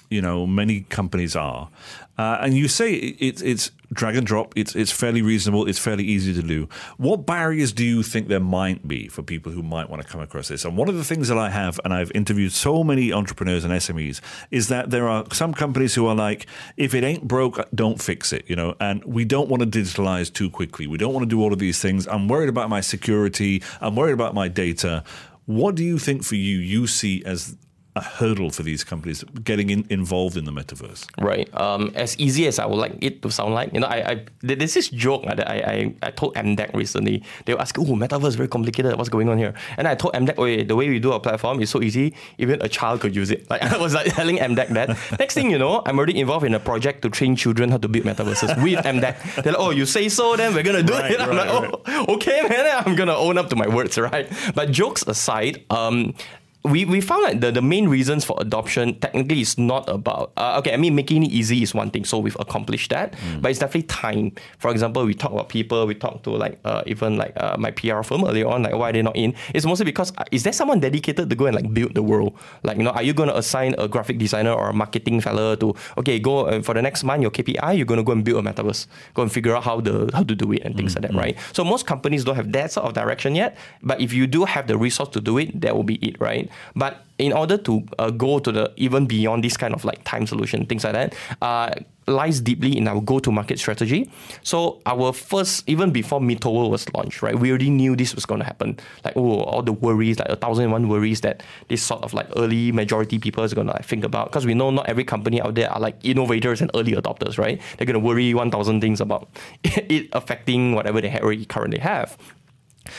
you 0.10 0.22
know 0.22 0.46
many 0.46 0.82
companies 0.82 1.36
are, 1.36 1.70
uh, 2.18 2.38
and 2.42 2.56
you 2.56 2.68
say 2.68 2.94
it's 2.94 3.42
it's 3.42 3.72
drag 3.94 4.16
and 4.16 4.26
drop, 4.26 4.54
it's 4.56 4.76
it's 4.76 4.92
fairly 4.92 5.22
reasonable, 5.22 5.68
it's 5.68 5.80
fairly 5.80 6.04
easy 6.04 6.34
to 6.34 6.42
do. 6.42 6.68
What 6.98 7.26
barriers 7.26 7.74
do 7.74 7.84
you 7.84 8.04
think 8.04 8.28
there 8.28 8.40
might 8.40 8.88
be 8.88 9.08
for 9.08 9.24
people 9.24 9.52
who 9.52 9.64
might 9.64 9.90
want 9.90 10.02
to 10.02 10.08
come 10.08 10.22
across 10.22 10.48
this? 10.48 10.66
And 10.66 10.78
one 10.78 10.90
of 10.90 10.96
the 10.96 11.04
things 11.04 11.28
that 11.28 11.38
I 11.38 11.50
have, 11.50 11.80
and 11.84 11.94
I've 11.94 12.12
interviewed 12.14 12.52
so 12.52 12.84
many 12.84 13.12
entrepreneurs 13.12 13.64
and 13.64 13.74
SMEs, 13.74 14.22
is 14.52 14.68
that 14.68 14.90
there 14.92 15.08
are 15.08 15.26
some 15.32 15.54
companies 15.54 15.96
who 15.96 16.08
are 16.08 16.16
like, 16.16 16.46
if 16.78 16.94
it 16.94 17.04
ain't 17.04 17.28
broke, 17.28 17.60
don't 17.74 18.02
fix 18.02 18.32
it, 18.32 18.46
you 18.48 18.56
know. 18.56 18.76
And 18.80 19.04
we 19.06 19.26
don't 19.26 19.50
want 19.50 19.62
to 19.62 19.80
digitalize 19.80 20.32
too 20.32 20.50
quickly. 20.50 20.88
We 20.88 20.98
don't 20.98 21.14
want 21.14 21.24
to 21.24 21.30
do 21.30 21.42
all 21.42 21.54
of 21.54 21.60
these 21.60 21.82
things. 21.82 22.08
I'm 22.08 22.28
worried 22.28 22.50
about 22.50 22.70
my 22.70 22.82
security. 22.82 23.64
I'm 23.82 23.96
worried 23.96 24.14
about 24.14 24.34
my 24.34 24.48
data. 24.48 25.04
What 25.46 25.76
do 25.76 25.84
you 25.84 25.98
think 25.98 26.24
for 26.24 26.36
you 26.36 26.60
you 26.60 26.86
see 26.86 27.24
as 27.26 27.58
a 28.00 28.04
hurdle 28.18 28.50
for 28.50 28.64
these 28.64 28.84
companies 28.84 29.24
getting 29.44 29.70
in, 29.70 29.82
involved 29.90 30.36
in 30.40 30.46
the 30.46 30.52
metaverse? 30.60 31.02
Right. 31.32 31.48
Um, 31.66 31.92
as 31.96 32.12
easy 32.26 32.48
as 32.48 32.60
I 32.60 32.66
would 32.70 32.82
like 32.86 32.96
it 33.02 33.22
to 33.24 33.30
sound 33.32 33.54
like, 33.60 33.70
you 33.74 33.80
know, 33.82 33.88
I, 33.88 34.00
I 34.12 34.14
there's 34.42 34.74
this 34.74 34.90
joke 34.90 35.24
uh, 35.28 35.36
that 35.36 35.48
I, 35.50 35.58
I, 35.76 35.78
I 36.08 36.12
told 36.12 36.36
MDEC 36.36 36.74
recently. 36.74 37.24
They 37.46 37.54
were 37.54 37.62
asking, 37.62 37.86
"Oh, 37.88 37.96
metaverse 37.96 38.30
is 38.34 38.36
very 38.36 38.48
complicated. 38.50 38.96
What's 38.98 39.10
going 39.10 39.30
on 39.30 39.38
here?" 39.38 39.54
And 39.78 39.88
I 39.88 39.96
told 39.96 40.14
MDEC, 40.16 40.36
"Oh, 40.38 40.48
the 40.72 40.76
way 40.76 40.90
we 40.90 41.00
do 41.00 41.12
our 41.12 41.20
platform 41.20 41.62
is 41.62 41.70
so 41.70 41.82
easy. 41.82 42.14
Even 42.38 42.62
a 42.62 42.70
child 42.70 43.02
could 43.02 43.16
use 43.16 43.32
it." 43.32 43.50
Like 43.50 43.62
I 43.74 43.78
was 43.78 43.94
like 43.94 44.08
telling 44.14 44.38
MDEC 44.38 44.70
that. 44.70 44.88
Next 45.20 45.34
thing 45.36 45.52
you 45.52 45.60
know, 45.60 45.82
I'm 45.86 45.98
already 45.98 46.20
involved 46.20 46.46
in 46.46 46.54
a 46.54 46.60
project 46.60 47.02
to 47.04 47.10
train 47.10 47.36
children 47.36 47.70
how 47.72 47.78
to 47.78 47.88
build 47.88 48.06
metaverses 48.06 48.52
with 48.64 48.80
MDEC. 48.86 49.44
They're 49.44 49.54
like, 49.54 49.62
"Oh, 49.62 49.72
you 49.72 49.86
say 49.86 50.10
so? 50.10 50.36
Then 50.36 50.54
we're 50.54 50.64
gonna 50.64 50.84
do 50.84 50.94
Right, 51.00 51.12
it." 51.12 51.20
I'm 51.22 51.30
right, 51.36 51.48
like, 51.50 51.82
"Oh, 51.88 52.14
okay, 52.16 52.42
man. 52.50 52.66
I'm 52.86 52.96
gonna 52.96 53.16
own 53.16 53.38
up 53.38 53.50
to 53.50 53.56
my 53.56 53.68
words, 53.68 53.98
right?" 54.10 54.28
But 54.56 54.72
jokes 54.72 55.04
aside, 55.08 55.66
um 55.70 56.14
we, 56.64 56.84
we 56.84 57.00
found 57.00 57.26
that 57.26 57.42
the, 57.42 57.52
the 57.54 57.62
main 57.62 57.88
reasons 57.88 58.26
for 58.26 58.36
adoption 58.40 59.00
technically 59.00 59.40
is 59.40 59.58
not 59.58 59.88
about 59.88 60.34
uh, 60.36 60.58
okay 60.60 60.74
I 60.74 60.78
mean 60.78 60.94
making 60.94 61.24
it 61.24 61.32
easy 61.32 61.64
is 61.64 61.74
one 61.74 61.90
thing 61.90 62.04
so 62.04 62.20
we've 62.20 62.36
accomplished 62.38 62.90
that. 62.90 63.16
But 63.42 63.52
it's 63.52 63.60
definitely 63.60 63.84
time. 63.84 64.34
For 64.58 64.70
example 64.70 65.06
we 65.06 65.14
talk 65.14 65.32
about 65.32 65.48
people 65.48 65.88
we 65.88 65.96
talk 65.96 66.24
to 66.24 66.32
like 66.32 66.60
uh, 66.66 66.84
even 66.86 67.18
like 67.18 67.32
uh, 67.38 67.56
my 67.58 67.72
PR 67.72 68.02
firm 68.02 68.26
earlier 68.26 68.48
on 68.48 68.64
like 68.64 68.74
why 68.74 68.92
they're 68.92 69.04
not 69.04 69.16
in? 69.16 69.36
It's 69.54 69.66
mostly 69.66 69.86
because 69.86 70.12
uh, 70.18 70.26
is 70.32 70.44
there 70.44 70.52
someone 70.52 70.82
dedicated 70.82 71.30
to 71.30 71.36
go 71.36 71.46
and 71.46 71.56
like 71.56 71.74
build 71.74 71.96
the 71.96 72.04
world? 72.04 72.38
Like 72.64 72.76
you 72.76 72.84
know 72.84 72.92
are 72.92 73.04
you 73.04 73.14
going 73.14 73.30
to 73.30 73.38
assign 73.38 73.76
a 73.78 73.88
graphic 73.88 74.18
designer 74.18 74.52
or 74.52 74.70
a 74.70 74.74
marketing 74.74 75.22
fella 75.22 75.56
to 75.58 75.74
okay 75.98 76.20
go 76.20 76.48
uh, 76.48 76.62
for 76.62 76.74
the 76.74 76.82
next 76.82 77.06
month 77.06 77.22
your 77.22 77.32
KPI 77.32 77.78
you're 77.78 77.86
going 77.86 78.00
to 78.00 78.04
go 78.04 78.12
and 78.12 78.26
build 78.26 78.46
a 78.46 78.52
metaverse. 78.52 78.86
Go 79.14 79.22
and 79.22 79.32
figure 79.32 79.56
out 79.56 79.64
how 79.64 79.80
the 79.80 80.10
how 80.14 80.24
to 80.24 80.36
do 80.36 80.52
it 80.52 80.64
and 80.64 80.76
things 80.76 80.94
like 80.96 81.04
that 81.04 81.14
right? 81.14 81.38
So 81.54 81.64
most 81.64 81.88
companies 81.88 82.26
don't 82.26 82.36
have 82.36 82.52
that 82.52 82.74
sort 82.74 82.86
of 82.86 82.94
direction 82.94 83.34
yet 83.34 83.56
but 83.82 84.02
if 84.02 84.12
you 84.12 84.28
do 84.28 84.44
have 84.44 84.68
the 84.68 84.78
resource 84.78 85.10
to 85.10 85.22
do 85.22 85.38
it 85.38 85.62
that 85.62 85.74
will 85.74 85.84
be 85.84 85.96
it 85.96 86.20
right 86.20 86.49
but 86.76 87.06
in 87.18 87.34
order 87.34 87.58
to 87.58 87.84
uh, 88.00 88.10
go 88.10 88.40
to 88.40 88.52
the 88.52 88.72
even 88.78 89.06
beyond 89.06 89.44
this 89.44 89.58
kind 89.58 89.74
of 89.74 89.84
like 89.86 90.04
time 90.06 90.26
solution, 90.26 90.66
things 90.66 90.84
like 90.84 90.94
that, 90.94 91.16
uh, 91.42 91.72
lies 92.08 92.42
deeply 92.42 92.76
in 92.76 92.88
our 92.88 93.00
go-to-market 93.02 93.60
strategy. 93.60 94.10
So 94.42 94.82
our 94.86 95.14
first, 95.14 95.68
even 95.68 95.92
before 95.92 96.20
MitoWorld 96.20 96.70
was 96.70 96.92
launched, 96.94 97.22
right, 97.22 97.38
we 97.38 97.50
already 97.50 97.70
knew 97.70 97.96
this 97.96 98.16
was 98.16 98.26
going 98.26 98.40
to 98.40 98.46
happen. 98.46 98.80
Like 99.06 99.16
oh, 99.16 99.42
all 99.42 99.62
the 99.62 99.74
worries, 99.74 100.18
like 100.20 100.30
a 100.30 100.36
thousand 100.36 100.64
and 100.66 100.74
one 100.74 100.90
worries 100.90 101.22
that 101.22 101.44
this 101.68 101.84
sort 101.84 102.04
of 102.04 102.14
like 102.14 102.28
early 102.36 102.72
majority 102.72 103.20
people 103.20 103.44
is 103.44 103.54
going 103.54 103.68
to 103.68 103.74
like, 103.74 103.86
think 103.86 104.04
about, 104.04 104.32
because 104.32 104.46
we 104.46 104.54
know 104.54 104.72
not 104.72 104.88
every 104.90 105.04
company 105.04 105.42
out 105.42 105.56
there 105.56 105.72
are 105.72 105.80
like 105.80 105.98
innovators 106.04 106.62
and 106.62 106.72
early 106.74 106.94
adopters, 106.94 107.38
right? 107.38 107.62
They're 107.78 107.86
going 107.86 107.94
to 107.94 108.06
worry 108.06 108.34
one 108.34 108.50
thousand 108.50 108.82
things 108.82 109.02
about 109.02 109.30
it 109.64 110.10
affecting 110.14 110.74
whatever 110.74 111.02
they 111.02 111.20
already 111.20 111.46
currently 111.46 111.80
have. 111.80 112.18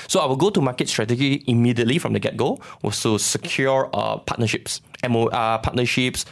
So 0.08 0.20
our 0.20 0.36
go-to-market 0.36 0.88
strategy 0.88 1.44
immediately 1.46 1.98
from 1.98 2.12
the 2.12 2.20
get-go 2.20 2.60
was 2.82 3.00
to 3.02 3.18
secure 3.18 3.90
uh, 3.92 4.18
partnerships, 4.18 4.80
MO, 5.08 5.26
uh, 5.26 5.58
partnerships 5.58 6.24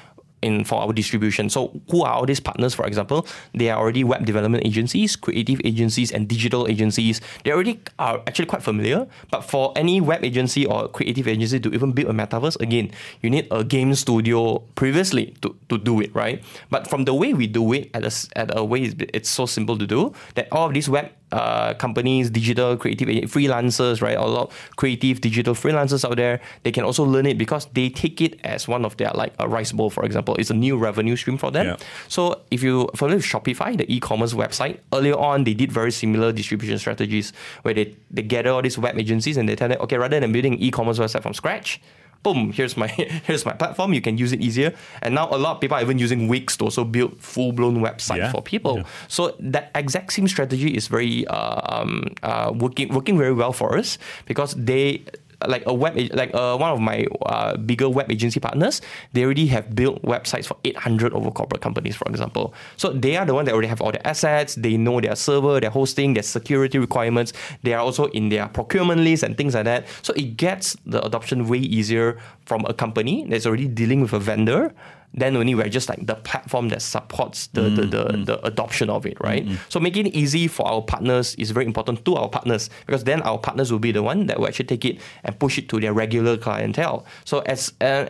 in 0.42 0.64
for 0.64 0.80
our 0.80 0.92
distribution. 0.92 1.50
So 1.50 1.80
who 1.90 2.02
are 2.02 2.14
all 2.14 2.26
these 2.26 2.40
partners? 2.40 2.74
For 2.74 2.86
example, 2.86 3.26
they 3.54 3.70
are 3.70 3.78
already 3.78 4.04
web 4.04 4.24
development 4.24 4.64
agencies, 4.66 5.16
creative 5.16 5.60
agencies, 5.64 6.12
and 6.12 6.28
digital 6.28 6.68
agencies. 6.68 7.20
They 7.44 7.52
already 7.52 7.80
are 7.98 8.22
actually 8.26 8.46
quite 8.46 8.62
familiar. 8.62 9.06
But 9.30 9.42
for 9.42 9.72
any 9.76 10.00
web 10.00 10.24
agency 10.24 10.66
or 10.66 10.88
creative 10.88 11.26
agency 11.28 11.60
to 11.60 11.74
even 11.74 11.92
build 11.92 12.08
a 12.08 12.12
metaverse, 12.12 12.60
again, 12.60 12.90
you 13.22 13.30
need 13.30 13.48
a 13.50 13.64
game 13.64 13.94
studio 13.94 14.58
previously 14.74 15.34
to, 15.42 15.56
to 15.68 15.78
do 15.78 16.00
it, 16.00 16.14
right? 16.14 16.42
But 16.70 16.88
from 16.88 17.04
the 17.04 17.14
way 17.14 17.34
we 17.34 17.46
do 17.46 17.72
it, 17.72 17.90
at 17.94 18.04
a, 18.04 18.38
at 18.38 18.56
a 18.56 18.64
way 18.64 18.94
it's 19.12 19.28
so 19.28 19.46
simple 19.46 19.76
to 19.78 19.86
do 19.86 20.12
that 20.34 20.48
all 20.52 20.66
of 20.68 20.74
these 20.74 20.88
web 20.88 21.10
uh, 21.32 21.74
companies, 21.74 22.30
digital 22.30 22.76
creative 22.76 23.08
freelancers, 23.30 24.00
right? 24.00 24.16
A 24.16 24.24
lot 24.24 24.48
of 24.48 24.70
creative 24.76 25.20
digital 25.20 25.54
freelancers 25.54 26.08
out 26.08 26.16
there. 26.16 26.40
They 26.62 26.72
can 26.72 26.84
also 26.84 27.04
learn 27.04 27.26
it 27.26 27.38
because 27.38 27.66
they 27.74 27.90
take 27.90 28.20
it 28.20 28.40
as 28.44 28.66
one 28.66 28.84
of 28.84 28.96
their 28.96 29.10
like 29.14 29.32
a 29.38 29.48
rice 29.48 29.72
bowl, 29.72 29.90
for 29.90 30.04
example. 30.04 30.34
It's 30.36 30.50
a 30.50 30.54
new 30.54 30.76
revenue 30.76 31.16
stream 31.16 31.38
for 31.38 31.50
them. 31.50 31.66
Yeah. 31.66 31.76
So 32.08 32.40
if 32.50 32.62
you 32.62 32.88
follow 32.96 33.16
Shopify, 33.16 33.76
the 33.76 33.92
e-commerce 33.92 34.32
website, 34.32 34.78
earlier 34.92 35.16
on 35.16 35.44
they 35.44 35.54
did 35.54 35.70
very 35.70 35.92
similar 35.92 36.32
distribution 36.32 36.78
strategies 36.78 37.32
where 37.62 37.74
they, 37.74 37.96
they 38.10 38.22
gather 38.22 38.50
all 38.50 38.62
these 38.62 38.78
web 38.78 38.98
agencies 38.98 39.36
and 39.36 39.48
they 39.48 39.56
tell 39.56 39.68
them, 39.68 39.80
okay, 39.80 39.98
rather 39.98 40.18
than 40.20 40.32
building 40.32 40.54
e-commerce 40.58 40.98
website 40.98 41.22
from 41.22 41.34
scratch, 41.34 41.80
boom, 42.22 42.52
here's 42.52 42.76
my 42.76 42.86
here's 43.26 43.44
my 43.46 43.52
platform. 43.52 43.92
You 43.94 44.00
can 44.00 44.18
use 44.18 44.32
it 44.32 44.40
easier. 44.40 44.74
And 45.02 45.14
now 45.14 45.28
a 45.30 45.38
lot 45.38 45.56
of 45.56 45.60
people 45.60 45.76
are 45.76 45.82
even 45.82 45.98
using 45.98 46.28
Wix 46.28 46.56
to 46.58 46.64
also 46.64 46.84
build 46.84 47.18
full 47.20 47.52
blown 47.52 47.78
website 47.78 48.18
Yeah. 48.18 48.32
for 48.32 48.42
people. 48.42 48.78
Yeah. 48.78 48.84
So 49.08 49.34
that 49.40 49.70
exact 49.74 50.12
same 50.12 50.28
strategy 50.28 50.76
is 50.76 50.88
very 50.88 51.26
uh, 51.26 51.60
um, 51.80 52.04
uh, 52.22 52.52
working 52.54 52.92
working 52.94 53.16
very 53.18 53.32
well 53.34 53.52
for 53.52 53.78
us 53.78 53.98
because 54.26 54.54
they 54.54 55.04
like 55.46 55.62
a 55.66 55.74
web 55.74 55.96
like 56.12 56.34
uh, 56.34 56.56
one 56.56 56.70
of 56.70 56.80
my 56.80 57.06
uh, 57.26 57.56
bigger 57.56 57.88
web 57.88 58.10
agency 58.10 58.40
partners 58.40 58.80
they 59.12 59.24
already 59.24 59.46
have 59.46 59.74
built 59.74 60.02
websites 60.02 60.46
for 60.46 60.56
800 60.64 61.12
over 61.12 61.30
corporate 61.30 61.62
companies 61.62 61.96
for 61.96 62.08
example. 62.08 62.54
So 62.76 62.90
they 62.90 63.16
are 63.16 63.24
the 63.24 63.34
one 63.34 63.44
that 63.44 63.52
already 63.52 63.68
have 63.68 63.80
all 63.80 63.92
the 63.92 64.04
assets 64.06 64.54
they 64.56 64.76
know 64.76 65.00
their 65.00 65.14
server 65.16 65.60
their 65.60 65.70
hosting 65.70 66.14
their 66.14 66.22
security 66.22 66.78
requirements 66.78 67.32
they 67.62 67.72
are 67.72 67.80
also 67.80 68.06
in 68.06 68.28
their 68.28 68.48
procurement 68.48 69.02
list 69.02 69.22
and 69.22 69.36
things 69.36 69.54
like 69.54 69.64
that. 69.64 69.86
So 70.02 70.12
it 70.14 70.36
gets 70.36 70.76
the 70.86 71.04
adoption 71.04 71.46
way 71.46 71.58
easier 71.58 72.18
from 72.46 72.64
a 72.66 72.74
company 72.74 73.26
that's 73.28 73.46
already 73.46 73.68
dealing 73.68 74.00
with 74.00 74.12
a 74.12 74.18
vendor 74.18 74.74
then 75.14 75.36
only 75.36 75.54
we're 75.54 75.68
just 75.68 75.88
like 75.88 76.06
the 76.06 76.14
platform 76.14 76.68
that 76.68 76.82
supports 76.82 77.48
the, 77.48 77.62
the, 77.62 77.82
the, 77.82 78.04
mm, 78.04 78.10
mm. 78.10 78.26
the 78.26 78.44
adoption 78.46 78.90
of 78.90 79.06
it, 79.06 79.18
mm, 79.18 79.26
right? 79.26 79.46
So 79.68 79.80
making 79.80 80.06
it 80.06 80.14
easy 80.14 80.48
for 80.48 80.66
our 80.66 80.82
partners 80.82 81.34
is 81.36 81.50
very 81.50 81.66
important 81.66 82.04
to 82.04 82.14
our 82.16 82.28
partners 82.28 82.70
because 82.86 83.04
then 83.04 83.22
our 83.22 83.38
partners 83.38 83.72
will 83.72 83.78
be 83.78 83.92
the 83.92 84.02
one 84.02 84.26
that 84.26 84.38
will 84.38 84.46
actually 84.46 84.66
take 84.66 84.84
it 84.84 85.00
and 85.24 85.38
push 85.38 85.58
it 85.58 85.68
to 85.70 85.80
their 85.80 85.92
regular 85.92 86.36
clientele. 86.36 87.06
So 87.24 87.40
as 87.40 87.72
uh, 87.80 88.06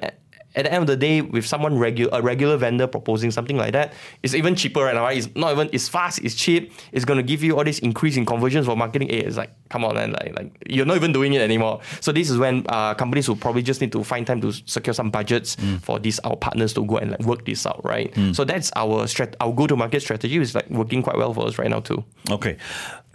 at 0.58 0.64
the 0.64 0.72
end 0.72 0.82
of 0.82 0.86
the 0.88 0.96
day, 0.96 1.20
with 1.22 1.46
someone 1.46 1.78
regular 1.78 2.10
a 2.12 2.20
regular 2.20 2.56
vendor 2.56 2.86
proposing 2.86 3.30
something 3.30 3.56
like 3.56 3.72
that, 3.72 3.92
it's 4.22 4.34
even 4.34 4.54
cheaper 4.56 4.82
right 4.82 4.94
now, 4.94 5.04
right? 5.04 5.16
It's 5.16 5.28
not 5.36 5.52
even 5.52 5.70
it's 5.72 5.88
fast, 5.88 6.18
it's 6.24 6.34
cheap, 6.34 6.72
it's 6.92 7.04
gonna 7.04 7.22
give 7.22 7.42
you 7.44 7.56
all 7.56 7.64
this 7.64 7.78
increase 7.78 8.16
in 8.16 8.26
conversions 8.26 8.66
for 8.66 8.76
marketing. 8.76 9.08
Hey, 9.08 9.20
it's 9.20 9.36
like, 9.36 9.52
come 9.68 9.84
on, 9.84 9.94
man, 9.94 10.12
like, 10.12 10.36
like 10.36 10.50
you're 10.68 10.84
not 10.86 10.96
even 10.96 11.12
doing 11.12 11.32
it 11.32 11.40
anymore. 11.40 11.80
So 12.00 12.10
this 12.12 12.28
is 12.28 12.36
when 12.38 12.64
uh, 12.68 12.94
companies 12.94 13.28
will 13.28 13.36
probably 13.36 13.62
just 13.62 13.80
need 13.80 13.92
to 13.92 14.02
find 14.02 14.26
time 14.26 14.40
to 14.40 14.52
secure 14.52 14.94
some 14.94 15.10
budgets 15.10 15.56
for 15.80 15.98
these 16.00 16.18
our 16.20 16.36
partners 16.36 16.72
to 16.74 16.84
go 16.84 16.96
and 16.98 17.12
like 17.12 17.20
work 17.20 17.44
this 17.46 17.64
out, 17.64 17.80
right? 17.84 18.12
So 18.32 18.44
that's 18.44 18.72
our 18.74 19.04
strat- 19.04 19.34
our 19.40 19.52
go 19.52 19.66
to 19.68 19.76
market 19.76 20.00
strategy 20.02 20.36
is 20.38 20.54
like 20.56 20.68
working 20.70 21.02
quite 21.02 21.16
well 21.16 21.32
for 21.32 21.46
us 21.46 21.58
right 21.58 21.70
now 21.70 21.80
too. 21.80 22.04
Okay. 22.30 22.56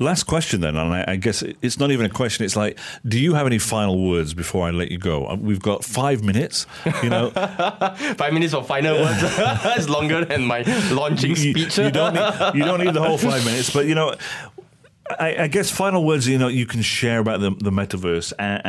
Last 0.03 0.23
question 0.23 0.59
then, 0.61 0.75
and 0.75 0.93
I, 0.93 1.05
I 1.07 1.15
guess 1.15 1.41
it's 1.61 1.79
not 1.79 1.91
even 1.91 2.05
a 2.05 2.09
question. 2.09 2.43
It's 2.45 2.55
like, 2.57 2.77
do 3.07 3.17
you 3.17 3.33
have 3.35 3.47
any 3.47 3.57
final 3.57 3.97
words 4.09 4.33
before 4.33 4.67
I 4.67 4.71
let 4.71 4.91
you 4.91 4.97
go? 4.97 5.25
Uh, 5.27 5.35
We've 5.35 5.61
got 5.61 5.83
five 5.83 6.23
minutes. 6.23 6.65
You 7.01 7.09
know, 7.09 7.29
Five 8.17 8.33
minutes 8.33 8.53
of 8.53 8.67
final 8.67 8.95
words 8.95 9.23
is 9.77 9.89
longer 9.89 10.25
than 10.25 10.45
my 10.45 10.61
launching 10.91 11.31
you, 11.31 11.35
speech. 11.35 11.77
you 11.77 11.89
don't 11.91 12.13
need, 12.13 12.55
you 12.55 12.65
don't 12.65 12.83
need 12.83 12.93
the 12.93 13.01
whole 13.01 13.17
five 13.17 13.45
minutes, 13.49 13.69
but 13.73 13.85
you 13.85 13.95
know. 13.95 14.15
I, 15.19 15.43
I 15.43 15.47
guess 15.47 15.69
final 15.69 16.05
words 16.05 16.25
you 16.29 16.37
know 16.37 16.47
you 16.47 16.65
can 16.65 16.81
share 16.81 17.19
about 17.19 17.41
the 17.41 17.49
the 17.49 17.71
metaverse 17.71 18.31
and, 18.39 18.61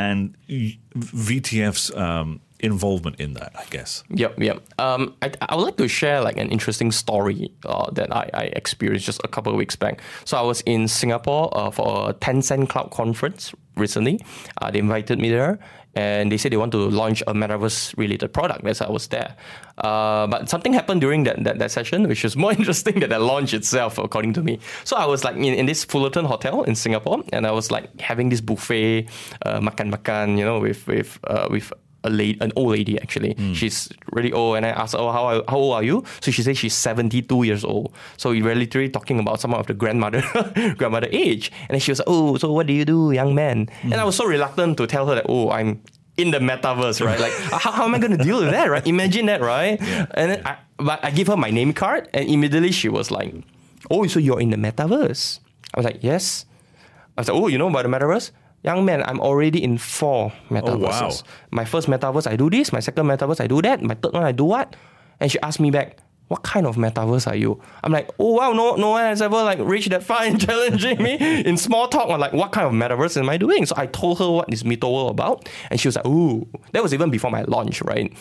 and 0.49 0.77
VTF's 0.97 1.95
um, 1.95 2.41
involvement 2.65 3.19
in 3.19 3.33
that. 3.33 3.53
I 3.55 3.65
guess. 3.69 4.03
Yep, 4.09 4.39
yep. 4.39 4.63
Um, 4.79 5.15
I, 5.21 5.31
I 5.41 5.55
would 5.55 5.63
like 5.63 5.77
to 5.77 5.87
share 5.87 6.21
like 6.21 6.37
an 6.37 6.49
interesting 6.49 6.91
story 6.91 7.51
uh, 7.65 7.89
that 7.91 8.13
I, 8.13 8.29
I 8.33 8.43
experienced 8.55 9.05
just 9.05 9.21
a 9.23 9.27
couple 9.27 9.51
of 9.51 9.57
weeks 9.57 9.75
back. 9.75 10.01
So 10.25 10.37
I 10.37 10.41
was 10.41 10.61
in 10.61 10.87
Singapore 10.87 11.49
uh, 11.57 11.71
for 11.71 12.09
a 12.09 12.13
Tencent 12.13 12.69
Cloud 12.69 12.91
conference 12.91 13.53
recently. 13.77 14.19
Uh, 14.61 14.71
they 14.71 14.79
invited 14.79 15.19
me 15.19 15.29
there, 15.29 15.59
and 15.95 16.31
they 16.31 16.37
said 16.37 16.51
they 16.51 16.57
want 16.57 16.71
to 16.73 16.89
launch 16.89 17.21
a 17.27 17.33
metaverse 17.33 17.97
related 17.97 18.33
product. 18.33 18.63
Why 18.63 18.73
I 18.79 18.91
was 18.91 19.07
there. 19.07 19.35
Uh, 19.77 20.27
but 20.27 20.49
something 20.49 20.73
happened 20.73 21.01
during 21.01 21.23
that, 21.23 21.43
that, 21.43 21.59
that 21.59 21.71
session, 21.71 22.07
which 22.07 22.25
is 22.25 22.35
more 22.35 22.51
interesting 22.59 22.99
than 22.99 23.09
the 23.09 23.19
launch 23.19 23.53
itself, 23.53 23.97
according 23.97 24.33
to 24.33 24.43
me. 24.43 24.59
So 24.83 24.97
I 24.97 25.05
was 25.05 25.23
like 25.23 25.35
in, 25.35 25.53
in 25.53 25.65
this 25.65 25.83
Fullerton 25.83 26.25
hotel 26.25 26.63
in 26.63 26.75
Singapore, 26.75 27.23
and 27.31 27.47
I 27.47 27.51
was 27.51 27.71
like 27.71 27.99
having 27.99 28.29
this 28.29 28.41
buffet, 28.41 29.07
uh, 29.45 29.59
makan 29.59 29.91
makan, 29.91 30.37
you 30.37 30.45
know, 30.45 30.59
with 30.59 30.85
with 30.87 31.19
uh, 31.25 31.47
with 31.49 31.71
a 32.05 32.09
lady, 32.09 32.37
an 32.39 32.53
old 32.55 32.71
lady 32.71 33.01
actually. 33.01 33.33
Hmm. 33.33 33.53
She's 33.53 33.89
really 34.13 34.31
old, 34.31 34.57
and 34.57 34.65
I 34.65 34.69
asked 34.69 34.93
her, 34.93 35.01
"Oh, 35.01 35.11
how 35.11 35.43
how 35.49 35.57
old 35.57 35.73
are 35.73 35.83
you?" 35.83 36.03
So 36.21 36.31
she 36.31 36.43
says 36.45 36.57
she's 36.57 36.77
seventy 36.77 37.21
two 37.21 37.43
years 37.43 37.65
old. 37.65 37.91
So 38.17 38.31
we 38.31 38.41
were 38.45 38.55
literally 38.55 38.89
talking 38.89 39.19
about 39.19 39.41
some 39.41 39.53
of 39.53 39.65
the 39.67 39.73
grandmother 39.73 40.21
grandmother 40.77 41.09
age, 41.11 41.51
and 41.67 41.75
then 41.75 41.81
she 41.81 41.91
was 41.91 41.99
like, 41.99 42.07
"Oh, 42.07 42.37
so 42.37 42.53
what 42.53 42.67
do 42.67 42.73
you 42.73 42.85
do, 42.85 43.11
young 43.11 43.33
man?" 43.35 43.67
Hmm. 43.81 43.91
And 43.91 43.99
I 43.99 44.05
was 44.05 44.15
so 44.15 44.25
reluctant 44.25 44.77
to 44.77 44.87
tell 44.87 45.05
her 45.09 45.15
that, 45.15 45.25
"Oh, 45.27 45.49
I'm." 45.51 45.81
In 46.15 46.31
the 46.31 46.39
metaverse, 46.39 47.03
right? 47.03 47.19
Like, 47.19 47.33
how, 47.51 47.71
how 47.75 47.83
am 47.83 47.93
I 47.93 47.99
going 47.99 48.15
to 48.15 48.23
deal 48.23 48.39
with 48.39 48.51
that, 48.55 48.71
right? 48.71 48.87
Imagine 48.87 49.25
that, 49.27 49.41
right? 49.43 49.75
And 50.15 50.31
then 50.31 50.39
I, 50.47 50.55
but 50.79 51.03
I 51.03 51.11
give 51.11 51.27
her 51.27 51.35
my 51.35 51.51
name 51.51 51.73
card, 51.75 52.07
and 52.15 52.23
immediately 52.29 52.71
she 52.71 52.87
was 52.87 53.11
like, 53.11 53.35
"Oh, 53.91 54.07
so 54.07 54.23
you're 54.23 54.39
in 54.39 54.55
the 54.55 54.55
metaverse?" 54.55 55.43
I 55.75 55.75
was 55.75 55.83
like, 55.83 55.99
"Yes." 55.99 56.47
I 57.17 57.21
was 57.21 57.27
like, 57.27 57.35
"Oh, 57.35 57.51
you 57.51 57.57
know 57.59 57.67
about 57.67 57.83
the 57.83 57.91
metaverse?" 57.91 58.31
Young 58.65 58.83
man, 58.83 59.03
I'm 59.03 59.21
already 59.21 59.63
in 59.63 59.77
four 59.77 60.33
oh, 60.33 60.53
metaverses. 60.53 61.21
My 61.51 61.65
first 61.65 61.87
metaverse, 61.87 62.25
I 62.25 62.35
do 62.35 62.49
this. 62.49 62.73
My 62.73 62.79
second 62.79 63.05
metaverse, 63.05 63.39
I 63.39 63.45
do 63.45 63.61
that. 63.61 63.83
My 63.83 63.93
third 63.93 64.13
one, 64.13 64.23
I 64.23 64.31
do 64.31 64.43
what? 64.43 64.75
And 65.19 65.31
she 65.31 65.39
asked 65.41 65.59
me 65.59 65.69
back, 65.69 65.99
what 66.29 66.41
kind 66.41 66.65
of 66.65 66.75
metaverse 66.75 67.27
are 67.27 67.35
you? 67.35 67.61
I'm 67.83 67.91
like, 67.91 68.09
oh 68.17 68.31
wow, 68.31 68.53
no, 68.53 68.75
no 68.75 68.89
one 68.89 69.03
has 69.03 69.21
ever 69.21 69.35
like 69.43 69.59
reached 69.59 69.91
that 69.91 70.01
far 70.01 70.25
in 70.25 70.39
challenging 70.45 71.01
me 71.01 71.15
in 71.45 71.57
small 71.57 71.87
talk 71.87 72.09
on 72.09 72.19
like 72.19 72.33
what 72.33 72.51
kind 72.51 72.65
of 72.65 72.73
metaverse 72.73 73.15
am 73.17 73.29
I 73.29 73.37
doing? 73.37 73.67
So 73.67 73.75
I 73.77 73.85
told 73.85 74.17
her 74.17 74.31
what 74.31 74.51
is 74.51 74.63
Mito 74.63 74.91
World 74.91 75.11
about, 75.11 75.47
and 75.69 75.79
she 75.79 75.87
was 75.87 75.95
like, 75.95 76.07
ooh, 76.07 76.47
that 76.71 76.81
was 76.81 76.95
even 76.95 77.11
before 77.11 77.29
my 77.29 77.43
launch, 77.43 77.83
right? 77.83 78.11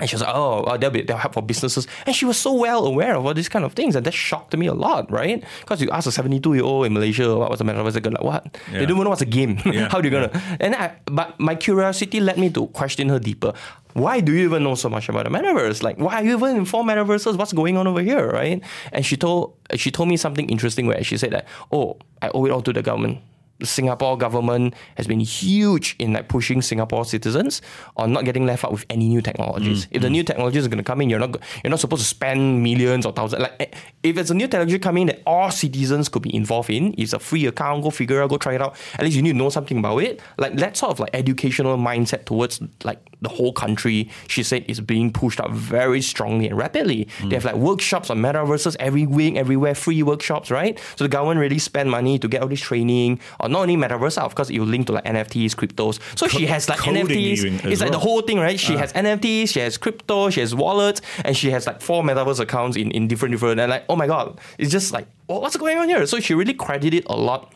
And 0.00 0.10
she 0.10 0.16
was 0.16 0.22
like, 0.22 0.34
oh, 0.34 0.64
that'll, 0.72 0.90
be, 0.90 1.02
that'll 1.02 1.18
help 1.18 1.34
for 1.34 1.42
businesses. 1.42 1.86
And 2.04 2.16
she 2.16 2.24
was 2.24 2.36
so 2.36 2.52
well 2.52 2.84
aware 2.84 3.14
of 3.14 3.24
all 3.24 3.32
these 3.32 3.48
kind 3.48 3.64
of 3.64 3.74
things. 3.74 3.94
And 3.94 4.04
that 4.04 4.12
shocked 4.12 4.56
me 4.56 4.66
a 4.66 4.74
lot, 4.74 5.08
right? 5.08 5.42
Because 5.60 5.80
you 5.80 5.88
ask 5.90 6.08
a 6.08 6.12
72 6.12 6.52
year 6.54 6.64
old 6.64 6.86
in 6.86 6.92
Malaysia 6.94 7.36
what 7.36 7.48
was 7.48 7.60
the 7.60 7.64
metaverse, 7.64 7.92
they're 7.92 8.00
gonna 8.00 8.16
like, 8.20 8.24
what? 8.24 8.58
They 8.72 8.80
don't 8.80 8.90
even 8.90 9.04
know 9.04 9.10
what's 9.10 9.22
a 9.22 9.26
game. 9.26 9.58
Yeah, 9.64 9.88
How 9.88 9.98
are 9.98 10.04
you 10.04 10.10
going 10.10 10.30
to? 10.30 10.56
And 10.60 10.74
I, 10.74 10.96
But 11.06 11.38
my 11.38 11.54
curiosity 11.54 12.18
led 12.20 12.38
me 12.38 12.50
to 12.50 12.66
question 12.68 13.08
her 13.08 13.20
deeper. 13.20 13.52
Why 13.92 14.18
do 14.18 14.32
you 14.32 14.44
even 14.44 14.64
know 14.64 14.74
so 14.74 14.88
much 14.88 15.08
about 15.08 15.24
the 15.24 15.30
metaverse? 15.30 15.80
Like, 15.82 15.98
why 15.98 16.16
are 16.16 16.24
you 16.24 16.36
even 16.36 16.56
in 16.56 16.64
four 16.64 16.82
metaverses? 16.82 17.38
What's 17.38 17.52
going 17.52 17.76
on 17.76 17.86
over 17.86 18.02
here, 18.02 18.28
right? 18.28 18.60
And 18.90 19.06
she 19.06 19.16
told 19.16 19.54
she 19.76 19.92
told 19.92 20.08
me 20.08 20.16
something 20.16 20.48
interesting 20.48 20.86
where 20.86 21.02
she 21.04 21.16
said 21.16 21.30
that, 21.30 21.46
oh, 21.70 21.98
I 22.20 22.30
owe 22.34 22.44
it 22.46 22.50
all 22.50 22.62
to 22.62 22.72
the 22.72 22.82
government 22.82 23.18
the 23.58 23.66
Singapore 23.66 24.18
government 24.18 24.74
has 24.96 25.06
been 25.06 25.20
huge 25.20 25.94
in 25.98 26.12
like 26.12 26.28
pushing 26.28 26.60
Singapore 26.60 27.04
citizens 27.04 27.62
on 27.96 28.12
not 28.12 28.24
getting 28.24 28.46
left 28.46 28.64
out 28.64 28.72
with 28.72 28.84
any 28.90 29.08
new 29.08 29.22
technologies. 29.22 29.86
Mm, 29.86 29.88
if 29.92 30.02
the 30.02 30.08
mm. 30.08 30.12
new 30.12 30.24
technologies 30.24 30.66
are 30.66 30.68
going 30.68 30.78
to 30.78 30.84
come 30.84 31.00
in, 31.00 31.08
you're 31.08 31.20
not 31.20 31.36
you're 31.62 31.70
not 31.70 31.80
supposed 31.80 32.02
to 32.02 32.08
spend 32.08 32.62
millions 32.62 33.06
or 33.06 33.12
thousands. 33.12 33.42
Like 33.42 33.54
eh, 33.60 33.66
if 34.02 34.18
it's 34.18 34.30
a 34.30 34.34
new 34.34 34.48
technology 34.48 34.78
coming 34.78 35.06
that 35.06 35.22
all 35.26 35.50
citizens 35.50 36.08
could 36.08 36.22
be 36.22 36.34
involved 36.34 36.70
in, 36.70 36.94
it's 36.98 37.12
a 37.12 37.18
free 37.18 37.46
account. 37.46 37.84
Go 37.84 37.90
figure 37.90 38.22
out, 38.22 38.30
go 38.30 38.38
try 38.38 38.54
it 38.54 38.62
out. 38.62 38.76
At 38.94 39.04
least 39.04 39.16
you 39.16 39.22
need 39.22 39.32
to 39.32 39.38
know 39.38 39.50
something 39.50 39.78
about 39.78 39.98
it. 39.98 40.20
Like 40.36 40.56
that 40.56 40.76
sort 40.76 40.90
of 40.90 41.00
like 41.00 41.10
educational 41.14 41.76
mindset 41.78 42.24
towards 42.24 42.60
like 42.82 42.98
the 43.22 43.28
whole 43.28 43.52
country. 43.52 44.10
She 44.28 44.42
said 44.42 44.64
is 44.68 44.80
being 44.80 45.12
pushed 45.12 45.40
up 45.40 45.50
very 45.52 46.02
strongly 46.02 46.48
and 46.48 46.56
rapidly. 46.56 47.08
Mm. 47.18 47.30
They 47.30 47.36
have 47.36 47.44
like 47.44 47.56
workshops 47.56 48.10
on 48.10 48.18
metaverses 48.18 48.76
every 48.80 49.06
week, 49.06 49.36
everywhere, 49.36 49.74
free 49.74 50.02
workshops, 50.02 50.50
right? 50.50 50.78
So 50.96 51.04
the 51.04 51.08
government 51.08 51.40
really 51.40 51.58
spend 51.58 51.90
money 51.90 52.18
to 52.18 52.28
get 52.28 52.42
all 52.42 52.48
this 52.48 52.60
training 52.60 53.20
or 53.44 53.48
not 53.48 53.60
only 53.60 53.76
metaverse 53.76 54.18
of 54.18 54.34
course, 54.34 54.50
it 54.50 54.58
will 54.58 54.66
link 54.66 54.86
to 54.86 54.92
like 54.92 55.04
NFTs, 55.04 55.54
cryptos. 55.54 56.00
So 56.18 56.26
she 56.26 56.46
has 56.46 56.68
like 56.68 56.80
NFTs. 56.80 57.64
It's 57.64 57.80
like 57.80 57.92
the 57.92 57.98
whole 57.98 58.22
thing, 58.22 58.38
right? 58.38 58.58
She 58.58 58.74
has 58.74 58.92
NFTs, 58.92 59.50
she 59.50 59.60
has 59.60 59.76
crypto, 59.76 60.30
she 60.30 60.40
has 60.40 60.54
wallets, 60.54 61.02
and 61.24 61.36
she 61.36 61.50
has 61.50 61.66
like 61.66 61.80
four 61.80 62.02
metaverse 62.02 62.40
accounts 62.40 62.76
in, 62.76 62.90
in 62.90 63.06
different 63.06 63.32
different. 63.32 63.60
And 63.60 63.70
like, 63.70 63.84
oh 63.88 63.96
my 63.96 64.06
god, 64.06 64.40
it's 64.58 64.70
just 64.70 64.92
like, 64.92 65.06
what's 65.26 65.56
going 65.56 65.78
on 65.78 65.88
here? 65.88 66.06
So 66.06 66.20
she 66.20 66.34
really 66.34 66.54
credited 66.54 67.04
a 67.06 67.16
lot 67.16 67.52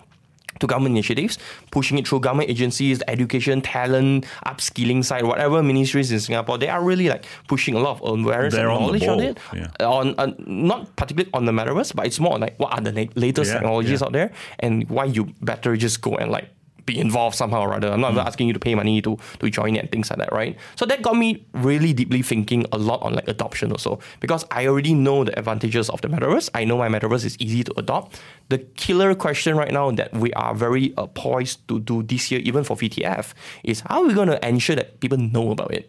to 0.60 0.66
government 0.66 0.94
initiatives, 0.94 1.38
pushing 1.70 1.98
it 1.98 2.06
through 2.08 2.20
government 2.20 2.50
agencies, 2.50 3.02
education, 3.08 3.60
talent, 3.60 4.26
upskilling 4.46 5.04
side, 5.04 5.24
whatever 5.24 5.62
ministries 5.62 6.10
in 6.12 6.20
Singapore, 6.20 6.58
they 6.58 6.68
are 6.68 6.82
really 6.82 7.08
like 7.08 7.24
pushing 7.46 7.74
a 7.74 7.78
lot 7.78 8.00
of 8.02 8.18
awareness 8.20 8.54
They're 8.54 8.68
and 8.68 8.80
knowledge 8.80 9.06
on 9.06 9.20
it. 9.20 9.38
yeah. 9.54 9.68
On 9.86 10.14
uh, 10.18 10.32
not 10.46 10.94
particularly 10.96 11.30
on 11.34 11.44
the 11.44 11.52
metaverse, 11.52 11.94
but 11.94 12.06
it's 12.06 12.20
more 12.20 12.38
like 12.38 12.58
what 12.58 12.72
are 12.72 12.80
the 12.80 13.08
latest 13.14 13.48
Yeah, 13.48 13.54
technologies 13.54 14.00
yeah. 14.00 14.06
out 14.06 14.12
there 14.12 14.30
and 14.60 14.88
why 14.90 15.04
you 15.04 15.24
better 15.42 15.76
just 15.76 16.00
go 16.00 16.16
and 16.16 16.30
like 16.30 16.48
be 16.88 16.96
involved 16.98 17.36
somehow 17.36 17.60
or 17.66 17.72
other. 17.76 17.90
I'm 17.92 18.00
not 18.00 18.14
Hmm. 18.16 18.26
asking 18.30 18.46
you 18.48 18.54
to 18.58 18.62
pay 18.68 18.74
money 18.82 18.96
to 19.06 19.12
to 19.40 19.46
join 19.58 19.76
it 19.76 19.80
and 19.84 19.90
things 19.94 20.08
like 20.10 20.18
that, 20.24 20.32
right? 20.40 20.56
So 20.80 20.84
that 20.90 20.98
got 21.08 21.16
me 21.24 21.28
really 21.68 21.92
deeply 22.00 22.22
thinking 22.32 22.64
a 22.72 22.78
lot 22.90 23.00
on 23.06 23.12
like 23.18 23.28
adoption 23.28 23.68
also 23.76 23.98
because 24.24 24.42
I 24.50 24.66
already 24.70 24.94
know 25.04 25.18
the 25.28 25.34
advantages 25.38 25.86
of 25.94 26.00
the 26.02 26.08
metaverse. 26.08 26.48
I 26.60 26.64
know 26.68 26.76
my 26.84 26.88
metaverse 26.88 27.24
is 27.30 27.36
easy 27.46 27.62
to 27.68 27.72
adopt. 27.82 28.08
The 28.48 28.58
killer 28.82 29.14
question 29.14 29.52
right 29.60 29.72
now 29.80 29.86
that 30.00 30.10
we 30.24 30.32
are 30.32 30.54
very 30.66 30.86
uh, 30.96 31.06
poised 31.12 31.58
to 31.68 31.74
do 31.90 32.02
this 32.02 32.30
year, 32.32 32.40
even 32.48 32.64
for 32.64 32.76
VTF, 32.80 33.34
is 33.62 33.80
how 33.88 34.00
are 34.02 34.06
we 34.08 34.14
going 34.14 34.32
to 34.32 34.40
ensure 34.48 34.76
that 34.80 34.88
people 35.04 35.18
know 35.18 35.50
about 35.56 35.72
it? 35.78 35.84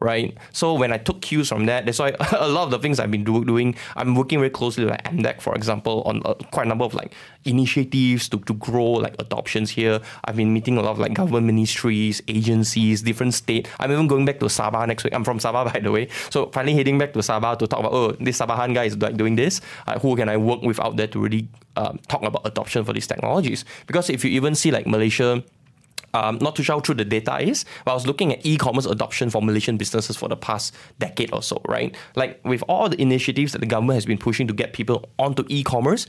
Right? 0.00 0.36
So 0.52 0.74
when 0.74 0.92
I 0.92 0.98
took 0.98 1.20
cues 1.20 1.48
from 1.48 1.66
that, 1.66 1.86
that's 1.86 1.98
why 1.98 2.16
a 2.32 2.48
lot 2.48 2.64
of 2.64 2.70
the 2.70 2.78
things 2.78 2.98
I've 2.98 3.10
been 3.10 3.24
do- 3.24 3.44
doing, 3.44 3.76
I'm 3.96 4.14
working 4.14 4.38
very 4.38 4.50
closely 4.50 4.84
with 4.84 4.94
MDEC, 5.04 5.40
for 5.40 5.54
example, 5.54 6.02
on 6.04 6.22
uh, 6.24 6.34
quite 6.50 6.66
a 6.66 6.68
number 6.68 6.84
of 6.84 6.94
like 6.94 7.14
initiatives 7.44 8.28
to, 8.30 8.38
to 8.38 8.54
grow 8.54 8.92
like 8.92 9.14
adoptions 9.18 9.70
here. 9.70 10.00
I've 10.24 10.36
been 10.36 10.52
meeting 10.52 10.78
a 10.78 10.82
lot 10.82 10.92
of 10.92 10.98
like 10.98 11.14
government 11.14 11.46
ministries, 11.46 12.22
agencies, 12.28 13.02
different 13.02 13.34
state. 13.34 13.68
I'm 13.78 13.92
even 13.92 14.08
going 14.08 14.24
back 14.24 14.40
to 14.40 14.46
Sabah 14.46 14.86
next 14.86 15.04
week. 15.04 15.14
I'm 15.14 15.24
from 15.24 15.38
Sabah, 15.38 15.64
by 15.72 15.80
the 15.80 15.92
way. 15.92 16.08
So 16.30 16.46
finally 16.46 16.74
heading 16.74 16.98
back 16.98 17.12
to 17.12 17.20
Sabah 17.20 17.58
to 17.58 17.66
talk 17.66 17.80
about, 17.80 17.92
oh, 17.92 18.12
this 18.12 18.38
Sabahan 18.40 18.74
guy 18.74 18.84
is 18.84 18.96
like 18.96 19.16
doing 19.16 19.36
this. 19.36 19.60
Uh, 19.86 19.98
who 19.98 20.16
can 20.16 20.28
I 20.28 20.36
work 20.36 20.62
with 20.62 20.80
out 20.80 20.96
there 20.96 21.06
to 21.08 21.20
really 21.20 21.48
um, 21.76 21.98
talk 22.08 22.22
about 22.22 22.46
adoption 22.46 22.84
for 22.84 22.92
these 22.92 23.06
technologies? 23.06 23.64
Because 23.86 24.08
if 24.08 24.24
you 24.24 24.30
even 24.30 24.54
see 24.54 24.70
like 24.70 24.86
Malaysia, 24.86 25.44
um, 26.14 26.38
not 26.40 26.56
too 26.56 26.62
sure 26.62 26.76
how 26.76 26.80
true 26.80 26.94
the 26.94 27.04
data 27.04 27.38
is, 27.38 27.64
but 27.84 27.92
I 27.92 27.94
was 27.94 28.06
looking 28.06 28.32
at 28.32 28.44
e-commerce 28.44 28.86
adoption 28.86 29.30
for 29.30 29.42
Malaysian 29.42 29.76
businesses 29.76 30.16
for 30.16 30.28
the 30.28 30.36
past 30.36 30.74
decade 30.98 31.32
or 31.32 31.42
so, 31.42 31.60
right? 31.68 31.94
Like 32.16 32.40
with 32.44 32.62
all 32.68 32.88
the 32.88 33.00
initiatives 33.00 33.52
that 33.52 33.60
the 33.60 33.66
government 33.66 33.96
has 33.96 34.06
been 34.06 34.18
pushing 34.18 34.46
to 34.48 34.54
get 34.54 34.72
people 34.72 35.08
onto 35.18 35.44
e-commerce, 35.48 36.06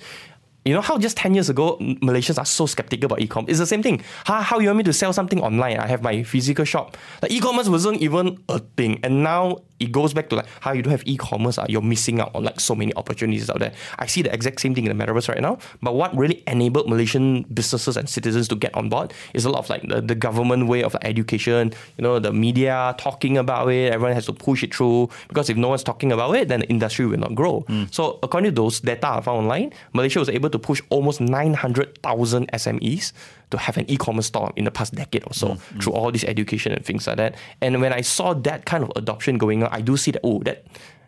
you 0.65 0.75
know 0.75 0.81
how 0.81 0.97
just 0.99 1.17
10 1.17 1.33
years 1.33 1.49
ago, 1.49 1.77
Malaysians 1.79 2.37
are 2.37 2.45
so 2.45 2.67
skeptical 2.67 3.07
about 3.07 3.19
e-commerce? 3.21 3.49
It's 3.49 3.59
the 3.59 3.65
same 3.65 3.81
thing. 3.81 4.03
How, 4.25 4.41
how 4.41 4.59
you 4.59 4.67
want 4.67 4.77
me 4.77 4.83
to 4.83 4.93
sell 4.93 5.11
something 5.11 5.41
online? 5.41 5.77
I 5.77 5.87
have 5.87 6.03
my 6.03 6.21
physical 6.21 6.65
shop. 6.65 6.97
Like 7.21 7.31
e-commerce 7.31 7.67
wasn't 7.67 8.01
even 8.01 8.43
a 8.47 8.59
thing. 8.59 8.99
And 9.03 9.23
now 9.23 9.57
it 9.81 9.91
goes 9.91 10.13
back 10.13 10.29
to 10.29 10.35
like 10.37 10.47
how 10.59 10.73
you 10.73 10.81
don't 10.81 10.91
have 10.91 11.03
e-commerce, 11.05 11.57
uh, 11.57 11.65
you're 11.67 11.81
missing 11.81 12.19
out 12.19 12.31
on 12.35 12.43
like 12.43 12.59
so 12.59 12.75
many 12.75 12.93
opportunities 12.95 13.49
out 13.49 13.59
there. 13.59 13.73
I 13.99 14.05
see 14.05 14.21
the 14.21 14.33
exact 14.33 14.61
same 14.61 14.75
thing 14.75 14.85
in 14.85 14.95
the 14.95 15.03
metaverse 15.03 15.27
right 15.27 15.41
now. 15.41 15.57
But 15.81 15.95
what 15.95 16.15
really 16.15 16.43
enabled 16.47 16.89
Malaysian 16.89 17.43
businesses 17.53 17.97
and 17.97 18.07
citizens 18.07 18.47
to 18.49 18.55
get 18.55 18.73
on 18.75 18.89
board 18.89 19.13
is 19.33 19.45
a 19.45 19.49
lot 19.49 19.59
of 19.59 19.69
like 19.69 19.87
the, 19.87 20.01
the 20.01 20.15
government 20.15 20.67
way 20.67 20.83
of 20.83 20.93
like, 20.93 21.05
education, 21.05 21.73
you 21.97 22.03
know, 22.03 22.19
the 22.19 22.31
media 22.31 22.95
talking 22.97 23.37
about 23.37 23.69
it, 23.69 23.91
everyone 23.91 24.13
has 24.13 24.25
to 24.27 24.33
push 24.33 24.63
it 24.63 24.73
through. 24.73 25.09
Because 25.27 25.49
if 25.49 25.57
no 25.57 25.69
one's 25.69 25.83
talking 25.83 26.11
about 26.11 26.35
it, 26.35 26.47
then 26.47 26.61
the 26.61 26.67
industry 26.67 27.05
will 27.05 27.19
not 27.19 27.33
grow. 27.33 27.61
Mm. 27.61 27.93
So 27.93 28.19
according 28.21 28.51
to 28.51 28.61
those 28.61 28.79
data 28.79 29.07
I 29.07 29.21
found 29.21 29.39
online, 29.39 29.73
Malaysia 29.93 30.19
was 30.19 30.29
able 30.29 30.49
to 30.49 30.59
push 30.59 30.81
almost 30.89 31.21
900,000 31.21 32.51
SMEs 32.51 33.13
to 33.51 33.57
have 33.57 33.77
an 33.77 33.89
e-commerce 33.89 34.27
store 34.27 34.51
in 34.55 34.65
the 34.65 34.71
past 34.71 34.95
decade 34.95 35.23
or 35.27 35.33
so 35.33 35.49
mm-hmm. 35.49 35.79
through 35.79 35.93
all 35.93 36.11
this 36.11 36.23
education 36.23 36.71
and 36.71 36.85
things 36.85 37.07
like 37.07 37.17
that. 37.17 37.35
And 37.61 37.81
when 37.81 37.93
I 37.93 38.01
saw 38.01 38.33
that 38.33 38.65
kind 38.65 38.83
of 38.83 38.91
adoption 38.95 39.37
going 39.37 39.63
on, 39.63 39.69
I 39.71 39.81
do 39.81 39.97
see 39.97 40.11
that 40.11 40.21
oh 40.23 40.39
that 40.43 40.65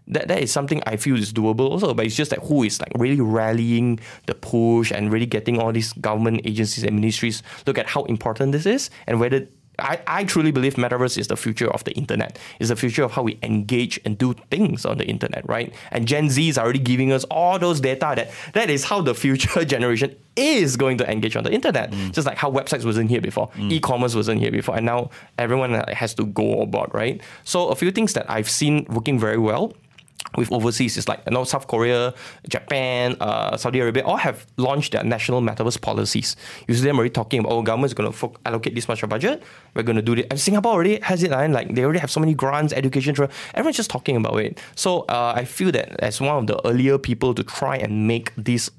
that 0.07 0.27
that 0.27 0.41
is 0.41 0.51
something 0.51 0.83
I 0.85 0.97
feel 0.97 1.17
is 1.17 1.31
doable 1.33 1.69
also. 1.69 1.93
But 1.93 2.05
it's 2.05 2.15
just 2.15 2.31
that 2.31 2.39
who 2.39 2.63
is 2.63 2.79
like 2.79 2.91
really 2.95 3.21
rallying 3.21 3.99
the 4.25 4.35
push 4.35 4.91
and 4.91 5.11
really 5.11 5.25
getting 5.25 5.59
all 5.59 5.71
these 5.71 5.93
government 5.93 6.41
agencies 6.45 6.83
and 6.83 6.95
ministries 6.95 7.41
look 7.65 7.77
at 7.77 7.87
how 7.87 8.03
important 8.03 8.51
this 8.51 8.65
is 8.65 8.89
and 9.07 9.19
whether 9.19 9.47
I, 9.79 9.99
I 10.05 10.23
truly 10.23 10.51
believe 10.51 10.75
metaverse 10.75 11.17
is 11.17 11.27
the 11.27 11.37
future 11.37 11.69
of 11.69 11.83
the 11.83 11.91
internet. 11.93 12.37
It's 12.59 12.69
the 12.69 12.75
future 12.75 13.03
of 13.03 13.11
how 13.11 13.23
we 13.23 13.39
engage 13.41 13.99
and 14.05 14.17
do 14.17 14.33
things 14.51 14.85
on 14.85 14.97
the 14.97 15.05
internet, 15.05 15.47
right? 15.49 15.73
And 15.91 16.07
Gen 16.07 16.29
Z 16.29 16.47
is 16.47 16.57
already 16.57 16.79
giving 16.79 17.11
us 17.11 17.23
all 17.25 17.57
those 17.57 17.81
data 17.81 18.13
that 18.15 18.31
that 18.53 18.69
is 18.69 18.83
how 18.83 19.01
the 19.01 19.15
future 19.15 19.65
generation 19.73 20.15
is 20.35 20.77
going 20.77 20.97
to 20.97 21.11
engage 21.11 21.35
on 21.35 21.43
the 21.43 21.51
internet. 21.51 21.91
Mm. 21.91 22.11
Just 22.11 22.27
like 22.27 22.37
how 22.37 22.51
websites 22.51 22.85
wasn't 22.85 23.09
here 23.09 23.21
before, 23.21 23.49
mm. 23.49 23.71
e-commerce 23.71 24.15
wasn't 24.15 24.39
here 24.39 24.51
before, 24.51 24.75
and 24.75 24.85
now 24.85 25.09
everyone 25.37 25.73
has 25.89 26.13
to 26.15 26.25
go 26.25 26.61
aboard, 26.61 26.93
right? 26.93 27.21
So 27.43 27.69
a 27.69 27.75
few 27.75 27.91
things 27.91 28.13
that 28.13 28.29
I've 28.29 28.49
seen 28.49 28.85
working 28.89 29.19
very 29.19 29.37
well 29.37 29.73
with 30.37 30.51
overseas 30.51 30.97
is 30.97 31.07
like 31.07 31.21
you 31.25 31.33
know 31.33 31.43
South 31.43 31.67
Korea, 31.67 32.13
Japan, 32.49 33.15
uh, 33.19 33.57
Saudi 33.57 33.79
Arabia 33.79 34.03
all 34.03 34.17
have 34.17 34.45
launched 34.57 34.93
their 34.93 35.03
national 35.03 35.41
metaverse 35.41 35.79
policies. 35.79 36.35
See 36.67 36.73
them 36.73 36.97
already 36.97 37.11
talking 37.11 37.39
about 37.39 37.51
oh 37.51 37.61
government 37.61 37.89
is 37.89 37.93
going 37.93 38.11
to 38.11 38.17
fo- 38.17 38.35
allocate 38.45 38.75
this 38.75 38.87
much 38.87 39.03
of 39.03 39.09
budget. 39.09 39.43
We're 39.73 39.83
going 39.83 39.95
to 39.95 40.01
do 40.01 40.15
this. 40.15 40.25
And 40.29 40.39
Singapore 40.39 40.73
already 40.73 40.99
has 41.01 41.23
it, 41.23 41.31
and 41.31 41.53
like 41.53 41.73
they 41.75 41.83
already 41.83 41.99
have 41.99 42.11
so 42.11 42.19
many 42.19 42.33
grants, 42.33 42.73
education. 42.73 43.15
Everyone's 43.53 43.77
just 43.77 43.89
talking 43.89 44.15
about 44.15 44.37
it. 44.37 44.59
So 44.75 45.01
uh, 45.09 45.33
I 45.35 45.45
feel 45.45 45.71
that 45.71 45.99
as 45.99 46.19
one 46.19 46.35
of 46.37 46.47
the 46.47 46.65
earlier 46.67 46.97
people 46.97 47.33
to 47.35 47.43
try 47.43 47.77
and 47.77 48.07
make 48.07 48.33
this 48.35 48.69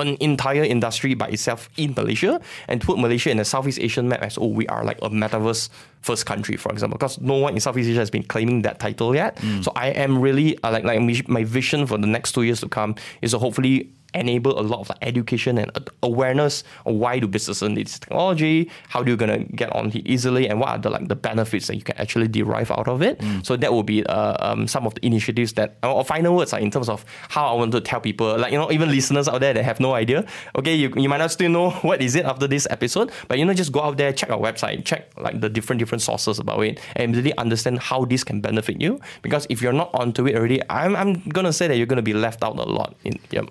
an 0.00 0.16
entire 0.20 0.64
industry 0.64 1.14
by 1.14 1.28
itself 1.28 1.68
in 1.76 1.94
Malaysia 1.94 2.40
and 2.68 2.80
put 2.80 2.98
Malaysia 2.98 3.30
in 3.30 3.36
the 3.36 3.44
Southeast 3.44 3.78
Asian 3.80 4.08
map 4.08 4.22
as 4.22 4.38
oh 4.38 4.46
we 4.46 4.66
are 4.68 4.84
like 4.84 4.98
a 5.02 5.10
metaverse 5.10 5.68
first 6.00 6.26
country 6.26 6.56
for 6.56 6.72
example 6.72 6.98
because 6.98 7.20
no 7.20 7.36
one 7.36 7.54
in 7.54 7.60
Southeast 7.60 7.88
Asia 7.88 7.98
has 8.00 8.10
been 8.10 8.22
claiming 8.24 8.62
that 8.62 8.78
title 8.78 9.14
yet 9.14 9.36
mm. 9.36 9.62
so 9.62 9.72
I 9.76 9.88
am 9.88 10.20
really 10.20 10.58
uh, 10.62 10.70
like 10.70 10.84
like 10.84 11.00
my 11.28 11.44
vision 11.44 11.86
for 11.86 11.98
the 11.98 12.06
next 12.06 12.32
two 12.32 12.42
years 12.42 12.60
to 12.60 12.68
come 12.68 12.96
is 13.22 13.30
to 13.30 13.38
hopefully 13.38 13.90
enable 14.14 14.58
a 14.58 14.62
lot 14.62 14.80
of 14.80 14.88
like, 14.88 14.98
education 15.02 15.58
and 15.58 15.70
awareness 16.02 16.64
on 16.86 16.98
why 16.98 17.18
do 17.18 17.26
businesses 17.26 17.68
need 17.68 17.86
this 17.86 17.98
technology, 17.98 18.70
how 18.88 19.02
do 19.02 19.10
you 19.10 19.16
gonna 19.16 19.44
get 19.44 19.74
on 19.74 19.88
it 19.88 20.06
easily, 20.06 20.48
and 20.48 20.60
what 20.60 20.68
are 20.68 20.78
the 20.78 20.90
like 20.90 21.08
the 21.08 21.16
benefits 21.16 21.66
that 21.66 21.76
you 21.76 21.82
can 21.82 21.96
actually 21.98 22.28
derive 22.28 22.70
out 22.70 22.88
of 22.88 23.02
it. 23.02 23.18
Mm. 23.18 23.44
So 23.44 23.56
that 23.56 23.72
will 23.72 23.82
be 23.82 24.04
uh, 24.06 24.36
um, 24.40 24.66
some 24.66 24.86
of 24.86 24.94
the 24.94 25.04
initiatives 25.06 25.54
that 25.54 25.76
or 25.82 26.04
final 26.04 26.36
words 26.36 26.52
are 26.52 26.60
in 26.60 26.70
terms 26.70 26.88
of 26.88 27.04
how 27.28 27.46
I 27.46 27.54
want 27.54 27.72
to 27.72 27.80
tell 27.80 28.00
people, 28.00 28.38
like 28.38 28.52
you 28.52 28.58
know, 28.58 28.70
even 28.70 28.90
listeners 28.90 29.28
out 29.28 29.40
there 29.40 29.54
that 29.54 29.64
have 29.64 29.80
no 29.80 29.94
idea. 29.94 30.26
Okay, 30.56 30.74
you, 30.74 30.92
you 30.96 31.08
might 31.08 31.18
not 31.18 31.30
still 31.30 31.50
know 31.50 31.70
what 31.82 32.02
is 32.02 32.14
it 32.14 32.24
after 32.24 32.46
this 32.46 32.66
episode, 32.70 33.10
but 33.28 33.38
you 33.38 33.44
know, 33.44 33.54
just 33.54 33.72
go 33.72 33.80
out 33.82 33.96
there, 33.96 34.12
check 34.12 34.30
our 34.30 34.38
website, 34.38 34.84
check 34.84 35.10
like 35.18 35.40
the 35.40 35.48
different 35.48 35.78
different 35.78 36.02
sources 36.02 36.38
about 36.38 36.60
it, 36.60 36.80
and 36.96 37.16
really 37.16 37.36
understand 37.36 37.78
how 37.78 38.04
this 38.04 38.24
can 38.24 38.40
benefit 38.40 38.80
you. 38.80 39.00
Because 39.22 39.46
if 39.48 39.62
you're 39.62 39.72
not 39.72 39.90
onto 39.94 40.26
it 40.26 40.36
already, 40.36 40.60
I'm 40.68 40.96
I'm 40.96 41.20
gonna 41.28 41.52
say 41.52 41.68
that 41.68 41.76
you're 41.76 41.86
gonna 41.86 42.02
be 42.02 42.14
left 42.14 42.42
out 42.44 42.58
a 42.58 42.62
lot. 42.62 42.94
In, 43.04 43.18
yep. 43.30 43.46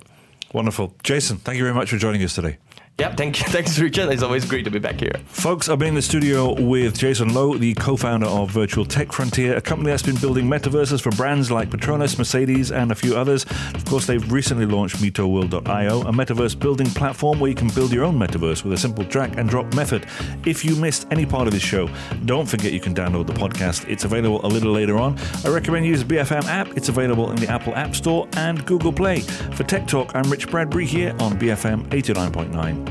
Wonderful. 0.53 0.93
Jason, 1.03 1.37
thank 1.37 1.57
you 1.57 1.63
very 1.63 1.73
much 1.73 1.89
for 1.89 1.97
joining 1.97 2.23
us 2.23 2.35
today. 2.35 2.57
Yep, 3.01 3.17
thank 3.17 3.39
you. 3.39 3.47
Thanks, 3.49 3.79
Richard. 3.79 4.09
It's 4.09 4.21
always 4.21 4.45
great 4.45 4.63
to 4.65 4.69
be 4.69 4.77
back 4.77 4.99
here. 4.99 5.13
Folks, 5.25 5.69
I've 5.69 5.79
been 5.79 5.87
in 5.87 5.95
the 5.95 6.03
studio 6.03 6.53
with 6.61 6.99
Jason 6.99 7.33
Low, 7.33 7.57
the 7.57 7.73
co 7.73 7.97
founder 7.97 8.27
of 8.27 8.51
Virtual 8.51 8.85
Tech 8.85 9.11
Frontier, 9.11 9.57
a 9.57 9.61
company 9.61 9.89
that's 9.89 10.03
been 10.03 10.17
building 10.17 10.45
metaverses 10.45 11.01
for 11.01 11.09
brands 11.13 11.49
like 11.49 11.71
Petronas, 11.71 12.19
Mercedes, 12.19 12.71
and 12.71 12.91
a 12.91 12.95
few 12.95 13.17
others. 13.17 13.43
Of 13.73 13.85
course, 13.85 14.05
they've 14.05 14.31
recently 14.31 14.67
launched 14.67 14.97
MitoWorld.io, 14.97 16.01
a 16.01 16.11
metaverse 16.11 16.59
building 16.59 16.85
platform 16.91 17.39
where 17.39 17.49
you 17.49 17.55
can 17.55 17.69
build 17.69 17.91
your 17.91 18.03
own 18.03 18.19
metaverse 18.19 18.63
with 18.63 18.73
a 18.73 18.77
simple 18.77 19.03
drag 19.05 19.35
and 19.35 19.49
drop 19.49 19.73
method. 19.73 20.05
If 20.45 20.63
you 20.63 20.75
missed 20.75 21.07
any 21.09 21.25
part 21.25 21.47
of 21.47 21.53
this 21.53 21.63
show, 21.63 21.89
don't 22.25 22.47
forget 22.47 22.71
you 22.71 22.79
can 22.79 22.93
download 22.93 23.25
the 23.25 23.33
podcast. 23.33 23.89
It's 23.89 24.03
available 24.03 24.45
a 24.45 24.47
little 24.47 24.73
later 24.73 24.99
on. 24.99 25.17
I 25.43 25.49
recommend 25.49 25.87
you 25.87 25.91
use 25.93 26.03
the 26.03 26.17
BFM 26.17 26.43
app. 26.43 26.77
It's 26.77 26.89
available 26.89 27.31
in 27.31 27.37
the 27.37 27.47
Apple 27.47 27.73
App 27.73 27.95
Store 27.95 28.27
and 28.33 28.63
Google 28.67 28.93
Play. 28.93 29.21
For 29.21 29.63
Tech 29.63 29.87
Talk, 29.87 30.15
I'm 30.15 30.29
Rich 30.29 30.51
Bradbury 30.51 30.85
here 30.85 31.15
on 31.19 31.39
BFM 31.39 31.87
89.9 31.87 32.90